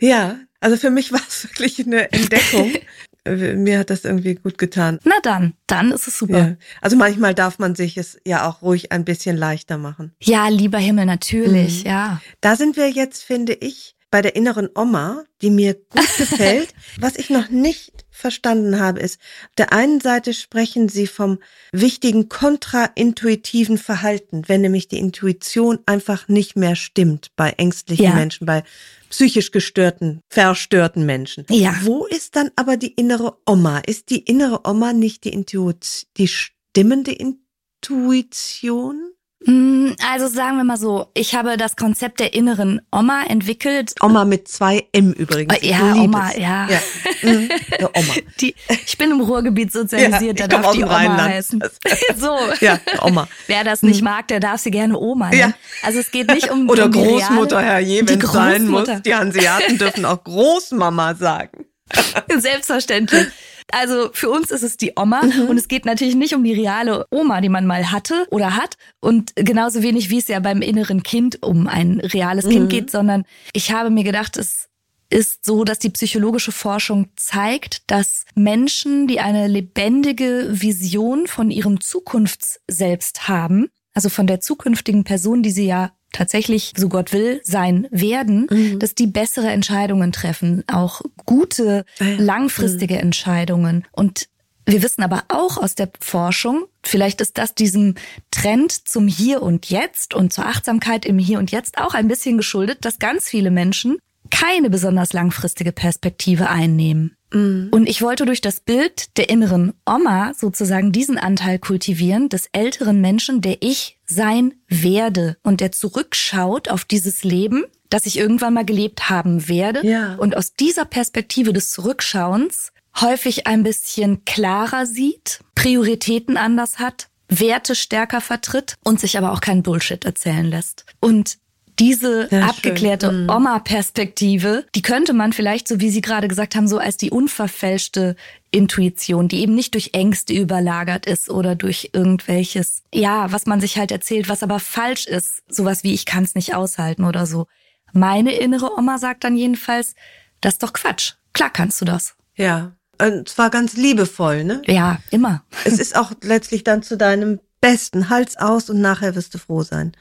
Ja, 0.00 0.38
also 0.60 0.76
für 0.76 0.90
mich 0.90 1.12
war 1.12 1.20
es 1.26 1.44
wirklich 1.44 1.84
eine 1.84 2.12
Entdeckung. 2.12 2.72
Mir 3.24 3.80
hat 3.80 3.90
das 3.90 4.04
irgendwie 4.04 4.36
gut 4.36 4.56
getan. 4.56 5.00
Na 5.04 5.16
dann, 5.22 5.52
dann 5.66 5.92
ist 5.92 6.08
es 6.08 6.18
super. 6.18 6.38
Ja. 6.38 6.56
Also 6.80 6.96
manchmal 6.96 7.34
darf 7.34 7.58
man 7.58 7.74
sich 7.74 7.98
es 7.98 8.18
ja 8.24 8.48
auch 8.48 8.62
ruhig 8.62 8.90
ein 8.90 9.04
bisschen 9.04 9.36
leichter 9.36 9.76
machen. 9.76 10.14
Ja, 10.22 10.48
lieber 10.48 10.78
Himmel, 10.78 11.04
natürlich, 11.04 11.84
mhm. 11.84 11.90
ja. 11.90 12.22
Da 12.40 12.56
sind 12.56 12.76
wir 12.76 12.88
jetzt, 12.90 13.22
finde 13.22 13.52
ich, 13.52 13.96
bei 14.10 14.22
der 14.22 14.34
inneren 14.34 14.70
Oma, 14.74 15.24
die 15.42 15.50
mir 15.50 15.74
gut 15.74 16.16
gefällt. 16.16 16.72
Was 16.98 17.16
ich 17.16 17.28
noch 17.28 17.50
nicht 17.50 17.97
verstanden 18.18 18.80
habe, 18.80 19.00
ist, 19.00 19.20
auf 19.44 19.54
der 19.56 19.72
einen 19.72 20.00
Seite 20.00 20.34
sprechen 20.34 20.88
Sie 20.88 21.06
vom 21.06 21.38
wichtigen 21.72 22.28
kontraintuitiven 22.28 23.78
Verhalten, 23.78 24.42
wenn 24.48 24.60
nämlich 24.60 24.88
die 24.88 24.98
Intuition 24.98 25.78
einfach 25.86 26.28
nicht 26.28 26.56
mehr 26.56 26.76
stimmt 26.76 27.30
bei 27.36 27.50
ängstlichen 27.50 28.04
ja. 28.04 28.14
Menschen, 28.14 28.46
bei 28.46 28.64
psychisch 29.08 29.52
gestörten, 29.52 30.20
verstörten 30.28 31.06
Menschen. 31.06 31.46
Ja. 31.48 31.74
Wo 31.82 32.06
ist 32.06 32.36
dann 32.36 32.50
aber 32.56 32.76
die 32.76 32.92
innere 32.92 33.38
Oma? 33.46 33.78
Ist 33.86 34.10
die 34.10 34.20
innere 34.20 34.68
Oma 34.68 34.92
nicht 34.92 35.24
die 35.24 35.30
Intuition, 35.30 36.08
die 36.16 36.28
stimmende 36.28 37.12
Intuition? 37.12 39.12
Hm, 39.44 39.94
also 40.10 40.26
sagen 40.26 40.56
wir 40.56 40.64
mal 40.64 40.76
so, 40.76 41.06
ich 41.14 41.34
habe 41.36 41.56
das 41.56 41.76
Konzept 41.76 42.18
der 42.18 42.34
inneren 42.34 42.80
Oma 42.90 43.22
entwickelt. 43.28 43.94
Oma 44.02 44.24
mit 44.24 44.48
zwei 44.48 44.88
M 44.92 45.12
übrigens. 45.12 45.56
Ich 45.60 45.70
ja, 45.70 45.94
Oma, 45.94 46.32
ja. 46.36 46.68
ja. 46.68 46.80
Mhm. 47.22 47.48
Oma. 47.80 48.14
Die, 48.40 48.54
ich 48.84 48.98
bin 48.98 49.12
im 49.12 49.20
Ruhrgebiet 49.20 49.72
sozialisiert, 49.72 50.40
ja, 50.40 50.48
da 50.48 50.60
darf 50.60 50.72
die 50.72 50.82
Oma 50.82 50.92
Rheinland. 50.92 51.20
heißen. 51.34 51.62
so. 52.16 52.36
Ja, 52.60 52.80
Oma. 53.00 53.28
Wer 53.46 53.62
das 53.62 53.82
nicht 53.82 54.00
mhm. 54.00 54.06
mag, 54.06 54.26
der 54.26 54.40
darf 54.40 54.60
sie 54.60 54.72
gerne 54.72 54.98
Oma 54.98 55.30
nennen. 55.30 55.40
Ja. 55.40 55.86
Also 55.86 56.00
es 56.00 56.10
geht 56.10 56.28
nicht 56.32 56.50
um 56.50 56.68
Oder 56.68 56.86
um 56.86 56.92
Großmutter, 56.92 57.60
Herr 57.60 57.78
je, 57.78 58.08
wenn 58.08 58.20
es 58.20 58.32
sein 58.32 58.66
muss. 58.66 58.88
Die 59.04 59.14
Hanseaten 59.14 59.78
dürfen 59.78 60.04
auch 60.04 60.22
Großmama 60.24 61.14
sagen. 61.14 61.67
Selbstverständlich. 62.36 63.28
Also 63.70 64.08
für 64.12 64.30
uns 64.30 64.50
ist 64.50 64.62
es 64.62 64.78
die 64.78 64.94
Oma 64.96 65.22
mhm. 65.22 65.48
und 65.48 65.58
es 65.58 65.68
geht 65.68 65.84
natürlich 65.84 66.14
nicht 66.14 66.34
um 66.34 66.42
die 66.42 66.54
reale 66.54 67.06
Oma, 67.10 67.42
die 67.42 67.50
man 67.50 67.66
mal 67.66 67.92
hatte 67.92 68.26
oder 68.30 68.56
hat 68.56 68.76
und 69.00 69.32
genauso 69.36 69.82
wenig 69.82 70.08
wie 70.08 70.18
es 70.18 70.28
ja 70.28 70.40
beim 70.40 70.62
inneren 70.62 71.02
Kind 71.02 71.42
um 71.42 71.66
ein 71.66 72.00
reales 72.00 72.46
mhm. 72.46 72.50
Kind 72.50 72.70
geht, 72.70 72.90
sondern 72.90 73.24
ich 73.52 73.70
habe 73.70 73.90
mir 73.90 74.04
gedacht, 74.04 74.38
es 74.38 74.68
ist 75.10 75.44
so, 75.44 75.64
dass 75.64 75.78
die 75.78 75.90
psychologische 75.90 76.52
Forschung 76.52 77.08
zeigt, 77.16 77.90
dass 77.90 78.24
Menschen, 78.34 79.06
die 79.06 79.20
eine 79.20 79.48
lebendige 79.48 80.48
Vision 80.50 81.26
von 81.26 81.50
ihrem 81.50 81.80
Zukunftsselbst 81.80 83.28
haben, 83.28 83.68
also 83.94 84.08
von 84.08 84.26
der 84.26 84.40
zukünftigen 84.40 85.04
Person, 85.04 85.42
die 85.42 85.50
sie 85.50 85.66
ja 85.66 85.92
tatsächlich, 86.12 86.72
so 86.76 86.88
Gott 86.88 87.12
will, 87.12 87.40
sein 87.44 87.86
werden, 87.90 88.46
mhm. 88.50 88.78
dass 88.78 88.94
die 88.94 89.06
bessere 89.06 89.48
Entscheidungen 89.48 90.12
treffen, 90.12 90.64
auch 90.66 91.02
gute, 91.26 91.84
ah 92.00 92.04
langfristige 92.18 92.94
mhm. 92.94 93.00
Entscheidungen. 93.00 93.84
Und 93.92 94.28
wir 94.64 94.82
wissen 94.82 95.02
aber 95.02 95.24
auch 95.28 95.56
aus 95.56 95.74
der 95.74 95.88
Forschung, 95.98 96.66
vielleicht 96.82 97.22
ist 97.22 97.38
das 97.38 97.54
diesem 97.54 97.94
Trend 98.30 98.72
zum 98.86 99.08
Hier 99.08 99.42
und 99.42 99.70
Jetzt 99.70 100.14
und 100.14 100.32
zur 100.32 100.44
Achtsamkeit 100.44 101.06
im 101.06 101.18
Hier 101.18 101.38
und 101.38 101.50
Jetzt 101.50 101.78
auch 101.78 101.94
ein 101.94 102.06
bisschen 102.06 102.36
geschuldet, 102.36 102.84
dass 102.84 102.98
ganz 102.98 103.28
viele 103.28 103.50
Menschen 103.50 103.98
keine 104.30 104.70
besonders 104.70 105.12
langfristige 105.12 105.72
Perspektive 105.72 106.48
einnehmen. 106.48 107.16
Mhm. 107.32 107.68
Und 107.70 107.88
ich 107.88 108.02
wollte 108.02 108.24
durch 108.24 108.40
das 108.40 108.60
Bild 108.60 109.16
der 109.16 109.28
inneren 109.28 109.74
Oma 109.86 110.32
sozusagen 110.34 110.92
diesen 110.92 111.18
Anteil 111.18 111.58
kultivieren, 111.58 112.28
des 112.28 112.48
älteren 112.52 113.00
Menschen, 113.00 113.40
der 113.40 113.58
ich 113.60 113.98
sein 114.06 114.54
werde 114.68 115.36
und 115.42 115.60
der 115.60 115.72
zurückschaut 115.72 116.68
auf 116.68 116.84
dieses 116.84 117.24
Leben, 117.24 117.64
das 117.90 118.06
ich 118.06 118.18
irgendwann 118.18 118.54
mal 118.54 118.64
gelebt 118.64 119.10
haben 119.10 119.48
werde. 119.48 119.86
Ja. 119.86 120.14
Und 120.16 120.36
aus 120.36 120.54
dieser 120.54 120.84
Perspektive 120.84 121.52
des 121.52 121.70
Zurückschauens 121.70 122.72
häufig 123.00 123.46
ein 123.46 123.62
bisschen 123.62 124.24
klarer 124.24 124.86
sieht, 124.86 125.40
Prioritäten 125.54 126.36
anders 126.36 126.78
hat, 126.78 127.08
Werte 127.28 127.74
stärker 127.74 128.20
vertritt 128.20 128.76
und 128.84 129.00
sich 129.00 129.18
aber 129.18 129.32
auch 129.32 129.40
keinen 129.40 129.62
Bullshit 129.62 130.04
erzählen 130.04 130.46
lässt. 130.46 130.86
Und 131.00 131.38
diese 131.78 132.28
Sehr 132.28 132.44
abgeklärte 132.44 133.12
mhm. 133.12 133.30
Oma-Perspektive, 133.30 134.64
die 134.74 134.82
könnte 134.82 135.12
man 135.12 135.32
vielleicht, 135.32 135.68
so 135.68 135.80
wie 135.80 135.90
Sie 135.90 136.00
gerade 136.00 136.28
gesagt 136.28 136.54
haben, 136.54 136.68
so 136.68 136.78
als 136.78 136.96
die 136.96 137.10
unverfälschte 137.10 138.16
Intuition, 138.50 139.28
die 139.28 139.40
eben 139.40 139.54
nicht 139.54 139.74
durch 139.74 139.90
Ängste 139.92 140.32
überlagert 140.32 141.06
ist 141.06 141.30
oder 141.30 141.54
durch 141.54 141.90
irgendwelches, 141.92 142.82
ja, 142.92 143.30
was 143.32 143.46
man 143.46 143.60
sich 143.60 143.78
halt 143.78 143.92
erzählt, 143.92 144.28
was 144.28 144.42
aber 144.42 144.58
falsch 144.58 145.06
ist, 145.06 145.42
sowas 145.48 145.84
wie 145.84 145.94
ich 145.94 146.06
kann 146.06 146.24
es 146.24 146.34
nicht 146.34 146.54
aushalten 146.54 147.04
oder 147.04 147.26
so. 147.26 147.46
Meine 147.92 148.32
innere 148.32 148.76
Oma 148.76 148.98
sagt 148.98 149.24
dann 149.24 149.36
jedenfalls, 149.36 149.94
das 150.40 150.54
ist 150.54 150.62
doch 150.62 150.72
Quatsch. 150.72 151.14
Klar 151.32 151.50
kannst 151.50 151.80
du 151.80 151.84
das. 151.84 152.14
Ja, 152.36 152.72
und 153.00 153.28
zwar 153.28 153.50
ganz 153.50 153.76
liebevoll, 153.76 154.44
ne? 154.44 154.62
Ja, 154.66 154.98
immer. 155.10 155.44
Es 155.64 155.78
ist 155.78 155.96
auch 155.96 156.12
letztlich 156.22 156.64
dann 156.64 156.82
zu 156.82 156.96
deinem 156.96 157.40
Besten. 157.60 158.08
Hals 158.08 158.36
aus 158.36 158.70
und 158.70 158.80
nachher 158.80 159.14
wirst 159.14 159.34
du 159.34 159.38
froh 159.38 159.62
sein 159.62 159.92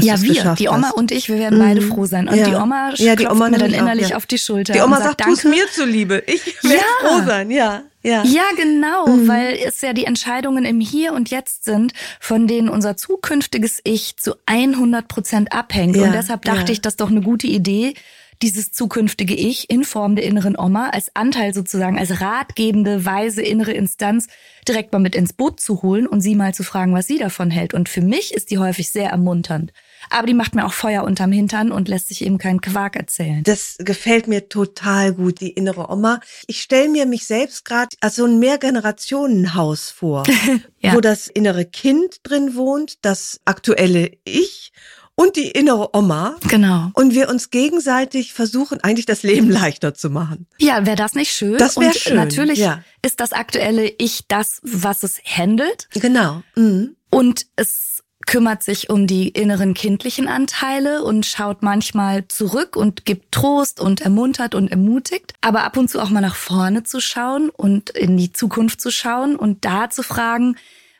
ja, 0.00 0.20
wir, 0.22 0.54
die 0.54 0.68
Oma 0.68 0.88
hast. 0.88 0.94
und 0.94 1.10
ich, 1.10 1.28
wir 1.28 1.38
werden 1.38 1.58
mhm. 1.58 1.62
beide 1.62 1.82
froh 1.82 2.06
sein. 2.06 2.28
Und 2.28 2.36
ja. 2.36 2.48
die 2.48 2.54
Oma 2.54 2.94
ja, 2.96 3.16
die 3.16 3.26
Oma 3.26 3.50
mir 3.50 3.58
dann 3.58 3.72
innerlich 3.72 4.06
auch, 4.06 4.10
ja. 4.10 4.16
auf 4.16 4.26
die 4.26 4.38
Schulter. 4.38 4.72
Die 4.72 4.80
Oma 4.80 4.96
sagt, 4.96 5.20
sagt 5.20 5.24
tu's 5.24 5.44
mir 5.44 5.66
zuliebe. 5.70 6.22
Ich 6.26 6.46
werde 6.62 6.76
ja. 6.76 7.08
froh 7.08 7.22
sein, 7.26 7.50
ja. 7.50 7.82
Ja, 8.02 8.24
ja 8.24 8.42
genau, 8.56 9.06
mhm. 9.06 9.28
weil 9.28 9.58
es 9.64 9.80
ja 9.80 9.92
die 9.92 10.06
Entscheidungen 10.06 10.64
im 10.64 10.80
Hier 10.80 11.12
und 11.12 11.30
Jetzt 11.30 11.64
sind, 11.64 11.92
von 12.18 12.46
denen 12.46 12.68
unser 12.68 12.96
zukünftiges 12.96 13.80
Ich 13.84 14.16
zu 14.16 14.34
100 14.46 15.06
Prozent 15.06 15.52
abhängt. 15.52 15.96
Und 15.96 16.12
deshalb 16.12 16.42
dachte 16.42 16.72
ich, 16.72 16.80
das 16.80 16.94
ist 16.94 17.00
doch 17.00 17.10
eine 17.10 17.20
gute 17.20 17.46
Idee, 17.46 17.94
dieses 18.40 18.72
zukünftige 18.72 19.34
Ich 19.34 19.70
in 19.70 19.84
Form 19.84 20.16
der 20.16 20.24
inneren 20.24 20.58
Oma 20.58 20.90
als 20.90 21.14
Anteil 21.14 21.54
sozusagen, 21.54 21.98
als 21.98 22.20
ratgebende, 22.20 23.04
weise 23.04 23.42
innere 23.42 23.72
Instanz 23.72 24.28
direkt 24.66 24.92
mal 24.92 24.98
mit 24.98 25.14
ins 25.14 25.32
Boot 25.32 25.60
zu 25.60 25.82
holen 25.82 26.06
und 26.06 26.20
sie 26.20 26.34
mal 26.34 26.54
zu 26.54 26.62
fragen, 26.62 26.94
was 26.94 27.06
sie 27.06 27.18
davon 27.18 27.50
hält. 27.50 27.74
Und 27.74 27.88
für 27.88 28.00
mich 28.00 28.32
ist 28.32 28.50
die 28.50 28.58
häufig 28.58 28.90
sehr 28.90 29.10
ermunternd. 29.10 29.72
aber 30.10 30.26
die 30.26 30.34
macht 30.34 30.54
mir 30.54 30.66
auch 30.66 30.72
Feuer 30.72 31.04
unterm 31.04 31.32
Hintern 31.32 31.70
und 31.72 31.88
lässt 31.88 32.08
sich 32.08 32.24
eben 32.24 32.38
keinen 32.38 32.60
Quark 32.60 32.96
erzählen. 32.96 33.42
Das 33.44 33.76
gefällt 33.78 34.26
mir 34.26 34.48
total 34.48 35.12
gut, 35.14 35.40
die 35.40 35.50
innere 35.50 35.90
Oma. 35.90 36.20
Ich 36.46 36.62
stelle 36.62 36.88
mir 36.88 37.06
mich 37.06 37.26
selbst 37.26 37.64
gerade 37.64 37.96
als 38.00 38.16
so 38.16 38.24
ein 38.24 38.38
Mehrgenerationenhaus 38.38 39.90
vor, 39.90 40.24
ja. 40.80 40.94
wo 40.94 41.00
das 41.00 41.28
innere 41.28 41.64
Kind 41.64 42.20
drin 42.22 42.54
wohnt, 42.56 43.04
das 43.04 43.40
aktuelle 43.44 44.10
Ich 44.24 44.72
und 45.14 45.36
die 45.36 45.50
innere 45.50 45.94
Oma. 45.94 46.36
Genau. 46.48 46.90
Und 46.94 47.14
wir 47.14 47.28
uns 47.28 47.50
gegenseitig 47.50 48.32
versuchen, 48.32 48.80
eigentlich 48.80 49.06
das 49.06 49.22
Leben 49.22 49.50
leichter 49.50 49.94
zu 49.94 50.10
machen. 50.10 50.46
Ja, 50.58 50.86
wäre 50.86 50.96
das 50.96 51.14
nicht 51.14 51.32
schön? 51.32 51.58
Das 51.58 51.78
wäre 51.78 51.94
schön. 51.94 52.16
Natürlich 52.16 52.58
ja. 52.58 52.82
ist 53.02 53.20
das 53.20 53.32
aktuelle 53.32 53.92
Ich 53.98 54.26
das, 54.28 54.60
was 54.62 55.02
es 55.02 55.20
handelt. 55.24 55.88
Genau. 55.92 56.42
Mhm. 56.56 56.96
Und 57.10 57.46
es 57.56 58.02
kümmert 58.26 58.62
sich 58.62 58.88
um 58.88 59.06
die 59.06 59.28
inneren 59.28 59.74
kindlichen 59.74 60.28
Anteile 60.28 61.02
und 61.02 61.26
schaut 61.26 61.62
manchmal 61.62 62.26
zurück 62.28 62.76
und 62.76 63.04
gibt 63.04 63.32
Trost 63.32 63.80
und 63.80 64.00
ermuntert 64.00 64.54
und 64.54 64.70
ermutigt, 64.70 65.34
aber 65.40 65.64
ab 65.64 65.76
und 65.76 65.88
zu 65.88 66.00
auch 66.00 66.10
mal 66.10 66.20
nach 66.20 66.36
vorne 66.36 66.84
zu 66.84 67.00
schauen 67.00 67.50
und 67.50 67.90
in 67.90 68.16
die 68.16 68.32
Zukunft 68.32 68.80
zu 68.80 68.90
schauen 68.90 69.36
und 69.36 69.64
da 69.64 69.90
zu 69.90 70.02
fragen, 70.02 70.56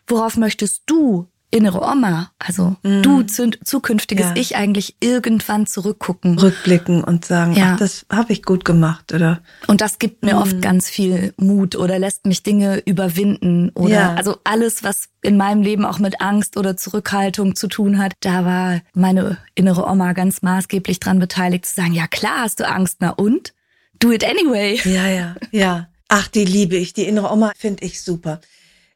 worauf 0.07 0.37
möchtest 0.37 0.83
du 0.87 1.29
innere 1.53 1.83
Oma, 1.83 2.31
also 2.39 2.77
mm. 2.83 3.03
du 3.03 3.23
zukünftiges 3.23 4.27
ja. 4.27 4.33
Ich 4.37 4.57
eigentlich 4.57 4.97
irgendwann 5.01 5.67
zurückgucken. 5.67 6.39
Rückblicken 6.39 7.05
und 7.05 7.27
sagen, 7.27 7.55
ja. 7.55 7.75
ach, 7.75 7.79
das 7.79 8.07
habe 8.11 8.33
ich 8.33 8.43
gut 8.43 8.65
gemacht, 8.65 9.13
oder? 9.13 9.41
Und 9.67 9.83
das 9.83 9.99
gibt 9.99 10.25
mir 10.25 10.35
mm. 10.35 10.39
oft 10.39 10.63
ganz 10.63 10.89
viel 10.89 11.35
Mut 11.37 11.77
oder 11.77 11.99
lässt 11.99 12.27
mich 12.27 12.43
Dinge 12.43 12.83
überwinden 12.87 13.71
oder 13.75 13.95
ja. 13.95 14.15
also 14.15 14.39
alles, 14.45 14.83
was 14.83 15.11
in 15.21 15.37
meinem 15.37 15.63
Leben 15.63 15.85
auch 15.85 15.99
mit 15.99 16.21
Angst 16.21 16.57
oder 16.57 16.77
Zurückhaltung 16.77 17.55
zu 17.55 17.69
tun 17.69 17.99
hat, 17.99 18.13
da 18.21 18.45
war 18.45 18.81
meine 18.95 19.37
innere 19.55 19.87
Oma 19.87 20.15
ganz 20.15 20.43
maßgeblich 20.43 21.01
dran 21.01 21.19
beteiligt 21.19 21.67
zu 21.67 21.75
sagen, 21.75 21.93
ja 21.93 22.07
klar 22.07 22.41
hast 22.41 22.61
du 22.61 22.69
Angst, 22.69 22.97
na 23.01 23.11
und? 23.11 23.53
Do 24.01 24.11
it 24.11 24.25
anyway. 24.25 24.81
Ja, 24.85 25.07
ja, 25.07 25.37
ja. 25.53 25.89
Ach, 26.09 26.29
die 26.29 26.45
liebe 26.45 26.77
ich. 26.77 26.93
Die 26.93 27.05
innere 27.05 27.31
Oma 27.31 27.53
finde 27.57 27.85
ich 27.85 28.03
super. 28.03 28.41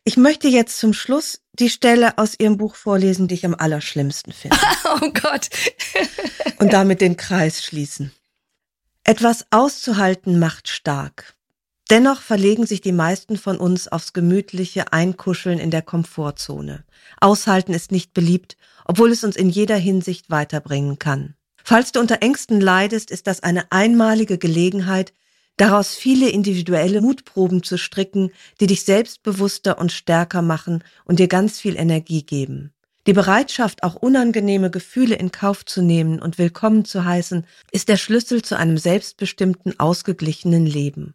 Ich 0.09 0.17
möchte 0.17 0.47
jetzt 0.47 0.79
zum 0.79 0.93
Schluss 0.93 1.41
die 1.53 1.69
Stelle 1.69 2.17
aus 2.17 2.39
Ihrem 2.39 2.59
Buch 2.59 2.77
vorlesen, 2.77 3.27
die 3.27 3.35
ich 3.35 3.45
am 3.45 3.57
allerschlimmsten 3.57 4.33
finde. 4.33 4.57
oh 4.85 5.11
Gott. 5.11 5.51
Und 6.61 6.73
damit 6.73 7.01
den 7.01 7.17
Kreis 7.17 7.65
schließen. 7.65 8.13
Etwas 9.03 9.47
auszuhalten 9.51 10.39
macht 10.39 10.69
stark. 10.69 11.35
Dennoch 11.91 12.21
verlegen 12.21 12.67
sich 12.67 12.81
die 12.81 12.93
meisten 12.93 13.37
von 13.37 13.59
uns 13.59 13.89
aufs 13.89 14.13
gemütliche 14.13 14.93
Einkuscheln 14.93 15.59
in 15.59 15.73
der 15.73 15.83
Komfortzone. 15.83 16.85
Aushalten 17.21 17.75
ist 17.75 17.91
nicht 17.91 18.15
beliebt, 18.15 18.57
obwohl 18.85 19.11
es 19.11 19.25
uns 19.25 19.35
in 19.35 19.51
jeder 19.51 19.77
Hinsicht 19.77 20.31
weiterbringen 20.31 21.01
kann. 21.01 21.35
Falls 21.65 21.91
du 21.91 21.99
unter 21.99 22.23
Ängsten 22.23 22.61
leidest, 22.61 23.11
ist 23.11 23.27
das 23.27 23.43
eine 23.43 23.73
einmalige 23.73 24.39
Gelegenheit, 24.39 25.13
daraus 25.57 25.95
viele 25.95 26.29
individuelle 26.29 27.01
Mutproben 27.01 27.63
zu 27.63 27.79
stricken, 27.79 28.31
die 28.61 28.67
dich 28.67 28.85
selbstbewusster 28.85 29.79
und 29.79 29.93
stärker 29.93 30.43
machen 30.43 30.85
und 31.05 31.19
dir 31.19 31.29
ganz 31.29 31.61
viel 31.61 31.77
Energie 31.77 32.23
geben. 32.23 32.73
Die 33.07 33.13
Bereitschaft, 33.13 33.85
auch 33.85 33.95
unangenehme 33.95 34.69
Gefühle 34.69 35.15
in 35.15 35.31
Kauf 35.31 35.65
zu 35.65 35.81
nehmen 35.81 36.21
und 36.21 36.39
willkommen 36.39 36.85
zu 36.85 37.05
heißen, 37.05 37.47
ist 37.71 37.89
der 37.89 37.97
Schlüssel 37.99 38.43
zu 38.43 38.57
einem 38.59 38.79
selbstbestimmten, 38.79 39.79
ausgeglichenen 39.79 40.67
Leben. 40.67 41.15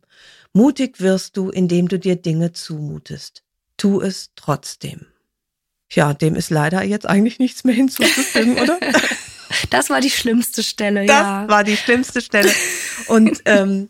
Mutig 0.53 1.01
wirst 1.01 1.35
du, 1.35 1.49
indem 1.49 1.89
du 1.89 1.99
dir 1.99 2.15
Dinge 2.15 2.53
zumutest. 2.53 3.43
Tu 3.75 3.99
es 3.99 4.31
trotzdem. 4.37 5.05
Ja, 5.91 6.13
dem 6.13 6.35
ist 6.35 6.49
leider 6.49 6.81
jetzt 6.83 7.05
eigentlich 7.05 7.39
nichts 7.39 7.65
mehr 7.65 7.75
hinzuzufügen, 7.75 8.57
oder? 8.57 8.79
Das 9.69 9.89
war 9.89 9.99
die 10.01 10.09
schlimmste 10.09 10.63
Stelle, 10.63 11.05
das 11.05 11.13
ja. 11.13 11.41
Das 11.41 11.51
war 11.51 11.63
die 11.63 11.75
schlimmste 11.75 12.21
Stelle. 12.21 12.49
Und 13.07 13.41
ähm, 13.45 13.89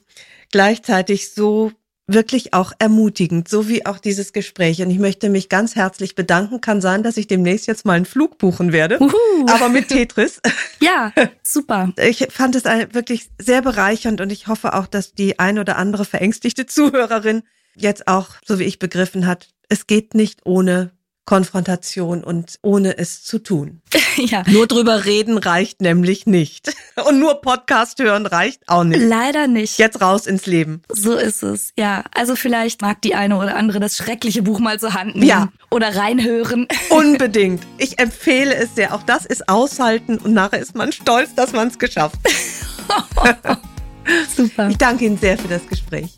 gleichzeitig 0.51 1.33
so 1.33 1.71
wirklich 2.07 2.53
auch 2.53 2.73
ermutigend, 2.79 3.47
so 3.47 3.67
wie 3.69 3.85
auch 3.85 3.99
dieses 3.99 4.33
Gespräch. 4.33 4.81
Und 4.81 4.89
ich 4.91 4.99
möchte 4.99 5.29
mich 5.29 5.49
ganz 5.49 5.75
herzlich 5.75 6.15
bedanken. 6.15 6.61
Kann 6.61 6.81
sein, 6.81 7.03
dass 7.03 7.17
ich 7.17 7.27
demnächst 7.27 7.67
jetzt 7.67 7.85
mal 7.85 7.93
einen 7.93 8.05
Flug 8.05 8.37
buchen 8.37 8.71
werde, 8.71 8.99
Uhu. 9.01 9.45
aber 9.47 9.69
mit 9.69 9.89
Tetris. 9.89 10.41
Ja, 10.83 11.13
super. 11.43 11.93
Ich 11.97 12.27
fand 12.31 12.55
es 12.55 12.63
wirklich 12.63 13.29
sehr 13.37 13.61
bereichernd 13.61 14.19
und 14.19 14.31
ich 14.31 14.47
hoffe 14.47 14.73
auch, 14.73 14.87
dass 14.87 15.13
die 15.13 15.37
ein 15.37 15.59
oder 15.59 15.77
andere 15.77 16.05
verängstigte 16.05 16.65
Zuhörerin 16.65 17.43
jetzt 17.75 18.07
auch, 18.07 18.29
so 18.43 18.57
wie 18.57 18.63
ich 18.63 18.79
begriffen 18.79 19.27
hat, 19.27 19.49
es 19.69 19.85
geht 19.85 20.15
nicht 20.15 20.39
ohne 20.43 20.91
Konfrontation 21.25 22.23
und 22.23 22.57
ohne 22.61 22.97
es 22.97 23.23
zu 23.23 23.39
tun. 23.39 23.81
ja. 24.17 24.43
Nur 24.47 24.67
drüber 24.67 25.05
reden 25.05 25.37
reicht 25.37 25.81
nämlich 25.81 26.25
nicht. 26.25 26.73
Und 27.07 27.19
nur 27.19 27.41
Podcast 27.41 27.99
hören 27.99 28.25
reicht 28.25 28.67
auch 28.67 28.83
nicht. 28.83 29.01
Leider 29.01 29.47
nicht. 29.47 29.77
Jetzt 29.77 30.01
raus 30.01 30.27
ins 30.27 30.45
Leben. 30.45 30.81
So 30.89 31.15
ist 31.15 31.41
es, 31.41 31.73
ja. 31.77 32.03
Also 32.13 32.35
vielleicht 32.35 32.81
mag 32.81 33.01
die 33.01 33.15
eine 33.15 33.37
oder 33.37 33.55
andere 33.55 33.79
das 33.79 33.97
schreckliche 33.97 34.41
Buch 34.41 34.59
mal 34.59 34.79
zur 34.79 34.93
Hand 34.93 35.15
nehmen. 35.15 35.27
Ja. 35.27 35.49
Oder 35.69 35.95
reinhören. 35.95 36.67
Unbedingt. 36.89 37.63
Ich 37.77 37.99
empfehle 37.99 38.53
es 38.53 38.75
sehr. 38.75 38.93
Auch 38.93 39.03
das 39.03 39.25
ist 39.25 39.47
aushalten 39.47 40.17
und 40.17 40.33
nachher 40.33 40.59
ist 40.59 40.75
man 40.75 40.91
stolz, 40.91 41.33
dass 41.35 41.53
man 41.53 41.69
es 41.69 41.79
geschafft 41.79 42.19
hat. 43.17 43.59
Super. 44.35 44.69
Ich 44.69 44.77
danke 44.77 45.05
Ihnen 45.05 45.17
sehr 45.17 45.37
für 45.37 45.47
das 45.47 45.65
Gespräch. 45.67 46.17